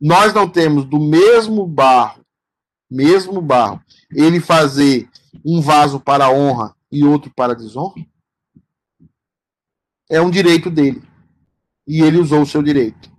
Nós 0.00 0.34
não 0.34 0.48
temos 0.48 0.84
do 0.84 0.98
mesmo 0.98 1.64
barro, 1.68 2.26
mesmo 2.90 3.40
barro, 3.40 3.80
ele 4.10 4.40
fazer 4.40 5.08
um 5.46 5.60
vaso 5.60 6.00
para 6.00 6.32
honra 6.32 6.74
e 6.90 7.04
outro 7.04 7.32
para 7.32 7.54
desonra? 7.54 8.04
É 10.10 10.20
um 10.20 10.30
direito 10.32 10.68
dele. 10.68 11.00
E 11.86 12.02
ele 12.02 12.18
usou 12.18 12.42
o 12.42 12.46
seu 12.46 12.60
direito. 12.60 13.11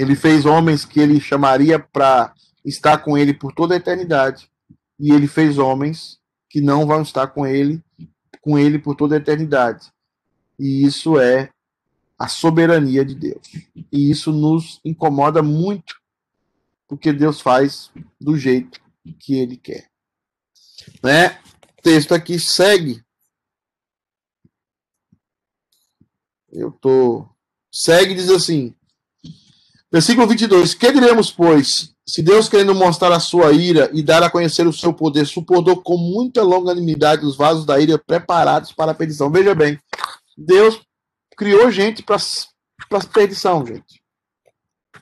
Ele 0.00 0.16
fez 0.16 0.46
homens 0.46 0.86
que 0.86 0.98
ele 0.98 1.20
chamaria 1.20 1.78
para 1.78 2.32
estar 2.64 2.96
com 3.04 3.18
ele 3.18 3.34
por 3.34 3.52
toda 3.52 3.74
a 3.74 3.76
eternidade. 3.76 4.50
E 4.98 5.12
ele 5.12 5.28
fez 5.28 5.58
homens 5.58 6.18
que 6.48 6.58
não 6.58 6.86
vão 6.86 7.02
estar 7.02 7.26
com 7.26 7.46
ele, 7.46 7.84
com 8.40 8.58
ele 8.58 8.78
por 8.78 8.96
toda 8.96 9.14
a 9.14 9.18
eternidade. 9.18 9.92
E 10.58 10.86
isso 10.86 11.20
é 11.20 11.50
a 12.18 12.28
soberania 12.28 13.04
de 13.04 13.14
Deus. 13.14 13.46
E 13.92 14.10
isso 14.10 14.32
nos 14.32 14.80
incomoda 14.82 15.42
muito, 15.42 16.00
porque 16.88 17.12
Deus 17.12 17.42
faz 17.42 17.90
do 18.18 18.38
jeito 18.38 18.80
que 19.18 19.34
ele 19.34 19.58
quer. 19.58 19.86
Né? 21.02 21.38
O 21.78 21.82
texto 21.82 22.14
aqui 22.14 22.40
segue. 22.40 23.04
Eu 26.50 26.72
tô 26.72 27.28
segue 27.70 28.14
diz 28.14 28.30
assim: 28.30 28.74
Versículo 29.92 30.26
22. 30.26 30.74
Que 30.74 30.92
diremos, 30.92 31.30
pois, 31.30 31.94
se 32.06 32.22
Deus, 32.22 32.48
querendo 32.48 32.74
mostrar 32.74 33.12
a 33.12 33.20
sua 33.20 33.52
ira 33.52 33.90
e 33.92 34.02
dar 34.02 34.22
a 34.22 34.30
conhecer 34.30 34.66
o 34.66 34.72
seu 34.72 34.92
poder, 34.92 35.26
suportou 35.26 35.82
com 35.82 35.96
muita 35.96 36.42
longanimidade 36.42 37.26
os 37.26 37.36
vasos 37.36 37.64
da 37.64 37.80
ira 37.80 37.98
preparados 37.98 38.72
para 38.72 38.92
a 38.92 38.94
perdição? 38.94 39.30
Veja 39.30 39.54
bem, 39.54 39.78
Deus 40.36 40.80
criou 41.36 41.70
gente 41.70 42.02
para 42.02 42.18
perdição, 43.12 43.66
gente. 43.66 44.00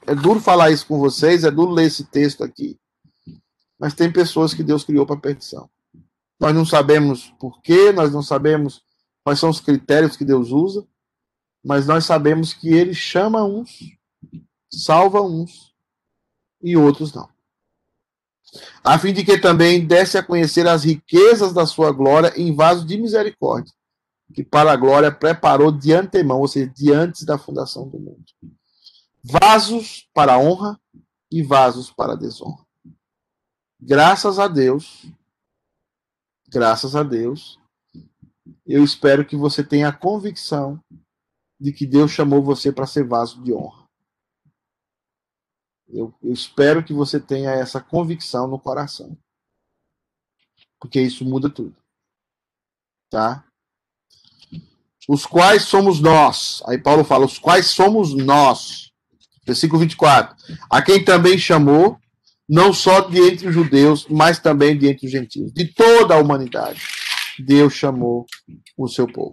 É 0.07 0.14
duro 0.14 0.41
falar 0.41 0.70
isso 0.70 0.86
com 0.86 0.99
vocês, 0.99 1.45
é 1.45 1.51
duro 1.51 1.72
ler 1.72 1.86
esse 1.86 2.05
texto 2.05 2.43
aqui. 2.43 2.78
Mas 3.78 3.95
tem 3.95 4.11
pessoas 4.11 4.55
que 4.55 4.62
Deus 4.62 4.84
criou 4.84 5.05
para 5.05 5.16
perdição. 5.16 5.68
Nós 6.41 6.55
não 6.55 6.64
sabemos 6.64 7.32
por 7.39 7.61
quê, 7.61 7.93
nós 7.93 8.12
não 8.12 8.22
sabemos 8.22 8.82
quais 9.24 9.39
são 9.39 9.51
os 9.51 9.61
critérios 9.61 10.16
que 10.16 10.24
Deus 10.24 10.51
usa, 10.51 10.86
mas 11.64 11.86
nós 11.86 12.05
sabemos 12.05 12.55
que 12.55 12.68
ele 12.68 12.95
chama 12.95 13.45
uns, 13.45 13.98
salva 14.71 15.21
uns 15.23 15.75
e 16.62 16.77
outros 16.77 17.12
não. 17.12 17.29
A 18.83 18.99
fim 18.99 19.12
de 19.12 19.25
que 19.25 19.39
também 19.39 19.87
desse 19.87 20.16
a 20.16 20.23
conhecer 20.23 20.66
as 20.66 20.85
riquezas 20.85 21.53
da 21.53 21.66
sua 21.66 21.93
glória 21.93 22.33
em 22.37 22.55
vasos 22.55 22.87
de 22.87 22.97
misericórdia, 22.97 23.73
que 24.35 24.43
para 24.43 24.73
a 24.73 24.77
glória 24.77 25.12
preparou 25.12 25.71
de 25.71 25.93
antemão, 25.93 26.41
ou 26.41 26.49
seja, 26.49 26.71
de 26.75 26.93
antes 26.93 27.25
da 27.25 27.39
fundação 27.39 27.89
do 27.89 27.99
mundo. 27.99 28.25
Vasos 29.23 30.09
para 30.14 30.39
honra 30.39 30.81
e 31.31 31.43
vasos 31.43 31.91
para 31.91 32.16
desonra. 32.16 32.64
Graças 33.81 34.39
a 34.39 34.49
Deus, 34.49 35.07
graças 36.49 36.97
a 36.97 37.03
Deus, 37.03 37.61
eu 38.66 38.83
espero 38.83 39.25
que 39.25 39.37
você 39.37 39.62
tenha 39.62 39.89
a 39.89 39.93
convicção 39.93 40.83
de 41.61 41.73
que 41.73 41.87
Deus 41.87 42.11
chamou 42.11 42.43
você 42.43 42.73
para 42.73 42.87
ser 42.87 43.05
vaso 43.05 43.43
de 43.43 43.53
honra. 43.53 43.78
Eu, 45.89 46.14
eu, 46.22 46.32
espero 46.32 46.84
que 46.84 46.93
você 46.93 47.18
tenha 47.18 47.51
essa 47.51 47.80
convicção 47.80 48.47
no 48.47 48.59
coração. 48.59 49.16
Porque 50.78 51.01
isso 51.01 51.24
muda 51.24 51.49
tudo. 51.49 51.74
Tá? 53.11 53.45
Os 55.09 55.24
quais 55.24 55.62
somos 55.62 56.01
nós. 56.01 56.62
Aí 56.66 56.78
Paulo 56.78 57.05
fala: 57.05 57.24
os 57.24 57.39
quais 57.39 57.66
somos 57.66 58.14
nós. 58.14 58.91
Versículo 59.47 59.80
24. 59.80 60.36
A 60.70 60.82
quem 60.82 61.03
também 61.03 61.39
chamou, 61.39 61.99
não 62.47 62.72
só 62.72 63.01
de 63.01 63.18
entre 63.18 63.49
os 63.49 63.55
judeus, 63.55 64.07
mas 64.09 64.39
também 64.39 64.76
de 64.76 64.86
entre 64.89 65.07
os 65.07 65.12
gentios. 65.12 65.51
De 65.53 65.66
toda 65.66 66.14
a 66.14 66.18
humanidade. 66.18 66.82
Deus 67.39 67.72
chamou 67.72 68.26
o 68.76 68.89
seu 68.89 69.07
povo. 69.07 69.32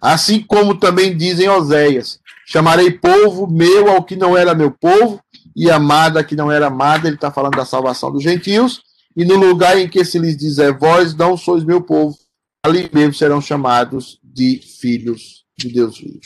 Assim 0.00 0.42
como 0.42 0.78
também 0.78 1.16
dizem 1.16 1.48
Oséias: 1.48 2.20
chamarei 2.46 2.90
povo 2.90 3.46
meu 3.46 3.90
ao 3.90 4.04
que 4.04 4.16
não 4.16 4.36
era 4.36 4.54
meu 4.54 4.70
povo, 4.70 5.23
e 5.54 5.70
amada 5.70 6.24
que 6.24 6.36
não 6.36 6.50
era 6.50 6.66
amada. 6.66 7.06
Ele 7.06 7.16
está 7.16 7.30
falando 7.30 7.56
da 7.56 7.64
salvação 7.64 8.12
dos 8.12 8.22
gentios. 8.22 8.82
E 9.16 9.24
no 9.24 9.36
lugar 9.36 9.78
em 9.78 9.88
que 9.88 10.04
se 10.04 10.18
lhes 10.18 10.36
dizer, 10.36 10.76
vós 10.76 11.14
não 11.14 11.36
sois 11.36 11.62
meu 11.62 11.80
povo, 11.80 12.16
ali 12.64 12.90
mesmo 12.92 13.14
serão 13.14 13.40
chamados 13.40 14.18
de 14.22 14.58
filhos 14.58 15.44
de 15.56 15.68
Deus 15.68 15.98
vivo. 15.98 16.20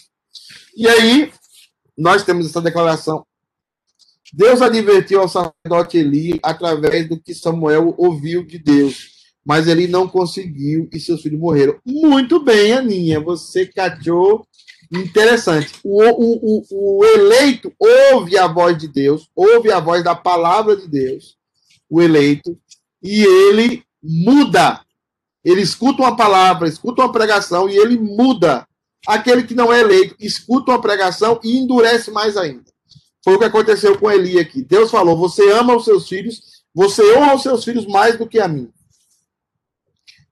E 0.74 0.88
aí, 0.88 1.30
nós 1.96 2.22
temos 2.22 2.46
essa 2.46 2.62
declaração. 2.62 3.26
Deus 4.32 4.62
advertiu 4.62 5.20
ao 5.20 5.28
sacerdote 5.28 5.98
Eli 5.98 6.38
através 6.42 7.08
do 7.08 7.20
que 7.20 7.34
Samuel 7.34 7.94
ouviu 7.98 8.44
de 8.44 8.58
Deus 8.58 9.18
mas 9.48 9.66
ele 9.66 9.86
não 9.86 10.06
conseguiu 10.06 10.90
e 10.92 11.00
seus 11.00 11.22
filhos 11.22 11.40
morreram. 11.40 11.80
Muito 11.82 12.38
bem, 12.38 12.74
Aninha, 12.74 13.18
você 13.18 13.64
cachou 13.64 14.46
interessante. 14.92 15.74
O, 15.84 16.02
o, 16.02 16.60
o, 16.60 16.98
o, 16.98 17.04
eleito 17.04 17.72
ouve 17.78 18.38
a 18.38 18.46
voz 18.46 18.76
de 18.78 18.88
Deus, 18.88 19.28
ouve 19.34 19.70
a 19.70 19.80
voz 19.80 20.02
da 20.02 20.14
palavra 20.14 20.76
de 20.76 20.88
Deus, 20.88 21.36
o 21.88 22.00
eleito, 22.00 22.58
e 23.02 23.22
ele 23.22 23.84
muda. 24.02 24.80
Ele 25.44 25.62
escuta 25.62 26.02
uma 26.02 26.16
palavra, 26.16 26.68
escuta 26.68 27.02
uma 27.02 27.12
pregação 27.12 27.68
e 27.68 27.76
ele 27.76 27.98
muda. 27.98 28.66
Aquele 29.06 29.44
que 29.44 29.54
não 29.54 29.72
é 29.72 29.80
eleito 29.80 30.16
escuta 30.18 30.72
uma 30.72 30.80
pregação 30.80 31.38
e 31.42 31.56
endurece 31.56 32.10
mais 32.10 32.36
ainda. 32.36 32.64
Foi 33.24 33.34
o 33.34 33.38
que 33.38 33.44
aconteceu 33.44 33.98
com 33.98 34.10
Eli 34.10 34.38
aqui. 34.38 34.62
Deus 34.62 34.90
falou: 34.90 35.16
Você 35.16 35.50
ama 35.52 35.76
os 35.76 35.84
seus 35.84 36.08
filhos, 36.08 36.62
você 36.74 37.02
honra 37.14 37.34
os 37.34 37.42
seus 37.42 37.64
filhos 37.64 37.86
mais 37.86 38.16
do 38.18 38.26
que 38.26 38.40
a 38.40 38.48
mim. 38.48 38.70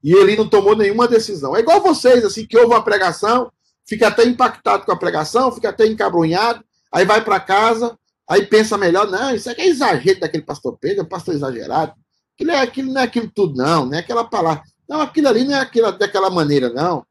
E 0.02 0.12
ele 0.12 0.36
não 0.36 0.48
tomou 0.48 0.76
nenhuma 0.76 1.08
decisão. 1.08 1.56
É 1.56 1.60
igual 1.60 1.80
vocês, 1.80 2.24
assim, 2.24 2.46
que 2.46 2.56
ouvem 2.56 2.76
uma 2.76 2.84
pregação, 2.84 3.50
fica 3.86 4.08
até 4.08 4.24
impactado 4.24 4.84
com 4.84 4.92
a 4.92 4.98
pregação, 4.98 5.52
fica 5.52 5.68
até 5.68 5.86
encabrunhado, 5.86 6.64
aí 6.92 7.04
vai 7.04 7.24
para 7.24 7.40
casa, 7.40 7.98
aí 8.28 8.44
pensa 8.44 8.76
melhor, 8.76 9.08
não, 9.10 9.34
isso 9.34 9.48
aqui 9.48 9.62
é 9.62 9.68
exagero 9.68 10.20
daquele 10.20 10.42
pastor 10.42 10.76
Pedro, 10.78 11.00
é 11.00 11.04
um 11.04 11.08
pastor 11.08 11.34
exagerado. 11.34 11.94
Aquilo, 12.34 12.50
é, 12.50 12.60
aquilo 12.60 12.92
não 12.92 13.00
é 13.00 13.04
aquilo 13.04 13.30
tudo, 13.34 13.56
não, 13.56 13.86
não 13.86 13.94
é 13.94 14.00
aquela 14.00 14.24
palavra. 14.24 14.62
Não, 14.88 15.00
aquilo 15.00 15.28
ali 15.28 15.44
não 15.44 15.56
é 15.56 15.60
aquilo, 15.60 15.90
daquela 15.92 16.28
maneira, 16.28 16.68
não. 16.70 17.06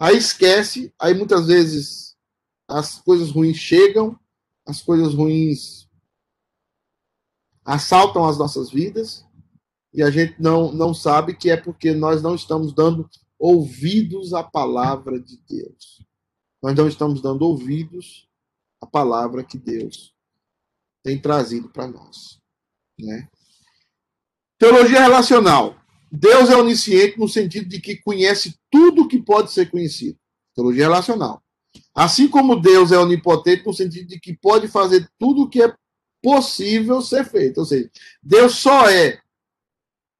Aí 0.00 0.16
esquece, 0.16 0.92
aí 0.98 1.14
muitas 1.14 1.46
vezes 1.46 2.16
as 2.66 2.98
coisas 3.00 3.30
ruins 3.30 3.56
chegam, 3.56 4.18
as 4.66 4.82
coisas 4.82 5.14
ruins 5.14 5.88
assaltam 7.64 8.24
as 8.26 8.38
nossas 8.38 8.70
vidas, 8.70 9.24
e 9.92 10.02
a 10.02 10.10
gente 10.10 10.40
não, 10.40 10.72
não 10.72 10.92
sabe 10.92 11.34
que 11.34 11.50
é 11.50 11.56
porque 11.56 11.92
nós 11.92 12.22
não 12.22 12.34
estamos 12.34 12.72
dando 12.72 13.08
ouvidos 13.38 14.34
à 14.34 14.42
palavra 14.42 15.18
de 15.20 15.38
Deus. 15.48 15.97
Nós 16.62 16.74
não 16.74 16.88
estamos 16.88 17.20
dando 17.20 17.42
ouvidos 17.42 18.28
à 18.80 18.86
palavra 18.86 19.44
que 19.44 19.56
Deus 19.56 20.14
tem 21.02 21.20
trazido 21.20 21.68
para 21.68 21.86
nós. 21.86 22.38
Né? 22.98 23.28
Teologia 24.58 25.00
relacional. 25.00 25.76
Deus 26.10 26.50
é 26.50 26.56
onisciente 26.56 27.18
no 27.18 27.28
sentido 27.28 27.68
de 27.68 27.80
que 27.80 27.96
conhece 27.96 28.58
tudo 28.70 29.06
que 29.08 29.22
pode 29.22 29.52
ser 29.52 29.70
conhecido. 29.70 30.18
Teologia 30.54 30.84
relacional. 30.84 31.42
Assim 31.94 32.28
como 32.28 32.60
Deus 32.60 32.92
é 32.92 32.98
onipotente 32.98 33.64
no 33.66 33.72
sentido 33.72 34.08
de 34.08 34.18
que 34.18 34.36
pode 34.36 34.68
fazer 34.68 35.08
tudo 35.18 35.42
o 35.42 35.48
que 35.48 35.62
é 35.62 35.74
possível 36.22 37.00
ser 37.02 37.24
feito. 37.24 37.58
Ou 37.58 37.66
seja, 37.66 37.90
Deus 38.22 38.56
só 38.56 38.88
é 38.88 39.20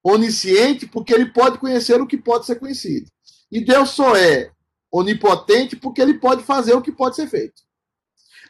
onisciente 0.02 0.86
porque 0.86 1.12
ele 1.12 1.32
pode 1.32 1.58
conhecer 1.58 2.00
o 2.00 2.06
que 2.06 2.16
pode 2.16 2.46
ser 2.46 2.56
conhecido. 2.56 3.10
E 3.50 3.64
Deus 3.64 3.90
só 3.90 4.16
é 4.16 4.52
onipotente 4.90 5.76
porque 5.76 6.00
ele 6.00 6.14
pode 6.14 6.42
fazer 6.42 6.74
o 6.74 6.82
que 6.82 6.92
pode 6.92 7.16
ser 7.16 7.28
feito. 7.28 7.62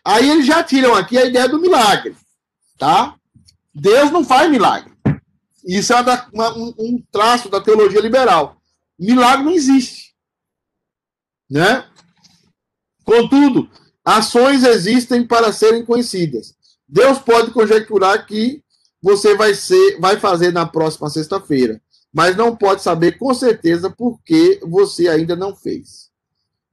Aí 0.05 0.31
eles 0.31 0.47
já 0.47 0.63
tiram 0.63 0.95
aqui 0.95 1.19
a 1.19 1.25
ideia 1.25 1.49
do 1.49 1.61
milagre, 1.61 2.17
tá? 2.79 3.17
Deus 3.75 4.11
não 4.11 4.25
faz 4.25 4.51
milagre. 4.51 4.93
Isso 5.65 5.93
é 5.93 6.01
uma, 6.33 6.57
um 6.57 7.03
traço 7.13 7.49
da 7.49 7.61
teologia 7.61 8.01
liberal. 8.01 8.61
Milagre 8.99 9.45
não 9.45 9.53
existe, 9.53 10.15
né? 11.51 11.87
Contudo, 13.05 13.71
ações 14.05 14.65
existem 14.65 15.27
para 15.27 15.53
serem 15.53 15.85
conhecidas. 15.85 16.55
Deus 16.89 17.19
pode 17.19 17.51
conjecturar 17.51 18.27
que 18.27 18.63
você 19.01 19.37
vai 19.37 19.55
ser, 19.55 20.01
vai 20.01 20.19
fazer 20.19 20.53
na 20.53 20.67
próxima 20.67 21.09
sexta-feira, 21.09 21.81
mas 22.13 22.37
não 22.37 22.57
pode 22.57 22.83
saber 22.83 23.19
com 23.19 23.33
certeza 23.35 23.91
por 23.91 24.21
que 24.23 24.61
você 24.63 25.09
ainda 25.09 25.37
não 25.37 25.55
fez. 25.55 26.08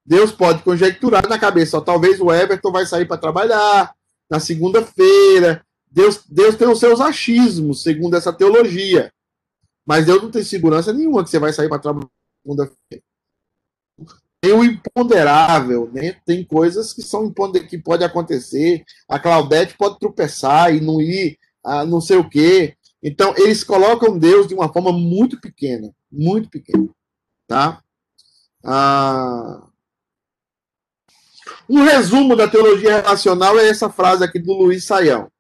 Deus 0.06 0.32
pode 0.32 0.62
conjecturar 0.62 1.28
na 1.28 1.39
cabeça, 1.39 1.78
ó, 1.78 1.82
talvez 1.82 2.22
o 2.22 2.32
Everton 2.32 2.72
vai 2.72 2.86
sair 2.86 3.08
para 3.08 3.18
trabalhar 3.18 3.93
na 4.30 4.39
segunda-feira. 4.39 5.66
Deus, 5.89 6.24
Deus 6.30 6.56
tem 6.56 6.68
os 6.68 6.80
seus 6.80 7.01
achismos, 7.01 7.82
segundo 7.82 8.16
essa 8.16 8.32
teologia. 8.32 9.12
Mas 9.86 10.06
Deus 10.06 10.22
não 10.22 10.30
tem 10.30 10.43
segurança 10.43 10.91
nenhuma 10.93 11.24
que 11.24 11.30
você 11.30 11.39
vai 11.39 11.53
sair 11.53 11.70
para 11.70 11.80
trabalhar 11.80 12.10
segunda-feira. 12.43 13.03
Tem 14.41 14.53
o 14.53 14.64
imponderável, 14.64 15.89
né? 15.91 16.18
Tem 16.26 16.43
coisas 16.43 16.93
que 16.93 17.01
são 17.01 17.34
que 17.68 17.78
pode 17.80 18.03
acontecer. 18.03 18.84
A 19.10 19.18
Claudete 19.18 19.76
pode 19.76 19.97
tropeçar 19.97 20.76
e 20.76 20.80
não 20.80 21.01
ir, 21.01 21.38
a 21.64 21.84
não 21.84 21.99
sei 21.99 22.18
o 22.18 22.30
quê. 22.30 22.76
Então, 23.01 23.34
eles 23.38 23.64
colocam 23.64 24.18
Deus 24.20 24.47
de 24.47 24.53
uma 24.53 24.72
forma 24.72 24.91
muito 24.91 25.39
pequena, 25.39 25.91
muito 26.12 26.49
pequena, 26.49 26.89
tá? 27.47 27.82
Ah, 28.64 29.68
um 31.70 31.84
resumo 31.84 32.36
da 32.36 32.47
teologia 32.47 33.01
relacional 33.01 33.57
é 33.59 33.68
essa 33.68 33.89
frase 33.89 34.24
aqui 34.24 34.39
do 34.39 34.53
Luiz 34.53 34.84
Saião, 34.84 35.32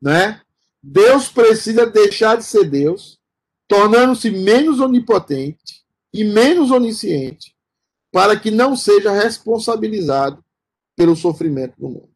né? 0.00 0.40
Deus 0.82 1.28
precisa 1.28 1.86
deixar 1.86 2.36
de 2.36 2.44
ser 2.44 2.64
Deus, 2.64 3.18
tornando-se 3.66 4.30
menos 4.30 4.80
onipotente 4.80 5.84
e 6.12 6.24
menos 6.24 6.70
onisciente, 6.70 7.54
para 8.12 8.38
que 8.38 8.50
não 8.50 8.76
seja 8.76 9.10
responsabilizado 9.10 10.44
pelo 10.96 11.16
sofrimento 11.16 11.74
do 11.78 11.88
mundo. 11.88 12.10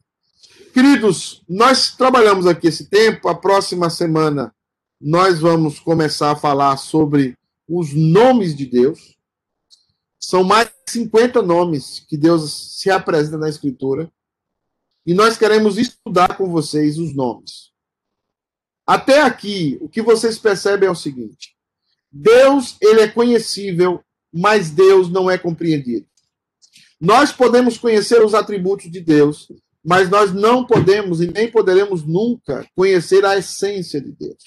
Queridos, 0.73 1.43
nós 1.49 1.97
trabalhamos 1.97 2.47
aqui 2.47 2.69
esse 2.69 2.89
tempo, 2.89 3.29
a 3.29 3.35
próxima 3.35 3.91
semana 3.91 4.55
nós 5.01 5.41
vamos 5.41 5.81
começar 5.81 6.31
a 6.31 6.37
falar 6.37 6.77
sobre 6.77 7.37
os 7.69 7.93
nomes 7.95 8.55
de 8.55 8.67
Deus. 8.67 9.17
São 10.21 10.45
mais 10.45 10.69
de 10.69 10.93
50 10.93 11.41
nomes 11.41 12.05
que 12.07 12.17
Deus 12.17 12.79
se 12.79 12.91
apresenta 12.91 13.39
na 13.39 13.49
Escritura. 13.49 14.13
E 15.07 15.15
nós 15.15 15.39
queremos 15.39 15.79
estudar 15.79 16.37
com 16.37 16.51
vocês 16.51 16.99
os 16.99 17.17
nomes. 17.17 17.71
Até 18.87 19.23
aqui, 19.23 19.79
o 19.81 19.89
que 19.89 20.03
vocês 20.03 20.39
percebem 20.39 20.89
é 20.89 20.93
o 20.93 20.95
seguinte: 20.95 21.57
Deus, 22.13 22.77
ele 22.83 23.01
é 23.01 23.09
conhecível, 23.09 24.05
mas 24.33 24.71
Deus 24.71 25.09
não 25.09 25.31
é 25.31 25.39
compreendido. 25.39 26.07
Nós 27.01 27.33
podemos 27.33 27.79
conhecer 27.79 28.23
os 28.23 28.35
atributos 28.35 28.91
de 28.91 29.01
Deus, 29.01 29.51
mas 29.83 30.11
nós 30.11 30.35
não 30.35 30.67
podemos 30.67 31.23
e 31.23 31.27
nem 31.29 31.51
poderemos 31.51 32.07
nunca 32.07 32.69
conhecer 32.77 33.25
a 33.25 33.39
essência 33.39 34.01
de 34.01 34.13
Deus. 34.13 34.45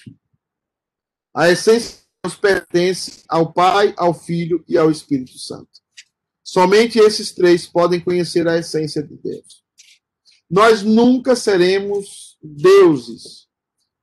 A 1.34 1.50
essência 1.50 2.03
pertence 2.32 3.22
ao 3.28 3.52
Pai, 3.52 3.92
ao 3.96 4.14
Filho 4.14 4.64
e 4.66 4.78
ao 4.78 4.90
Espírito 4.90 5.36
Santo. 5.38 5.68
Somente 6.42 6.98
esses 6.98 7.32
três 7.32 7.66
podem 7.66 8.00
conhecer 8.00 8.48
a 8.48 8.56
essência 8.56 9.02
de 9.02 9.16
Deus. 9.16 9.62
Nós 10.50 10.82
nunca 10.82 11.34
seremos 11.36 12.38
deuses. 12.42 13.48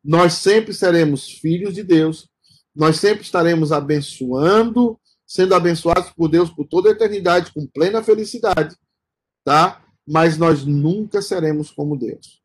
Nós 0.04 0.34
sempre 0.34 0.74
seremos 0.74 1.28
filhos 1.28 1.74
de 1.74 1.84
Deus. 1.84 2.28
Nós 2.76 2.98
sempre 2.98 3.24
estaremos 3.24 3.72
abençoando, 3.72 5.00
sendo 5.26 5.56
abençoados 5.56 6.12
por 6.12 6.28
Deus 6.28 6.50
por 6.50 6.66
toda 6.68 6.90
a 6.90 6.92
eternidade, 6.92 7.54
com 7.54 7.66
plena 7.68 8.04
felicidade, 8.04 8.76
tá? 9.46 9.84
Mas 10.08 10.38
nós 10.38 10.66
nunca 10.66 11.22
seremos 11.22 11.72
como 11.72 11.98
Deus. 11.98 12.42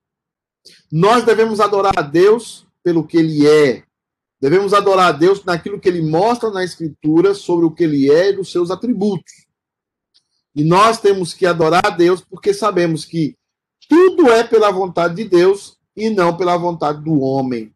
Nós 0.90 1.24
devemos 1.24 1.60
adorar 1.60 1.98
a 1.98 2.02
Deus 2.02 2.66
pelo 2.82 3.06
que 3.06 3.16
Ele 3.16 3.46
é, 3.46 3.85
Devemos 4.40 4.74
adorar 4.74 5.08
a 5.08 5.16
Deus 5.16 5.44
naquilo 5.44 5.80
que 5.80 5.88
ele 5.88 6.02
mostra 6.02 6.50
na 6.50 6.62
Escritura 6.62 7.34
sobre 7.34 7.66
o 7.66 7.70
que 7.70 7.84
ele 7.84 8.10
é 8.10 8.30
e 8.30 8.36
dos 8.36 8.52
seus 8.52 8.70
atributos. 8.70 9.32
E 10.54 10.64
nós 10.64 11.00
temos 11.00 11.32
que 11.32 11.46
adorar 11.46 11.84
a 11.86 11.90
Deus 11.90 12.20
porque 12.20 12.52
sabemos 12.52 13.04
que 13.04 13.36
tudo 13.88 14.30
é 14.30 14.42
pela 14.44 14.70
vontade 14.70 15.14
de 15.14 15.24
Deus 15.24 15.78
e 15.94 16.10
não 16.10 16.36
pela 16.36 16.56
vontade 16.56 17.02
do 17.02 17.20
homem. 17.20 17.74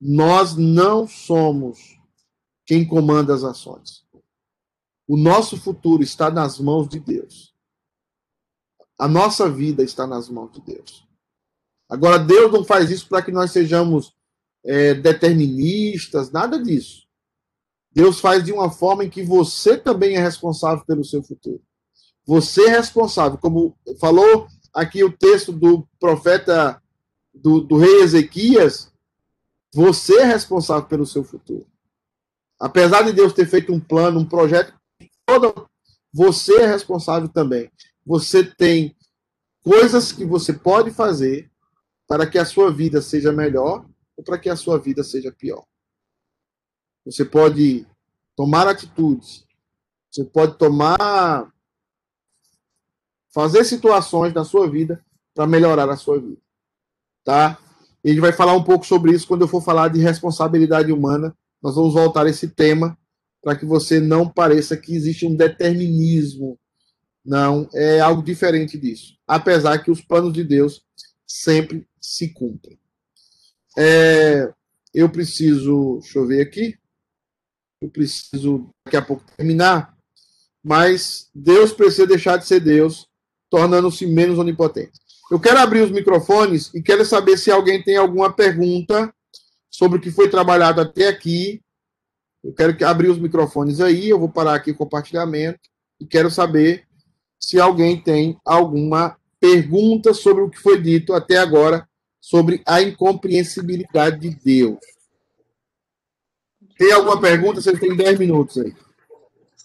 Nós 0.00 0.56
não 0.56 1.06
somos 1.06 1.98
quem 2.64 2.86
comanda 2.86 3.34
as 3.34 3.44
ações. 3.44 4.04
O 5.06 5.16
nosso 5.16 5.56
futuro 5.56 6.02
está 6.02 6.30
nas 6.30 6.58
mãos 6.58 6.88
de 6.88 7.00
Deus. 7.00 7.52
A 8.98 9.08
nossa 9.08 9.50
vida 9.50 9.82
está 9.82 10.06
nas 10.06 10.28
mãos 10.28 10.52
de 10.52 10.60
Deus. 10.60 11.06
Agora, 11.88 12.18
Deus 12.18 12.52
não 12.52 12.64
faz 12.64 12.90
isso 12.90 13.08
para 13.08 13.22
que 13.22 13.32
nós 13.32 13.50
sejamos 13.50 14.14
é, 14.64 14.94
deterministas, 14.94 16.30
nada 16.30 16.62
disso. 16.62 17.06
Deus 17.92 18.20
faz 18.20 18.44
de 18.44 18.52
uma 18.52 18.70
forma 18.70 19.04
em 19.04 19.10
que 19.10 19.22
você 19.22 19.76
também 19.76 20.14
é 20.16 20.20
responsável 20.20 20.84
pelo 20.84 21.04
seu 21.04 21.22
futuro. 21.22 21.60
Você 22.26 22.66
é 22.66 22.76
responsável, 22.76 23.38
como 23.38 23.76
falou 23.98 24.46
aqui 24.72 25.02
o 25.02 25.10
texto 25.10 25.52
do 25.52 25.86
profeta 25.98 26.80
do, 27.34 27.60
do 27.60 27.76
rei 27.76 28.02
Ezequias, 28.02 28.92
você 29.74 30.20
é 30.20 30.24
responsável 30.24 30.86
pelo 30.86 31.06
seu 31.06 31.24
futuro. 31.24 31.66
Apesar 32.58 33.02
de 33.02 33.12
Deus 33.12 33.32
ter 33.32 33.46
feito 33.46 33.72
um 33.72 33.80
plano, 33.80 34.20
um 34.20 34.24
projeto, 34.24 34.74
todo, 35.26 35.68
você 36.12 36.62
é 36.62 36.66
responsável 36.66 37.28
também. 37.28 37.70
Você 38.04 38.44
tem 38.44 38.94
coisas 39.62 40.12
que 40.12 40.24
você 40.24 40.52
pode 40.52 40.90
fazer 40.90 41.50
para 42.06 42.26
que 42.26 42.38
a 42.38 42.44
sua 42.44 42.70
vida 42.70 43.00
seja 43.00 43.32
melhor 43.32 43.86
ou 44.20 44.22
para 44.22 44.38
que 44.38 44.50
a 44.50 44.56
sua 44.56 44.78
vida 44.78 45.02
seja 45.02 45.32
pior. 45.32 45.64
Você 47.06 47.24
pode 47.24 47.86
tomar 48.36 48.68
atitudes, 48.68 49.46
você 50.10 50.22
pode 50.22 50.58
tomar. 50.58 51.50
fazer 53.30 53.64
situações 53.64 54.34
na 54.34 54.44
sua 54.44 54.68
vida 54.68 55.02
para 55.34 55.46
melhorar 55.46 55.88
a 55.88 55.96
sua 55.96 56.20
vida. 56.20 56.36
Tá? 57.24 57.58
E 58.04 58.10
a 58.10 58.12
gente 58.12 58.20
vai 58.20 58.32
falar 58.32 58.54
um 58.54 58.62
pouco 58.62 58.84
sobre 58.84 59.12
isso 59.12 59.26
quando 59.26 59.42
eu 59.42 59.48
for 59.48 59.62
falar 59.62 59.88
de 59.88 60.00
responsabilidade 60.00 60.92
humana. 60.92 61.34
Nós 61.62 61.74
vamos 61.74 61.94
voltar 61.94 62.26
a 62.26 62.30
esse 62.30 62.48
tema 62.48 62.98
para 63.42 63.56
que 63.56 63.64
você 63.64 64.00
não 64.00 64.28
pareça 64.28 64.76
que 64.76 64.94
existe 64.94 65.26
um 65.26 65.34
determinismo. 65.34 66.58
Não, 67.24 67.68
é 67.72 68.00
algo 68.00 68.22
diferente 68.22 68.76
disso. 68.76 69.16
Apesar 69.26 69.78
que 69.78 69.90
os 69.90 70.02
planos 70.02 70.32
de 70.32 70.44
Deus 70.44 70.84
sempre 71.26 71.88
se 72.00 72.34
cumprem. 72.34 72.79
É, 73.82 74.52
eu 74.92 75.08
preciso, 75.08 76.00
deixa 76.02 76.18
eu 76.18 76.26
ver 76.26 76.42
aqui, 76.42 76.76
eu 77.80 77.88
preciso 77.88 78.68
daqui 78.84 78.94
a 78.94 79.00
pouco 79.00 79.24
terminar, 79.34 79.96
mas 80.62 81.30
Deus 81.34 81.72
precisa 81.72 82.06
deixar 82.06 82.36
de 82.36 82.46
ser 82.46 82.60
Deus, 82.60 83.08
tornando-se 83.48 84.06
menos 84.06 84.38
onipotente. 84.38 85.00
Eu 85.30 85.40
quero 85.40 85.60
abrir 85.60 85.80
os 85.80 85.90
microfones 85.90 86.70
e 86.74 86.82
quero 86.82 87.06
saber 87.06 87.38
se 87.38 87.50
alguém 87.50 87.82
tem 87.82 87.96
alguma 87.96 88.30
pergunta 88.30 89.10
sobre 89.70 89.96
o 89.96 90.00
que 90.00 90.10
foi 90.10 90.28
trabalhado 90.28 90.82
até 90.82 91.08
aqui. 91.08 91.62
Eu 92.44 92.52
quero 92.52 92.76
abrir 92.84 93.08
os 93.08 93.18
microfones 93.18 93.80
aí, 93.80 94.10
eu 94.10 94.18
vou 94.18 94.28
parar 94.28 94.56
aqui 94.56 94.72
o 94.72 94.76
compartilhamento 94.76 95.60
e 95.98 96.04
quero 96.04 96.30
saber 96.30 96.86
se 97.40 97.58
alguém 97.58 97.98
tem 97.98 98.38
alguma 98.44 99.16
pergunta 99.40 100.12
sobre 100.12 100.42
o 100.42 100.50
que 100.50 100.58
foi 100.58 100.78
dito 100.78 101.14
até 101.14 101.38
agora 101.38 101.88
sobre 102.20 102.62
a 102.66 102.82
incompreensibilidade 102.82 104.20
de 104.20 104.30
Deus. 104.30 104.78
Tem 106.76 106.92
alguma 106.92 107.20
pergunta? 107.20 107.60
Você 107.60 107.76
tem 107.78 107.96
10 107.96 108.18
minutos 108.18 108.58
aí. 108.58 108.74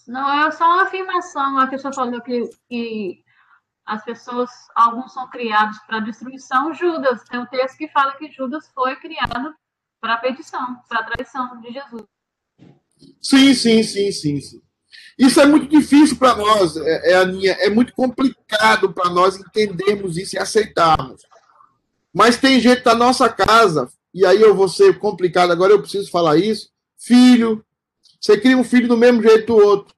Não, 0.06 0.46
é 0.46 0.50
só 0.50 0.64
uma 0.64 0.84
afirmação. 0.84 1.58
A 1.58 1.66
pessoa 1.66 1.92
falou 1.92 2.20
que, 2.20 2.48
que 2.68 3.24
as 3.84 4.04
pessoas, 4.04 4.50
alguns 4.74 5.12
são 5.12 5.28
criados 5.28 5.78
para 5.86 6.00
destruição. 6.00 6.72
Judas, 6.72 7.22
tem 7.24 7.40
um 7.40 7.46
texto 7.46 7.76
que 7.76 7.88
fala 7.88 8.16
que 8.16 8.30
Judas 8.30 8.68
foi 8.74 8.96
criado 8.96 9.54
para 10.00 10.14
a 10.14 10.18
perdição, 10.18 10.76
para 10.88 11.00
a 11.00 11.04
traição 11.04 11.60
de 11.60 11.72
Jesus. 11.72 12.04
Sim, 13.20 13.54
sim, 13.54 13.82
sim, 13.82 14.12
sim, 14.12 14.40
sim. 14.40 14.62
Isso 15.18 15.40
é 15.40 15.46
muito 15.46 15.66
difícil 15.66 16.16
para 16.18 16.36
nós, 16.36 16.76
é, 16.76 17.12
é, 17.12 17.14
Aninha, 17.16 17.52
é 17.52 17.70
muito 17.70 17.92
complicado 17.94 18.92
para 18.92 19.08
nós 19.08 19.36
entendermos 19.38 20.18
isso 20.18 20.36
e 20.36 20.38
aceitarmos. 20.38 21.22
Mas 22.16 22.38
tem 22.38 22.58
gente 22.58 22.82
da 22.82 22.94
nossa 22.94 23.28
casa, 23.28 23.92
e 24.14 24.24
aí 24.24 24.40
eu 24.40 24.54
vou 24.54 24.70
ser 24.70 24.98
complicado, 24.98 25.50
agora 25.50 25.74
eu 25.74 25.82
preciso 25.82 26.10
falar 26.10 26.38
isso. 26.38 26.70
Filho, 26.96 27.62
você 28.18 28.40
cria 28.40 28.56
um 28.56 28.64
filho 28.64 28.88
do 28.88 28.96
mesmo 28.96 29.22
jeito 29.22 29.48
do 29.48 29.56
outro. 29.56 29.94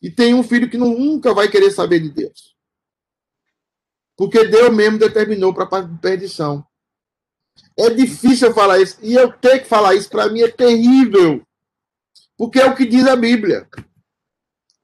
E 0.00 0.08
tem 0.08 0.34
um 0.34 0.44
filho 0.44 0.70
que 0.70 0.78
nunca 0.78 1.34
vai 1.34 1.48
querer 1.48 1.72
saber 1.72 1.98
de 1.98 2.10
Deus. 2.10 2.54
Porque 4.16 4.44
Deus 4.44 4.72
mesmo 4.72 5.00
determinou 5.00 5.52
para 5.52 5.64
a 5.64 5.88
perdição. 5.98 6.64
É 7.76 7.90
difícil 7.90 8.46
eu 8.46 8.54
falar 8.54 8.78
isso. 8.78 8.96
E 9.02 9.14
eu 9.14 9.32
ter 9.32 9.58
que 9.58 9.68
falar 9.68 9.96
isso, 9.96 10.08
para 10.08 10.28
mim, 10.28 10.42
é 10.42 10.48
terrível. 10.48 11.44
Porque 12.38 12.60
é 12.60 12.66
o 12.66 12.76
que 12.76 12.86
diz 12.86 13.08
a 13.08 13.16
Bíblia. 13.16 13.68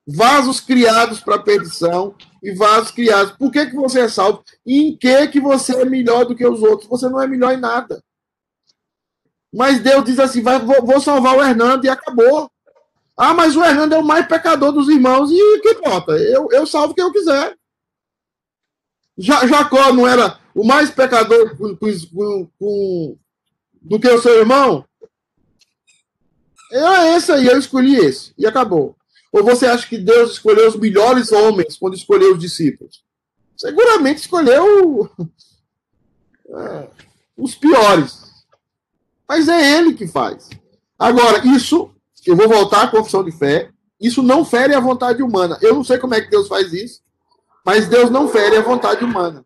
Vasos 0.04 0.58
criados 0.58 1.20
para 1.20 1.38
perdição 1.38 2.16
e 2.46 2.54
vasos 2.54 2.92
criados. 2.92 3.32
Por 3.32 3.50
que, 3.50 3.66
que 3.66 3.74
você 3.74 4.02
é 4.02 4.08
salvo? 4.08 4.44
E 4.64 4.78
em 4.78 4.96
que, 4.96 5.26
que 5.26 5.40
você 5.40 5.74
é 5.74 5.84
melhor 5.84 6.24
do 6.24 6.34
que 6.36 6.46
os 6.46 6.62
outros? 6.62 6.88
Você 6.88 7.08
não 7.08 7.20
é 7.20 7.26
melhor 7.26 7.52
em 7.52 7.60
nada. 7.60 8.00
Mas 9.52 9.80
Deus 9.80 10.04
diz 10.04 10.18
assim: 10.20 10.42
vai, 10.42 10.60
vou, 10.60 10.86
vou 10.86 11.00
salvar 11.00 11.36
o 11.36 11.42
Hernando 11.42 11.84
e 11.84 11.88
acabou. 11.88 12.48
Ah, 13.16 13.34
mas 13.34 13.56
o 13.56 13.64
Hernando 13.64 13.94
é 13.94 13.98
o 13.98 14.04
mais 14.04 14.28
pecador 14.28 14.70
dos 14.70 14.88
irmãos, 14.88 15.30
e 15.32 15.60
que 15.60 15.70
importa? 15.70 16.12
Eu, 16.12 16.48
eu 16.52 16.66
salvo 16.66 16.94
quem 16.94 17.02
eu 17.02 17.10
quiser. 17.10 17.56
Ja, 19.18 19.44
Jacó 19.46 19.92
não 19.92 20.06
era 20.06 20.38
o 20.54 20.64
mais 20.64 20.90
pecador 20.90 21.56
com, 21.56 21.74
com, 21.74 22.50
com, 22.58 23.18
do 23.80 23.98
que 23.98 24.08
o 24.08 24.20
seu 24.20 24.38
irmão? 24.38 24.84
É 26.70 27.16
esse 27.16 27.32
aí, 27.32 27.46
eu 27.46 27.58
escolhi 27.58 27.96
esse, 27.96 28.34
e 28.36 28.46
acabou. 28.46 28.95
Ou 29.36 29.44
você 29.44 29.66
acha 29.66 29.86
que 29.86 29.98
Deus 29.98 30.32
escolheu 30.32 30.66
os 30.66 30.76
melhores 30.76 31.30
homens 31.30 31.76
quando 31.76 31.94
escolheu 31.94 32.32
os 32.32 32.38
discípulos? 32.38 33.04
Seguramente 33.54 34.22
escolheu 34.22 35.10
é, 36.48 36.88
os 37.36 37.54
piores. 37.54 38.32
Mas 39.28 39.46
é 39.46 39.76
ele 39.76 39.92
que 39.92 40.08
faz. 40.08 40.48
Agora, 40.98 41.46
isso, 41.46 41.90
eu 42.24 42.34
vou 42.34 42.48
voltar 42.48 42.84
à 42.84 42.88
confissão 42.88 43.22
de 43.22 43.30
fé, 43.30 43.68
isso 44.00 44.22
não 44.22 44.42
fere 44.42 44.74
a 44.74 44.80
vontade 44.80 45.22
humana. 45.22 45.58
Eu 45.60 45.74
não 45.74 45.84
sei 45.84 45.98
como 45.98 46.14
é 46.14 46.20
que 46.22 46.30
Deus 46.30 46.48
faz 46.48 46.72
isso, 46.72 47.02
mas 47.62 47.86
Deus 47.86 48.08
não 48.08 48.28
fere 48.28 48.56
a 48.56 48.62
vontade 48.62 49.04
humana. 49.04 49.44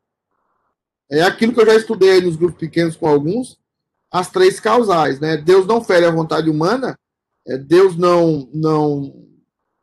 É 1.11 1.22
aquilo 1.22 1.53
que 1.53 1.61
eu 1.61 1.66
já 1.66 1.74
estudei 1.74 2.20
nos 2.20 2.36
grupos 2.36 2.61
pequenos 2.61 2.95
com 2.95 3.09
alguns, 3.09 3.59
as 4.09 4.30
três 4.30 4.61
causais, 4.61 5.18
né? 5.18 5.36
Deus 5.36 5.66
não 5.66 5.82
fere 5.82 6.07
a 6.07 6.12
vontade 6.12 6.49
humana, 6.49 6.97
é, 7.45 7.59
Deus 7.59 7.97
não 7.97 8.49
não 8.55 9.30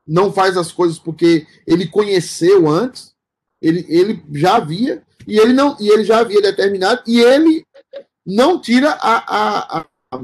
não 0.07 0.31
faz 0.31 0.55
as 0.55 0.71
coisas 0.71 0.97
porque 0.97 1.45
ele 1.65 1.87
conheceu 1.87 2.67
antes, 2.69 3.13
ele, 3.61 3.85
ele 3.89 4.23
já 4.33 4.55
havia, 4.55 5.03
e 5.27 5.37
ele 5.37 5.51
não 5.51 5.75
e 5.79 5.89
ele 5.89 6.05
já 6.05 6.19
havia 6.19 6.41
determinado, 6.41 7.01
e 7.05 7.19
ele 7.19 7.65
não 8.25 8.61
tira 8.61 8.91
a, 8.91 9.79
a, 9.79 9.85
a, 10.11 10.21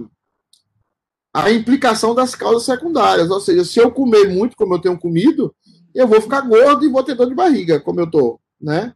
a 1.33 1.51
implicação 1.51 2.15
das 2.15 2.35
causas 2.35 2.63
secundárias. 2.63 3.29
Ou 3.29 3.41
seja, 3.41 3.65
se 3.65 3.79
eu 3.79 3.91
comer 3.91 4.29
muito, 4.29 4.55
como 4.55 4.73
eu 4.75 4.79
tenho 4.79 4.99
comido, 4.99 5.53
eu 5.93 6.07
vou 6.07 6.21
ficar 6.21 6.41
gordo 6.41 6.85
e 6.85 6.89
vou 6.89 7.03
ter 7.03 7.15
dor 7.15 7.27
de 7.27 7.35
barriga, 7.35 7.79
como 7.79 7.99
eu 7.99 8.09
tô, 8.09 8.39
né? 8.59 8.93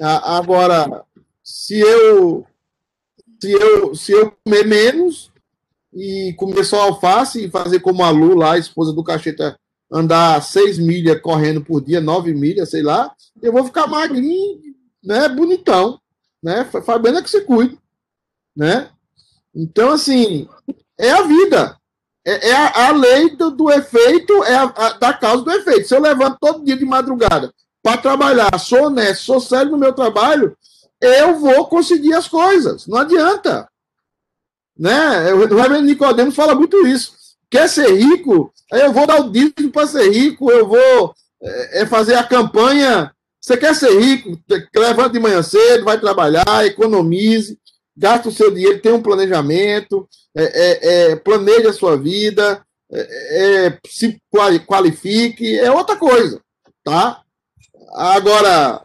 Agora, 0.00 1.04
se 1.42 1.78
eu 1.78 2.46
se 3.40 3.52
eu 3.52 3.94
se 3.94 4.12
eu 4.12 4.32
comer 4.44 4.66
menos 4.66 5.30
e 5.92 6.32
comer 6.38 6.64
só 6.64 6.82
alface 6.82 7.44
e 7.44 7.50
fazer 7.50 7.80
como 7.80 8.02
a 8.02 8.10
Lu 8.10 8.34
lá, 8.34 8.52
a 8.52 8.58
esposa 8.58 8.92
do 8.92 9.04
Cacheta, 9.04 9.58
andar 9.92 10.42
seis 10.42 10.78
milhas 10.78 11.20
correndo 11.20 11.62
por 11.62 11.82
dia, 11.84 12.00
nove 12.00 12.32
milhas, 12.32 12.70
sei 12.70 12.82
lá, 12.82 13.14
eu 13.42 13.52
vou 13.52 13.64
ficar 13.64 13.86
magrinho, 13.86 14.60
né, 15.04 15.28
bonitão, 15.28 16.00
né? 16.42 16.64
Fabiana 16.64 17.22
que 17.22 17.30
se 17.30 17.42
cuide, 17.42 17.78
né? 18.56 18.88
Então, 19.54 19.90
assim, 19.90 20.48
é 20.98 21.10
a 21.10 21.22
vida. 21.22 21.76
É, 22.24 22.50
é 22.50 22.54
a, 22.54 22.88
a, 22.88 22.92
lei 22.92 23.36
do, 23.36 23.50
do 23.50 23.70
efeito, 23.70 24.44
é 24.44 24.54
a, 24.54 24.62
a, 24.62 24.92
da 24.94 25.12
causa 25.12 25.44
do 25.44 25.50
efeito. 25.50 25.88
Se 25.88 25.94
eu 25.94 26.00
levanto 26.00 26.38
todo 26.40 26.64
dia 26.64 26.76
de 26.76 26.84
madrugada 26.84 27.52
para 27.82 28.00
trabalhar, 28.00 28.58
sou 28.58 28.84
honesto, 28.84 29.24
sou 29.24 29.40
sério 29.40 29.72
no 29.72 29.78
meu 29.78 29.92
trabalho, 29.92 30.56
eu 31.00 31.38
vou 31.38 31.66
conseguir 31.66 32.14
as 32.14 32.28
coisas. 32.28 32.86
Não 32.86 32.98
adianta. 32.98 33.68
Né? 34.78 35.34
O 35.34 35.40
Reverendo 35.40 35.82
Nicodemos 35.82 36.34
fala 36.34 36.54
muito 36.54 36.86
isso. 36.86 37.12
Quer 37.52 37.68
ser 37.68 37.94
rico? 37.94 38.50
Eu 38.72 38.94
vou 38.94 39.06
dar 39.06 39.20
o 39.20 39.30
dízimo 39.30 39.70
para 39.70 39.86
ser 39.86 40.10
rico, 40.10 40.50
eu 40.50 40.66
vou 40.66 41.14
é, 41.42 41.82
é, 41.82 41.86
fazer 41.86 42.14
a 42.14 42.24
campanha. 42.24 43.14
Você 43.38 43.58
quer 43.58 43.74
ser 43.74 44.00
rico? 44.00 44.40
Levanta 44.74 45.10
de 45.10 45.20
manhã 45.20 45.42
cedo, 45.42 45.84
vai 45.84 46.00
trabalhar, 46.00 46.64
economize, 46.64 47.58
gasta 47.94 48.30
o 48.30 48.32
seu 48.32 48.50
dinheiro, 48.50 48.80
tem 48.80 48.92
um 48.92 49.02
planejamento, 49.02 50.08
é, 50.34 50.44
é, 50.44 51.10
é 51.10 51.16
planeje 51.16 51.66
a 51.66 51.74
sua 51.74 51.94
vida, 51.94 52.64
é, 52.90 53.78
se 53.86 54.18
qualifique, 54.66 55.58
é 55.58 55.70
outra 55.70 55.96
coisa, 55.96 56.40
tá? 56.82 57.20
Agora, 57.92 58.82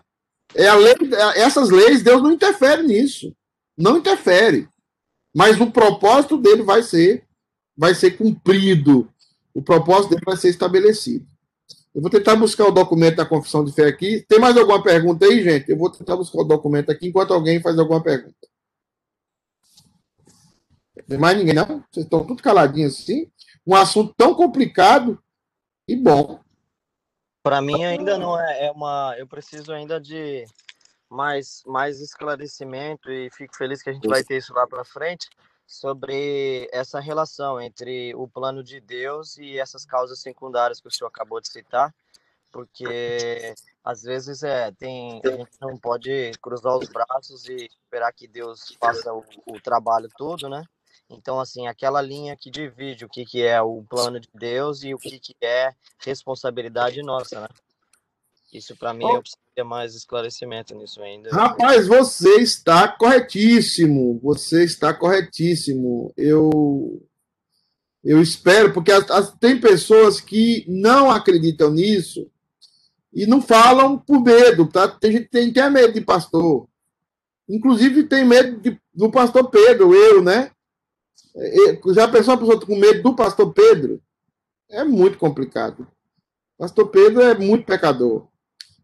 é 0.54 0.68
a 0.68 0.76
lei, 0.76 0.94
essas 1.36 1.70
leis, 1.70 2.04
Deus 2.04 2.22
não 2.22 2.34
interfere 2.34 2.84
nisso, 2.84 3.34
não 3.78 3.98
interfere, 3.98 4.68
mas 5.34 5.58
o 5.62 5.72
propósito 5.72 6.38
dele 6.38 6.64
vai 6.64 6.84
ser, 6.84 7.27
vai 7.78 7.94
ser 7.94 8.18
cumprido, 8.18 9.08
o 9.54 9.62
propósito 9.62 10.10
dele 10.12 10.24
vai 10.26 10.36
ser 10.36 10.50
estabelecido. 10.50 11.26
Eu 11.94 12.02
vou 12.02 12.12
tentar 12.12 12.36
buscar 12.36 12.66
o 12.66 12.72
documento 12.72 13.16
da 13.16 13.26
confissão 13.26 13.64
de 13.64 13.72
fé 13.72 13.88
aqui. 13.88 14.26
Tem 14.28 14.40
mais 14.40 14.56
alguma 14.56 14.82
pergunta 14.84 15.26
aí, 15.26 15.44
gente? 15.44 15.70
Eu 15.70 15.78
vou 15.78 15.90
tentar 15.90 16.16
buscar 16.16 16.42
o 16.42 16.44
documento 16.44 16.92
aqui 16.92 17.08
enquanto 17.08 17.34
alguém 17.34 17.62
faz 17.62 17.78
alguma 17.80 18.02
pergunta. 18.02 18.36
Tem 21.08 21.18
mais 21.18 21.38
ninguém, 21.38 21.56
não? 21.56 21.84
Vocês 21.90 22.06
estão 22.06 22.26
tudo 22.26 22.44
caladinhos 22.44 23.00
assim? 23.00 23.32
Um 23.66 23.76
assunto 23.76 24.14
tão 24.16 24.36
complicado 24.36 25.22
e 25.88 25.96
bom. 25.96 26.40
Para 27.42 27.62
mim 27.62 27.84
ainda 27.84 28.18
não 28.18 28.40
é, 28.40 28.68
é, 28.68 28.72
uma. 28.72 29.16
Eu 29.18 29.26
preciso 29.26 29.72
ainda 29.72 30.00
de 30.00 30.46
mais, 31.10 31.64
mais 31.66 32.02
esclarecimento 32.02 33.10
e 33.10 33.30
fico 33.32 33.56
feliz 33.56 33.82
que 33.82 33.90
a 33.90 33.94
gente 33.94 34.08
vai 34.08 34.24
ter 34.24 34.38
isso 34.38 34.54
lá 34.54 34.68
para 34.68 34.84
frente 34.84 35.30
sobre 35.68 36.70
essa 36.72 37.00
relação 37.02 37.60
entre 37.60 38.16
o 38.16 38.26
plano 38.26 38.64
de 38.64 38.80
Deus 38.80 39.38
e 39.38 39.60
essas 39.60 39.86
causas 39.86 40.20
secundárias 40.20 40.80
que 40.80 40.88
o 40.88 40.92
senhor 40.92 41.10
acabou 41.10 41.42
de 41.42 41.50
citar, 41.50 41.94
porque 42.52 43.54
às 43.84 44.02
vezes 44.02 44.42
é 44.44 44.72
tem 44.72 45.22
a 45.26 45.30
gente 45.30 45.58
não 45.60 45.78
pode 45.78 46.32
cruzar 46.42 46.78
os 46.78 46.88
braços 46.88 47.46
e 47.50 47.66
esperar 47.66 48.14
que 48.14 48.28
Deus 48.28 48.76
faça 48.80 49.14
o, 49.14 49.24
o 49.46 49.60
trabalho 49.60 50.10
todo, 50.18 50.48
né? 50.48 50.64
Então, 51.10 51.40
assim, 51.40 51.68
aquela 51.68 52.02
linha 52.02 52.36
que 52.36 52.50
divide 52.50 53.06
o 53.06 53.10
que, 53.10 53.26
que 53.26 53.42
é 53.42 53.62
o 53.62 53.84
plano 53.84 54.20
de 54.20 54.30
Deus 54.34 54.84
e 54.84 54.94
o 54.94 54.98
que, 54.98 55.20
que 55.20 55.36
é 55.42 55.74
responsabilidade 56.00 57.02
nossa, 57.02 57.42
né? 57.42 57.48
Isso, 58.52 58.76
para 58.76 58.94
mim, 58.94 59.06
preciso 59.20 59.47
ter 59.58 59.64
mais 59.64 59.96
esclarecimento 59.96 60.76
nisso 60.76 61.02
ainda. 61.02 61.32
Rapaz, 61.32 61.88
você 61.88 62.36
está 62.42 62.88
corretíssimo. 62.88 64.20
Você 64.22 64.64
está 64.64 64.94
corretíssimo. 64.94 66.14
Eu, 66.16 67.04
eu 68.04 68.22
espero, 68.22 68.72
porque 68.72 68.92
as, 68.92 69.10
as, 69.10 69.34
tem 69.40 69.60
pessoas 69.60 70.22
que 70.22 70.64
não 70.68 71.10
acreditam 71.10 71.72
nisso 71.72 72.30
e 73.12 73.26
não 73.26 73.42
falam 73.42 73.98
por 73.98 74.22
medo, 74.22 74.68
tá? 74.68 74.88
Tem 74.88 75.12
gente 75.12 75.24
que 75.24 75.32
tem, 75.32 75.52
tem 75.52 75.72
medo 75.72 75.92
de 75.92 76.02
pastor. 76.02 76.68
Inclusive, 77.50 78.04
tem 78.04 78.24
medo 78.24 78.60
de, 78.60 78.80
do 78.94 79.10
pastor 79.10 79.50
Pedro, 79.50 79.96
eu, 79.96 80.22
né? 80.22 80.52
Já 81.96 82.08
pensou 82.08 82.36
a 82.36 82.38
pessoa 82.38 82.64
com 82.64 82.76
medo 82.76 83.02
do 83.02 83.16
pastor 83.16 83.52
Pedro? 83.54 84.00
É 84.70 84.84
muito 84.84 85.18
complicado. 85.18 85.88
Pastor 86.60 86.90
Pedro 86.90 87.22
é 87.22 87.36
muito 87.36 87.66
pecador. 87.66 88.28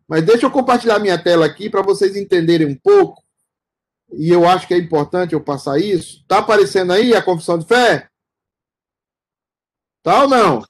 Mas 0.07 0.25
deixa 0.25 0.45
eu 0.45 0.51
compartilhar 0.51 0.99
minha 0.99 1.21
tela 1.21 1.45
aqui 1.45 1.69
para 1.69 1.81
vocês 1.81 2.15
entenderem 2.15 2.67
um 2.67 2.75
pouco. 2.75 3.23
E 4.11 4.29
eu 4.29 4.47
acho 4.47 4.67
que 4.67 4.73
é 4.73 4.77
importante 4.77 5.33
eu 5.33 5.41
passar 5.41 5.79
isso. 5.79 6.21
Está 6.21 6.39
aparecendo 6.39 6.93
aí 6.93 7.15
a 7.15 7.21
confissão 7.21 7.57
de 7.57 7.65
fé? 7.65 8.09
Tá 10.03 10.23
ou 10.23 10.29
não? 10.29 10.61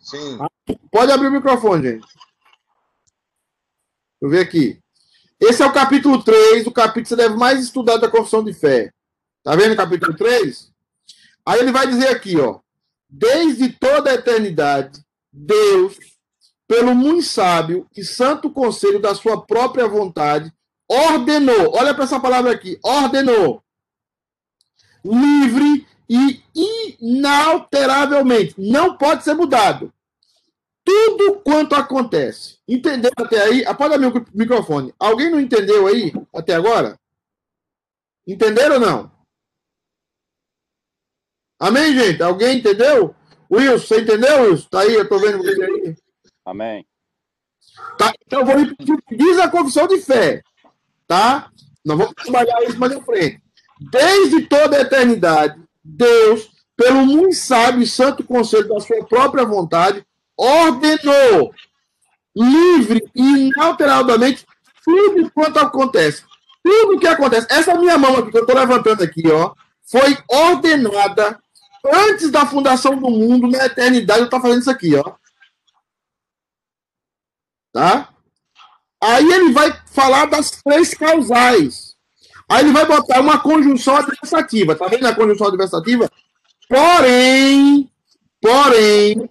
Sim. 0.00 0.38
Pode 0.90 1.10
abrir 1.10 1.28
o 1.28 1.32
microfone, 1.32 1.82
gente. 1.82 2.06
Deixa 2.06 2.16
eu 4.22 4.28
ver 4.28 4.40
aqui. 4.40 4.78
Esse 5.40 5.62
é 5.62 5.66
o 5.66 5.72
capítulo 5.72 6.22
3, 6.22 6.66
o 6.66 6.72
capítulo 6.72 7.02
que 7.02 7.08
você 7.08 7.16
deve 7.16 7.36
mais 7.36 7.60
estudar 7.60 7.96
da 7.96 8.10
confissão 8.10 8.44
de 8.44 8.54
fé. 8.54 8.92
Tá 9.42 9.54
vendo 9.54 9.72
o 9.72 9.76
capítulo 9.76 10.16
3? 10.16 10.72
Aí 11.44 11.60
ele 11.60 11.72
vai 11.72 11.86
dizer 11.86 12.08
aqui, 12.08 12.38
ó. 12.38 12.60
Desde 13.08 13.68
toda 13.68 14.10
a 14.10 14.14
eternidade, 14.14 15.00
Deus, 15.32 15.96
pelo 16.66 16.94
muito 16.94 17.22
sábio 17.22 17.88
e 17.96 18.04
santo 18.04 18.50
conselho 18.50 19.00
da 19.00 19.14
sua 19.14 19.44
própria 19.44 19.86
vontade, 19.86 20.52
ordenou, 20.88 21.74
olha 21.74 21.94
para 21.94 22.04
essa 22.04 22.20
palavra 22.20 22.52
aqui, 22.52 22.78
ordenou, 22.82 23.62
livre 25.04 25.86
e 26.08 26.42
inalteravelmente, 27.00 28.54
não 28.58 28.96
pode 28.96 29.24
ser 29.24 29.34
mudado. 29.34 29.92
Tudo 30.84 31.40
quanto 31.40 31.74
acontece. 31.74 32.58
Entendeu 32.68 33.10
até 33.16 33.42
aí? 33.42 33.64
Abrir 33.66 34.06
o 34.06 34.26
microfone. 34.32 34.94
Alguém 35.00 35.28
não 35.28 35.40
entendeu 35.40 35.88
aí 35.88 36.12
até 36.32 36.54
agora? 36.54 36.96
Entenderam 38.24 38.76
ou 38.76 38.80
não? 38.80 39.10
Amém, 41.58 41.92
gente? 41.92 42.22
Alguém 42.22 42.58
entendeu? 42.58 43.16
Wilson, 43.50 43.86
você 43.86 44.00
entendeu, 44.00 44.42
Wilson? 44.42 44.68
Tá 44.68 44.80
aí, 44.80 44.94
eu 44.94 45.08
tô 45.08 45.18
vendo 45.18 45.38
você 45.38 45.62
aí. 45.64 45.96
Amém. 46.46 46.86
Tá, 47.98 48.12
então 48.24 48.40
eu 48.40 48.46
vou 48.46 48.56
repetir 48.56 48.96
diz 49.10 49.38
a 49.40 49.48
confissão 49.48 49.88
de 49.88 49.98
fé. 50.00 50.42
Tá? 51.08 51.50
Nós 51.84 51.98
vamos 51.98 52.14
trabalhar 52.14 52.62
isso 52.62 52.78
mais 52.78 52.92
à 52.92 53.02
frente. 53.02 53.42
Desde 53.90 54.42
toda 54.42 54.76
a 54.76 54.80
eternidade, 54.80 55.60
Deus, 55.84 56.48
pelo 56.76 57.04
muito 57.04 57.34
sábio 57.34 57.82
e 57.82 57.86
santo 57.86 58.24
conselho 58.24 58.68
da 58.68 58.78
sua 58.78 59.04
própria 59.04 59.44
vontade, 59.44 60.06
ordenou 60.36 61.52
livre 62.34 63.02
e 63.14 63.48
inalteradamente 63.48 64.46
tudo 64.84 65.30
quanto 65.32 65.58
acontece. 65.58 66.22
Tudo 66.62 66.98
que 66.98 67.06
acontece. 67.06 67.46
Essa 67.50 67.74
minha 67.74 67.98
mão 67.98 68.16
aqui, 68.16 68.30
que 68.30 68.38
eu 68.38 68.42
estou 68.42 68.56
levantando 68.56 69.02
aqui, 69.02 69.22
ó, 69.30 69.52
foi 69.84 70.16
ordenada 70.28 71.40
antes 71.84 72.30
da 72.30 72.46
fundação 72.46 72.96
do 72.96 73.10
mundo, 73.10 73.48
na 73.48 73.66
eternidade, 73.66 74.20
eu 74.20 74.24
estou 74.26 74.40
fazendo 74.40 74.60
isso 74.60 74.70
aqui, 74.70 74.94
ó. 74.96 75.14
Tá? 77.76 78.08
Aí 79.04 79.30
ele 79.30 79.52
vai 79.52 79.70
falar 79.92 80.24
das 80.24 80.50
três 80.50 80.94
causais. 80.94 81.94
Aí 82.48 82.64
ele 82.64 82.72
vai 82.72 82.86
botar 82.86 83.20
uma 83.20 83.38
conjunção 83.38 83.96
adversativa. 83.96 84.74
Tá 84.74 84.86
vendo 84.86 85.06
a 85.06 85.14
conjunção 85.14 85.48
adversativa? 85.48 86.10
Porém, 86.70 87.90
porém, 88.40 89.28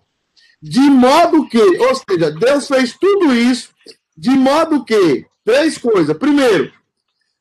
de 0.62 0.80
modo 0.80 1.48
que, 1.48 1.58
ou 1.58 1.96
seja, 1.96 2.30
Deus 2.30 2.68
fez 2.68 2.96
tudo 2.96 3.34
isso 3.34 3.70
de 4.16 4.30
modo 4.30 4.86
que, 4.86 5.26
três 5.44 5.80
coisas. 5.80 6.16
Primeiro, 6.16 6.72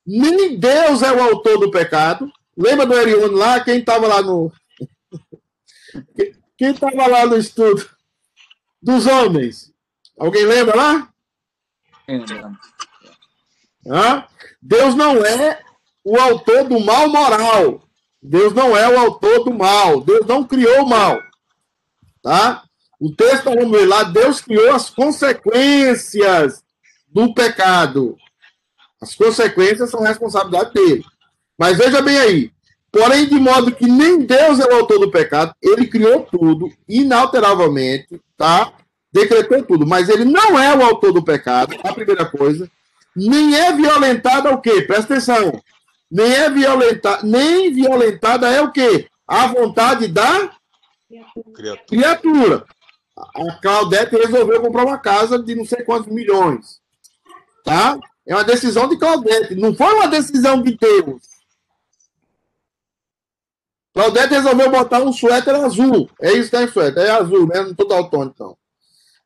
nem 0.07 0.59
Deus 0.59 1.03
é 1.03 1.13
o 1.13 1.23
autor 1.23 1.59
do 1.59 1.71
pecado. 1.71 2.33
Lembra 2.57 2.87
do 2.87 2.95
Erione 2.95 3.35
lá? 3.35 3.61
Quem 3.61 3.81
estava 3.81 4.07
lá 4.07 4.23
no. 4.23 4.51
Quem 6.57 6.71
estava 6.71 7.07
lá 7.07 7.27
no 7.27 7.37
estudo 7.37 7.87
dos 8.81 9.07
homens? 9.07 9.74
Alguém 10.19 10.45
lembra 10.45 10.77
lá? 10.77 11.09
Hã? 13.87 14.25
Deus 14.61 14.95
não 14.95 15.25
é 15.25 15.63
o 16.05 16.19
autor 16.19 16.65
do 16.65 16.81
mal 16.81 17.09
moral. 17.09 17.83
Deus 18.23 18.53
não 18.55 18.77
é 18.77 18.89
o 18.89 18.99
autor 18.99 19.45
do 19.45 19.53
mal. 19.53 20.01
Deus 20.01 20.27
não 20.27 20.45
criou 20.45 20.85
o 20.85 20.89
mal. 20.89 21.21
Tá? 22.23 22.65
O 22.99 23.15
texto, 23.15 23.45
vamos 23.45 23.71
ver 23.71 23.87
lá, 23.87 24.05
Deus 24.05 24.41
criou 24.41 24.73
as 24.73 24.89
consequências 24.89 26.63
do 27.09 27.35
pecado. 27.35 28.17
As 29.01 29.15
consequências 29.15 29.91
são 29.91 30.01
responsabilidade 30.01 30.73
dele. 30.73 31.05
Mas 31.59 31.77
veja 31.77 32.01
bem 32.01 32.19
aí. 32.19 32.53
Porém, 32.91 33.29
de 33.29 33.35
modo 33.35 33.75
que 33.75 33.87
nem 33.87 34.21
Deus 34.21 34.61
é 34.61 34.67
o 34.67 34.77
autor 34.77 35.01
do 35.01 35.11
pecado, 35.11 35.55
ele 35.61 35.87
criou 35.87 36.23
tudo 36.23 36.73
inalteravelmente, 36.89 38.21
tá? 38.37 38.73
Decretou 39.15 39.63
tudo, 39.63 39.87
mas 39.87 40.09
ele 40.09 40.25
não 40.25 40.59
é 40.59 40.77
o 40.77 40.83
autor 40.83 41.13
do 41.13 41.23
pecado, 41.23 41.77
a 41.85 41.93
primeira 41.93 42.27
coisa. 42.27 42.69
Nem 43.15 43.55
é 43.57 43.73
violentada 43.73 44.53
o 44.53 44.61
quê? 44.61 44.83
Presta 44.83 45.15
atenção. 45.15 45.63
Nem 46.11 46.33
é 46.33 46.51
violentada, 46.51 47.23
nem 47.23 47.73
violentada 47.73 48.51
é 48.51 48.61
o 48.61 48.73
quê? 48.73 49.09
A 49.25 49.47
vontade 49.47 50.09
da 50.09 50.51
criatura. 51.55 51.85
criatura. 51.87 52.67
A 53.17 53.61
Claudete 53.63 54.17
resolveu 54.17 54.61
comprar 54.61 54.85
uma 54.85 54.99
casa 54.99 55.41
de 55.41 55.55
não 55.55 55.65
sei 55.65 55.85
quantos 55.85 56.13
milhões. 56.13 56.81
Tá? 57.65 57.97
É 58.27 58.35
uma 58.35 58.43
decisão 58.43 58.89
de 58.89 58.99
Claudete, 58.99 59.55
não 59.55 59.73
foi 59.77 59.95
uma 59.95 60.09
decisão 60.09 60.61
de 60.61 60.77
Deus. 60.77 61.23
Claudete 63.95 64.35
resolveu 64.35 64.73
botar 64.73 65.03
um 65.03 65.13
suéter 65.13 65.55
azul. 65.55 66.11
É 66.21 66.33
isso 66.33 66.51
que 66.51 66.57
é 66.57 66.67
suéter, 66.67 67.05
é 67.05 67.11
azul, 67.11 67.47
né? 67.47 67.63
Não 67.63 67.71
estou 67.71 67.87
daltônico, 67.87 68.35
então. 68.35 68.64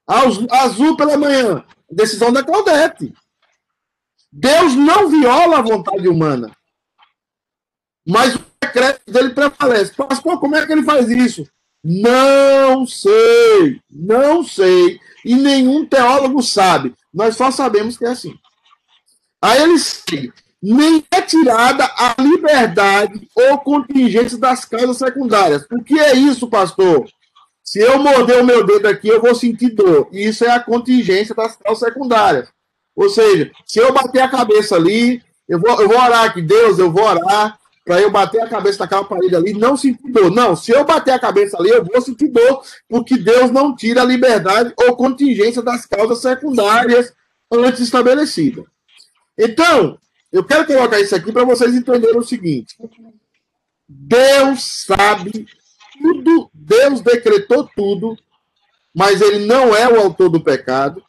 Azul 0.08 0.96
pela 0.96 1.18
manhã. 1.18 1.64
Decisão 1.90 2.32
da 2.32 2.42
Claudete. 2.42 3.12
Deus 4.32 4.74
não 4.74 5.08
viola 5.08 5.58
a 5.58 5.62
vontade 5.62 6.08
humana. 6.08 6.50
Mas 8.06 8.34
o 8.34 8.40
decreto 8.60 9.10
dele 9.10 9.30
prevalece. 9.30 9.94
Pastor, 9.94 10.40
como 10.40 10.56
é 10.56 10.66
que 10.66 10.72
ele 10.72 10.82
faz 10.82 11.10
isso? 11.10 11.46
Não 11.84 12.86
sei. 12.86 13.80
Não 13.90 14.42
sei. 14.42 14.98
E 15.24 15.34
nenhum 15.34 15.86
teólogo 15.86 16.42
sabe. 16.42 16.94
Nós 17.12 17.36
só 17.36 17.50
sabemos 17.50 17.98
que 17.98 18.04
é 18.04 18.08
assim. 18.08 18.34
Aí 19.42 19.62
ele 19.62 19.78
segue. 19.78 20.32
Nem 20.60 21.04
é 21.12 21.22
tirada 21.22 21.84
a 21.84 22.20
liberdade 22.20 23.28
ou 23.34 23.58
contingência 23.58 24.36
das 24.38 24.64
causas 24.64 24.96
secundárias. 24.98 25.64
O 25.70 25.84
que 25.84 25.98
é 26.00 26.14
isso, 26.16 26.48
pastor? 26.48 27.08
Se 27.68 27.80
eu 27.80 27.98
morder 27.98 28.40
o 28.40 28.46
meu 28.46 28.64
dedo 28.64 28.86
aqui, 28.86 29.08
eu 29.08 29.20
vou 29.20 29.34
sentir 29.34 29.68
dor. 29.68 30.08
E 30.10 30.26
isso 30.26 30.42
é 30.42 30.50
a 30.50 30.58
contingência 30.58 31.34
das 31.34 31.54
causas 31.54 31.86
secundárias. 31.86 32.48
Ou 32.96 33.10
seja, 33.10 33.52
se 33.66 33.78
eu 33.78 33.92
bater 33.92 34.22
a 34.22 34.28
cabeça 34.28 34.74
ali, 34.74 35.22
eu 35.46 35.60
vou, 35.60 35.78
eu 35.78 35.86
vou 35.86 35.98
orar 35.98 36.24
aqui, 36.24 36.40
Deus, 36.40 36.78
eu 36.78 36.90
vou 36.90 37.04
orar 37.04 37.58
para 37.84 38.00
eu 38.00 38.10
bater 38.10 38.40
a 38.40 38.48
cabeça 38.48 38.78
naquela 38.78 39.04
parede 39.04 39.36
ali, 39.36 39.52
não 39.52 39.76
sentir 39.76 40.10
dor. 40.10 40.30
Não, 40.30 40.56
se 40.56 40.72
eu 40.72 40.82
bater 40.82 41.10
a 41.10 41.18
cabeça 41.18 41.58
ali, 41.58 41.68
eu 41.68 41.84
vou 41.84 42.00
sentir 42.00 42.28
dor, 42.28 42.62
porque 42.88 43.18
Deus 43.18 43.50
não 43.50 43.76
tira 43.76 44.00
a 44.00 44.06
liberdade 44.06 44.72
ou 44.74 44.96
contingência 44.96 45.60
das 45.60 45.84
causas 45.84 46.22
secundárias 46.22 47.12
antes 47.52 47.80
estabelecidas. 47.80 48.64
Então, 49.36 49.98
eu 50.32 50.42
quero 50.42 50.66
colocar 50.66 50.98
isso 51.00 51.14
aqui 51.14 51.30
para 51.30 51.44
vocês 51.44 51.74
entenderem 51.74 52.16
o 52.16 52.24
seguinte: 52.24 52.74
Deus 53.86 54.86
sabe 54.86 55.46
tudo, 56.00 56.50
Deus 56.52 57.00
decretou 57.00 57.68
tudo, 57.74 58.16
mas 58.94 59.20
ele 59.20 59.46
não 59.46 59.74
é 59.74 59.88
o 59.88 60.00
autor 60.00 60.28
do 60.28 60.42
pecado. 60.42 61.02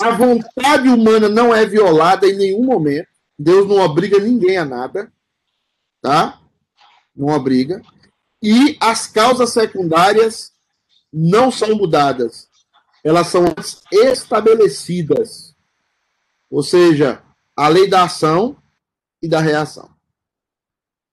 A 0.00 0.10
vontade 0.10 0.88
humana 0.88 1.28
não 1.28 1.54
é 1.54 1.66
violada 1.66 2.26
em 2.26 2.36
nenhum 2.36 2.64
momento. 2.64 3.08
Deus 3.38 3.66
não 3.68 3.76
obriga 3.76 4.18
ninguém 4.18 4.56
a 4.56 4.64
nada, 4.64 5.12
tá? 6.00 6.40
Não 7.14 7.28
obriga. 7.34 7.82
E 8.42 8.76
as 8.80 9.06
causas 9.06 9.50
secundárias 9.50 10.52
não 11.12 11.50
são 11.50 11.76
mudadas. 11.76 12.48
Elas 13.04 13.28
são 13.28 13.44
estabelecidas. 13.90 15.54
Ou 16.50 16.62
seja, 16.62 17.22
a 17.56 17.68
lei 17.68 17.88
da 17.88 18.04
ação 18.04 18.56
e 19.22 19.28
da 19.28 19.40
reação. 19.40 19.90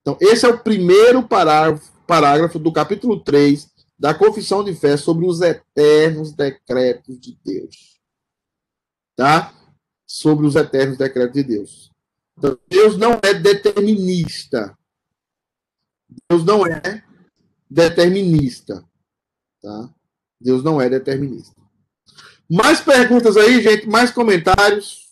Então, 0.00 0.16
esse 0.20 0.46
é 0.46 0.48
o 0.48 0.60
primeiro 0.60 1.26
parágrafo, 1.26 1.92
parágrafo 2.06 2.58
do 2.58 2.72
capítulo 2.72 3.20
3 3.20 3.70
da 3.98 4.14
Confissão 4.14 4.62
de 4.62 4.74
Fé 4.74 4.96
sobre 4.96 5.26
os 5.26 5.40
eternos 5.40 6.32
decretos 6.32 7.18
de 7.18 7.38
Deus. 7.44 8.00
Tá? 9.16 9.54
Sobre 10.06 10.46
os 10.46 10.54
eternos 10.54 10.98
decretos 10.98 11.34
de 11.34 11.42
Deus. 11.42 11.90
Então, 12.36 12.58
Deus 12.68 12.96
não 12.96 13.18
é 13.22 13.32
determinista. 13.32 14.76
Deus 16.28 16.44
não 16.44 16.66
é 16.66 17.02
determinista. 17.68 18.84
Tá? 19.62 19.90
Deus 20.40 20.62
não 20.62 20.80
é 20.80 20.88
determinista. 20.88 21.54
Mais 22.48 22.80
perguntas 22.80 23.36
aí, 23.36 23.60
gente? 23.60 23.88
Mais 23.88 24.10
comentários? 24.10 25.06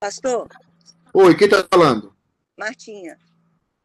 Pastor? 0.00 0.48
Oi, 1.12 1.36
quem 1.36 1.46
está 1.46 1.66
falando? 1.68 2.14
Martinha. 2.56 3.18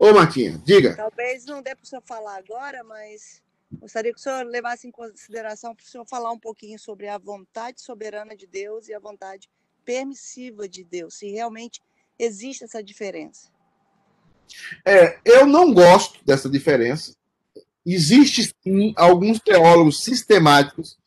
Ô, 0.04 0.14
Martinha, 0.14 0.62
diga. 0.66 0.98
Talvez 0.98 1.46
não 1.46 1.62
dê 1.62 1.74
para 1.74 1.86
o 1.86 1.88
senhor 1.88 2.04
falar 2.06 2.36
agora, 2.36 2.84
mas 2.84 3.42
gostaria 3.80 4.12
que 4.12 4.20
o 4.20 4.22
senhor 4.22 4.46
levasse 4.46 4.86
em 4.86 4.92
consideração 4.92 5.74
para 5.74 5.86
o 5.86 5.88
senhor 5.88 6.06
falar 6.06 6.30
um 6.30 6.38
pouquinho 6.38 6.78
sobre 6.78 7.08
a 7.08 7.18
vontade 7.18 7.82
soberana 7.82 8.36
de 8.36 8.46
Deus 8.46 8.90
e 8.90 8.94
a 8.94 9.00
vontade 9.00 9.50
permissiva 9.86 10.68
de 10.68 10.84
Deus, 10.84 11.14
se 11.14 11.32
realmente 11.32 11.80
existe 12.20 12.66
essa 12.66 12.84
diferença. 12.84 13.48
É, 14.86 15.20
eu 15.24 15.48
não 15.48 15.74
gosto 15.74 16.20
dessa 16.26 16.50
diferença. 16.50 17.16
Existe 17.86 18.54
sim 18.62 18.94
alguns 18.98 19.40
teólogos 19.40 20.04
sistemáticos 20.04 20.98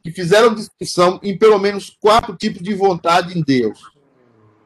que 0.00 0.12
fizeram 0.12 0.54
discussão 0.54 1.18
em 1.24 1.36
pelo 1.36 1.58
menos 1.58 1.90
quatro 1.98 2.36
tipos 2.36 2.62
de 2.62 2.72
vontade 2.72 3.36
em 3.36 3.42
Deus 3.42 3.92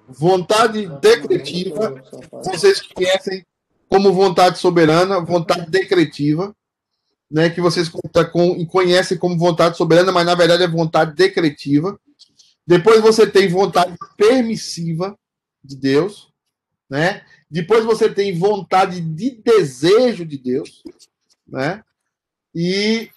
vontade 0.08 0.88
decretiva, 1.00 2.02
vocês 2.42 2.80
conhecem 2.80 3.44
como 3.88 4.12
vontade 4.12 4.58
soberana, 4.58 5.20
vontade 5.20 5.70
decretiva, 5.70 6.54
né, 7.30 7.50
que 7.50 7.60
vocês 7.60 7.90
conhecem 8.68 9.18
como 9.18 9.38
vontade 9.38 9.76
soberana, 9.76 10.12
mas 10.12 10.24
na 10.24 10.34
verdade 10.34 10.62
é 10.62 10.68
vontade 10.68 11.14
decretiva. 11.14 11.98
Depois 12.66 13.00
você 13.00 13.26
tem 13.26 13.48
vontade 13.48 13.96
permissiva 14.16 15.18
de 15.64 15.76
Deus, 15.76 16.30
né? 16.88 17.24
Depois 17.50 17.84
você 17.84 18.12
tem 18.12 18.36
vontade 18.38 19.00
de 19.00 19.30
desejo 19.30 20.24
de 20.24 20.38
Deus, 20.38 20.82
né? 21.46 21.82
E 22.54 23.10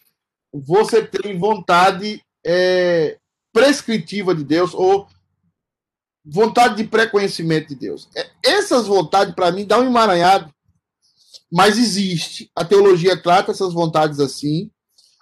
você 0.54 1.06
tem 1.06 1.38
vontade 1.38 2.22
é, 2.46 3.18
prescritiva 3.54 4.34
de 4.34 4.44
Deus 4.44 4.74
ou 4.74 5.08
vontade 6.24 6.78
de 6.78 6.84
pré-conhecimento 6.86 7.70
de 7.70 7.76
Deus. 7.76 8.10
É, 8.16 8.30
essas 8.44 8.88
vontades, 8.88 9.34
para 9.34 9.52
mim, 9.52 9.66
dão 9.66 9.82
um 9.82 9.88
emaranhado, 9.88 10.54
mas 11.52 11.78
existe. 11.78 12.50
A 12.56 12.64
teologia 12.64 13.22
trata 13.22 13.52
essas 13.52 13.74
vontades 13.74 14.20
assim, 14.20 14.72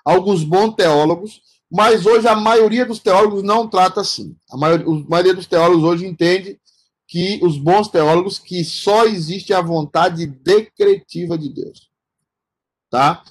alguns 0.05 0.43
bons 0.43 0.75
teólogos, 0.75 1.41
mas 1.71 2.05
hoje 2.05 2.27
a 2.27 2.36
maioria 2.36 2.86
dos 2.86 2.99
teólogos 2.99 3.43
não 3.43 3.67
trata 3.67 4.01
assim. 4.01 4.36
A 4.51 4.57
maioria, 4.57 4.86
a 4.86 5.09
maioria 5.09 5.34
dos 5.34 5.47
teólogos 5.47 5.84
hoje 5.84 6.05
entende 6.05 6.59
que 7.07 7.39
os 7.43 7.57
bons 7.57 7.88
teólogos 7.88 8.38
que 8.38 8.63
só 8.63 9.05
existe 9.05 9.51
a 9.51 9.61
vontade 9.61 10.27
decretiva 10.27 11.38
de 11.38 11.49
Deus. 11.49 11.89
Tá? 12.89 13.23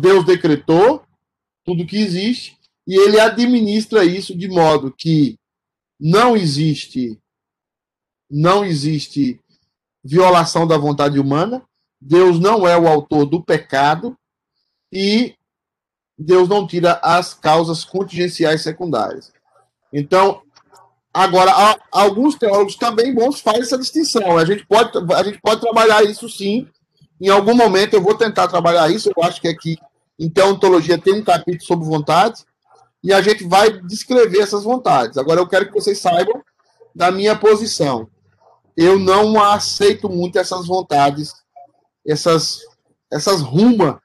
Deus 0.00 0.24
decretou 0.24 1.02
tudo 1.64 1.86
que 1.86 1.96
existe 1.96 2.56
e 2.86 2.94
ele 2.94 3.18
administra 3.18 4.04
isso 4.04 4.36
de 4.36 4.48
modo 4.48 4.92
que 4.92 5.38
não 5.98 6.36
existe 6.36 7.18
não 8.30 8.64
existe 8.64 9.40
violação 10.04 10.66
da 10.66 10.76
vontade 10.76 11.18
humana 11.18 11.65
Deus 12.00 12.38
não 12.38 12.66
é 12.66 12.76
o 12.78 12.86
autor 12.86 13.26
do 13.26 13.42
pecado 13.42 14.16
e 14.92 15.34
Deus 16.18 16.48
não 16.48 16.66
tira 16.66 17.00
as 17.02 17.34
causas 17.34 17.84
contingenciais 17.84 18.62
secundárias. 18.62 19.32
Então, 19.92 20.42
agora, 21.12 21.52
alguns 21.90 22.36
teólogos 22.36 22.76
também 22.76 23.14
bons 23.14 23.40
fazem 23.40 23.62
essa 23.62 23.78
distinção. 23.78 24.38
A 24.38 24.44
gente 24.44 24.66
pode, 24.66 24.90
a 25.14 25.22
gente 25.22 25.40
pode 25.40 25.60
trabalhar 25.60 26.02
isso 26.04 26.28
sim. 26.28 26.68
Em 27.20 27.28
algum 27.28 27.54
momento 27.54 27.94
eu 27.94 28.02
vou 28.02 28.14
tentar 28.14 28.48
trabalhar 28.48 28.90
isso. 28.90 29.10
Eu 29.14 29.22
acho 29.22 29.40
que 29.40 29.48
aqui 29.48 29.76
em 30.18 30.30
Teontologia 30.30 30.98
tem 30.98 31.14
um 31.14 31.24
capítulo 31.24 31.64
sobre 31.64 31.86
vontades 31.86 32.46
e 33.02 33.12
a 33.12 33.20
gente 33.20 33.44
vai 33.44 33.70
descrever 33.82 34.40
essas 34.40 34.64
vontades. 34.64 35.16
Agora, 35.18 35.40
eu 35.40 35.46
quero 35.46 35.66
que 35.66 35.74
vocês 35.74 35.98
saibam 35.98 36.42
da 36.94 37.10
minha 37.10 37.36
posição. 37.36 38.08
Eu 38.76 38.98
não 38.98 39.42
aceito 39.42 40.08
muito 40.08 40.38
essas 40.38 40.66
vontades, 40.66 41.32
essas, 42.06 42.60
essas 43.12 43.40
rumas 43.40 43.96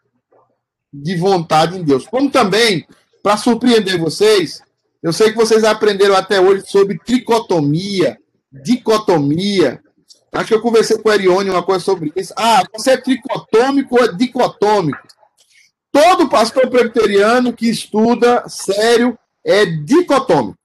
de 0.91 1.15
vontade 1.15 1.77
em 1.77 1.83
Deus. 1.83 2.05
Como 2.07 2.29
também, 2.29 2.85
para 3.23 3.37
surpreender 3.37 3.99
vocês, 3.99 4.61
eu 5.01 5.13
sei 5.13 5.31
que 5.31 5.37
vocês 5.37 5.63
aprenderam 5.63 6.15
até 6.15 6.39
hoje 6.39 6.63
sobre 6.67 6.99
tricotomia, 6.99 8.17
dicotomia. 8.51 9.81
Acho 10.31 10.47
que 10.49 10.53
eu 10.53 10.61
conversei 10.61 10.97
com 10.97 11.09
o 11.09 11.11
Erione 11.11 11.49
uma 11.49 11.63
coisa 11.63 11.83
sobre 11.83 12.11
isso. 12.15 12.33
Ah, 12.37 12.63
você 12.73 12.91
é 12.91 12.97
tricotômico 12.97 13.95
ou 13.95 14.03
é 14.03 14.13
dicotômico? 14.13 15.07
Todo 15.91 16.29
pastor 16.29 16.69
presbiteriano 16.69 17.51
que 17.51 17.69
estuda 17.69 18.47
sério 18.47 19.17
é 19.43 19.65
dicotômico. 19.65 20.57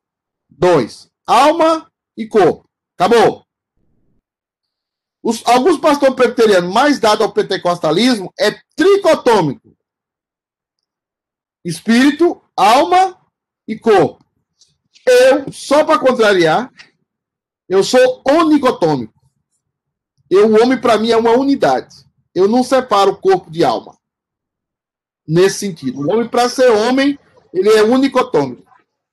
Dois. 0.49 1.09
Alma 1.27 1.91
e 2.17 2.27
corpo. 2.27 2.65
Acabou. 2.97 3.46
Os, 5.29 5.45
alguns 5.45 5.77
pastores 5.81 6.15
presbiterianos 6.15 6.73
mais 6.73 7.01
dados 7.01 7.27
ao 7.27 7.33
pentecostalismo 7.33 8.33
é 8.39 8.57
tricotômico. 8.77 9.77
Espírito, 11.65 12.41
alma 12.57 13.21
e 13.67 13.77
corpo. 13.77 14.25
Eu, 15.05 15.53
só 15.53 15.85
para 15.85 15.99
contrariar, 15.99 16.73
eu 17.69 17.83
sou 17.83 18.23
onicotômico. 18.25 19.13
Eu, 20.31 20.49
o 20.49 20.63
homem, 20.63 20.81
para 20.81 20.97
mim, 20.97 21.11
é 21.11 21.17
uma 21.17 21.33
unidade. 21.33 21.93
Eu 22.33 22.47
não 22.47 22.63
separo 22.63 23.21
corpo 23.21 23.51
de 23.51 23.65
alma. 23.65 23.99
Nesse 25.27 25.59
sentido. 25.59 26.03
O 26.03 26.13
homem, 26.13 26.29
para 26.29 26.49
ser 26.49 26.71
homem, 26.71 27.19
ele 27.53 27.71
é 27.71 27.83
unicotômico. 27.83 28.63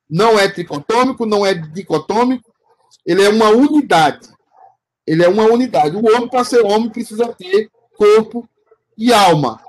Não 0.08 0.38
é 0.38 0.48
tricotômico, 0.48 1.26
não 1.26 1.44
é 1.44 1.54
dicotômico. 1.54 2.54
Ele 3.04 3.24
é 3.24 3.28
uma 3.28 3.48
unidade. 3.48 4.32
Ele 5.06 5.24
é 5.24 5.28
uma 5.28 5.44
unidade. 5.44 5.96
O 5.96 6.06
homem, 6.06 6.28
para 6.28 6.44
ser 6.44 6.64
homem, 6.64 6.90
precisa 6.90 7.32
ter 7.34 7.70
corpo 7.96 8.48
e 8.96 9.12
alma. 9.12 9.60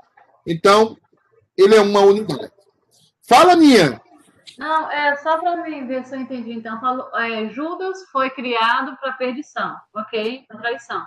Então, 0.46 0.96
ele 1.56 1.74
é 1.74 1.80
uma 1.80 2.00
unidade. 2.00 2.50
Fala, 3.28 3.54
Nia. 3.54 4.00
Não, 4.58 4.90
é 4.90 5.16
só 5.16 5.38
para 5.38 5.56
mim 5.62 5.86
ver 5.86 6.04
se 6.06 6.14
eu 6.14 6.20
entendi. 6.20 6.52
Então, 6.52 6.80
falo, 6.80 7.04
é, 7.16 7.48
Judas 7.50 7.98
foi 8.10 8.30
criado 8.30 8.96
para 8.96 9.12
perdição, 9.12 9.76
ok? 9.94 10.44
Para 10.48 10.58
traição. 10.58 11.06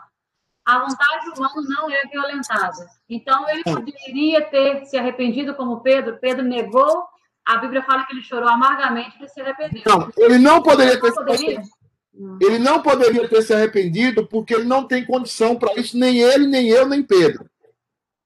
A 0.65 0.79
vontade 0.79 1.29
humana 1.29 1.67
não 1.67 1.89
é 1.89 2.01
violentada. 2.11 2.87
Então, 3.09 3.49
ele 3.49 3.63
poderia 3.63 4.41
ter 4.49 4.85
se 4.85 4.97
arrependido 4.97 5.55
como 5.55 5.81
Pedro. 5.81 6.19
Pedro 6.19 6.43
negou. 6.43 7.07
A 7.43 7.57
Bíblia 7.57 7.81
fala 7.81 8.05
que 8.05 8.13
ele 8.13 8.21
chorou 8.21 8.47
amargamente 8.47 9.17
e 9.23 9.27
se 9.27 9.41
arrependeu. 9.41 9.81
Não, 9.87 10.11
ele 10.17 10.37
não 10.37 10.61
poderia 10.61 11.01
ter 11.01 11.11
poderia? 11.11 11.63
Ele 12.41 12.59
não 12.59 12.81
poderia 12.81 13.27
ter 13.27 13.41
se 13.41 13.53
arrependido 13.53 14.27
porque 14.27 14.53
ele 14.53 14.65
não 14.65 14.85
tem 14.85 15.05
condição 15.05 15.55
para 15.55 15.79
isso, 15.79 15.97
nem 15.97 16.19
ele, 16.19 16.47
nem 16.47 16.67
eu, 16.67 16.85
nem 16.85 17.01
Pedro. 17.01 17.49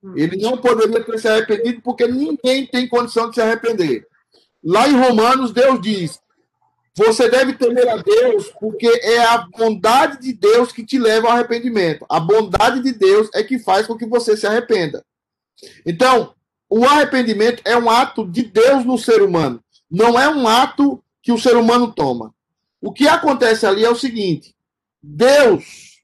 Hum. 0.03 0.13
Ele 0.15 0.37
não 0.37 0.57
poderia 0.57 1.03
ter 1.03 1.19
se 1.19 1.27
arrependido 1.27 1.81
porque 1.81 2.07
ninguém 2.07 2.65
tem 2.65 2.87
condição 2.87 3.29
de 3.29 3.35
se 3.35 3.41
arrepender. 3.41 4.07
Lá 4.63 4.87
em 4.87 4.95
Romanos, 4.95 5.51
Deus 5.51 5.79
diz: 5.79 6.19
você 6.95 7.29
deve 7.29 7.53
temer 7.53 7.87
a 7.87 7.97
Deus, 7.97 8.51
porque 8.59 8.87
é 8.87 9.23
a 9.25 9.39
bondade 9.39 10.21
de 10.21 10.33
Deus 10.33 10.71
que 10.71 10.85
te 10.85 10.97
leva 10.99 11.27
ao 11.27 11.33
arrependimento. 11.33 12.05
A 12.09 12.19
bondade 12.19 12.81
de 12.81 12.91
Deus 12.93 13.29
é 13.33 13.43
que 13.43 13.57
faz 13.59 13.85
com 13.85 13.97
que 13.97 14.05
você 14.05 14.37
se 14.37 14.47
arrependa. 14.47 15.03
Então, 15.85 16.33
o 16.69 16.85
arrependimento 16.85 17.61
é 17.65 17.77
um 17.77 17.89
ato 17.89 18.25
de 18.27 18.43
Deus 18.43 18.85
no 18.85 18.97
ser 18.97 19.21
humano, 19.21 19.63
não 19.89 20.19
é 20.19 20.27
um 20.27 20.47
ato 20.47 21.03
que 21.21 21.31
o 21.31 21.37
ser 21.37 21.55
humano 21.55 21.91
toma. 21.91 22.33
O 22.83 22.91
que 22.91 23.07
acontece 23.07 23.65
ali 23.65 23.85
é 23.85 23.89
o 23.89 23.95
seguinte: 23.95 24.53
Deus 25.01 26.03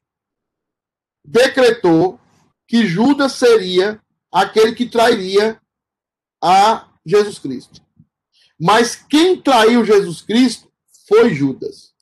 decretou 1.26 2.18
que 2.66 2.88
Judas 2.88 3.34
seria 3.34 4.02
aquele 4.32 4.74
que 4.74 4.86
trairia 4.86 5.62
a 6.42 6.90
Jesus 7.06 7.38
Cristo. 7.38 7.82
Mas 8.58 8.96
quem 8.96 9.42
traiu 9.42 9.84
Jesus 9.84 10.22
Cristo 10.22 10.72
foi 11.06 11.34
Judas. 11.34 11.94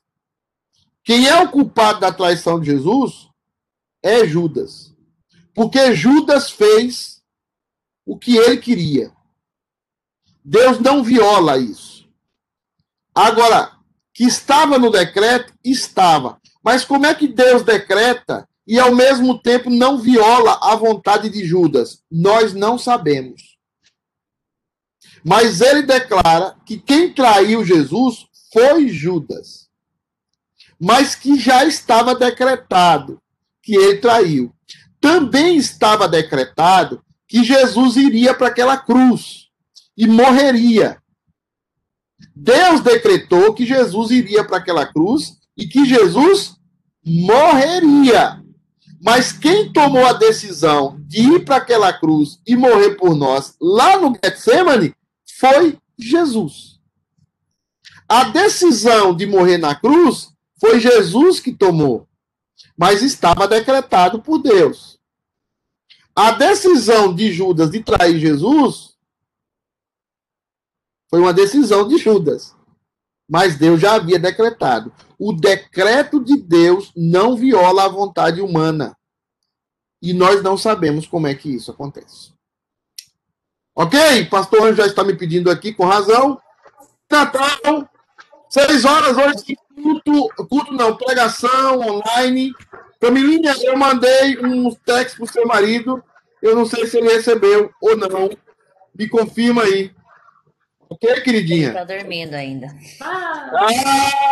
Quem 1.04 1.28
é 1.28 1.42
o 1.42 1.50
culpado 1.50 2.02
da 2.02 2.14
traição 2.14 2.60
de 2.60 2.68
Jesus 2.68 3.30
é 4.04 4.28
Judas. 4.28 4.94
Porque 5.56 5.96
Judas 5.96 6.52
fez 6.52 7.24
o 8.06 8.16
que 8.16 8.38
ele 8.38 8.58
queria. 8.58 9.12
Deus 10.46 10.80
não 10.80 11.04
viola 11.04 11.58
isso. 11.58 12.08
Agora, 13.16 13.77
que 14.18 14.24
estava 14.24 14.80
no 14.80 14.90
decreto, 14.90 15.54
estava. 15.64 16.42
Mas 16.64 16.84
como 16.84 17.06
é 17.06 17.14
que 17.14 17.28
Deus 17.28 17.62
decreta 17.62 18.50
e 18.66 18.80
ao 18.80 18.96
mesmo 18.96 19.38
tempo 19.38 19.70
não 19.70 20.00
viola 20.00 20.58
a 20.60 20.76
vontade 20.76 21.30
de 21.30 21.46
Judas? 21.46 22.02
Nós 22.12 22.52
não 22.52 22.80
sabemos. 22.80 23.56
Mas 25.24 25.62
ele 25.62 25.84
declara 25.84 26.56
que 26.66 26.80
quem 26.80 27.14
traiu 27.14 27.64
Jesus 27.64 28.26
foi 28.52 28.88
Judas. 28.88 29.68
Mas 30.80 31.14
que 31.14 31.38
já 31.38 31.64
estava 31.64 32.16
decretado 32.16 33.22
que 33.62 33.76
ele 33.76 34.00
traiu. 34.00 34.52
Também 35.00 35.58
estava 35.58 36.08
decretado 36.08 37.04
que 37.28 37.44
Jesus 37.44 37.96
iria 37.96 38.34
para 38.34 38.48
aquela 38.48 38.78
cruz 38.78 39.50
e 39.96 40.08
morreria. 40.08 40.98
Deus 42.36 42.82
decretou 42.82 43.54
que 43.54 43.66
Jesus 43.66 44.12
iria 44.12 44.44
para 44.44 44.58
aquela 44.58 44.86
cruz 44.86 45.38
e 45.56 45.68
que 45.68 45.86
Jesus 45.86 46.56
morreria. 47.06 48.42
Mas 49.02 49.32
quem 49.32 49.72
tomou 49.72 50.06
a 50.06 50.14
decisão 50.14 51.00
de 51.08 51.22
ir 51.22 51.46
para 51.46 51.58
aquela 51.58 51.94
cruz 51.94 52.40
e 52.46 52.56
morrer 52.56 52.96
por 52.96 53.16
nós 53.16 53.56
lá 53.62 53.98
no 53.98 54.14
Getsemane 54.24 54.96
foi 55.40 55.78
Jesus. 55.98 56.80
A 58.10 58.26
decisão 58.26 59.16
de 59.16 59.26
morrer 59.26 59.58
na 59.58 59.76
cruz 59.76 60.30
foi 60.60 60.80
Jesus 60.80 61.40
que 61.40 61.52
tomou, 61.52 62.08
mas 62.78 63.04
estava 63.04 63.48
decretado 63.48 64.22
por 64.22 64.40
Deus. 64.40 64.98
A 66.16 66.32
decisão 66.32 67.14
de 67.14 67.32
Judas 67.32 67.70
de 67.70 67.82
trair 67.82 68.18
Jesus 68.18 68.87
foi 71.10 71.20
uma 71.20 71.34
decisão 71.34 71.88
de 71.88 71.98
Judas, 71.98 72.56
mas 73.30 73.58
Deus 73.58 73.80
já 73.80 73.96
havia 73.96 74.20
decretado. 74.20 74.92
O 75.18 75.34
decreto 75.34 76.24
de 76.24 76.38
Deus 76.38 76.92
não 76.96 77.36
viola 77.36 77.86
a 77.86 77.90
vontade 77.90 78.42
humana. 78.42 78.96
E 80.02 80.14
nós 80.14 80.44
não 80.44 80.58
sabemos 80.58 81.08
como 81.08 81.28
é 81.28 81.34
que 81.34 81.50
isso 81.50 81.72
acontece. 81.72 82.34
Ok? 83.76 84.26
Pastor 84.26 84.76
já 84.76 84.86
está 84.86 85.04
me 85.04 85.16
pedindo 85.16 85.50
aqui, 85.50 85.74
com 85.74 85.86
razão. 85.86 86.40
Natal, 87.10 87.90
seis 88.50 88.86
horas 88.86 89.18
hoje, 89.18 89.56
culto, 89.76 90.48
culto 90.48 90.74
não, 90.74 90.96
pregação 90.96 91.80
online. 91.80 92.54
Camilinha, 93.00 93.56
eu 93.62 93.78
mandei 93.78 94.38
um 94.40 94.74
texto 94.74 95.18
para 95.18 95.26
o 95.26 95.28
seu 95.28 95.46
marido. 95.46 96.04
Eu 96.42 96.56
não 96.56 96.66
sei 96.66 96.86
se 96.86 96.98
ele 96.98 97.14
recebeu 97.14 97.72
ou 97.82 97.96
não. 97.96 98.30
Me 98.96 99.08
confirma 99.08 99.64
aí. 99.64 99.96
Ok, 100.90 101.22
queridinha? 101.22 101.70
Está 101.70 101.84
dormindo 101.84 102.34
ainda. 102.34 102.68
Ah! 103.02 104.32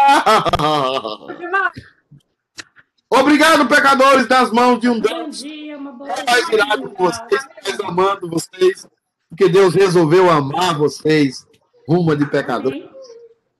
Obrigado, 3.09 3.67
pecadores, 3.67 4.27
das 4.27 4.51
mãos 4.51 4.79
de 4.79 4.89
um 4.89 4.99
Deus. 4.99 5.13
Bom 5.13 5.29
dia, 5.29 5.77
uma 5.77 5.91
boa 5.91 6.09
mais 6.25 6.49
irado 6.49 6.89
com 6.89 7.05
vocês, 7.05 7.47
mais 7.63 7.79
amando 7.79 8.29
vocês 8.29 8.87
porque 9.35 9.49
Deus 9.49 9.75
resolveu 9.75 10.29
amar 10.29 10.77
vocês, 10.77 11.45
rumo 11.87 12.15
de 12.15 12.25
pecador. 12.25 12.73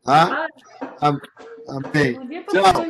Tá? 0.03 0.47
Amém. 1.01 2.17
Tchau. 2.47 2.85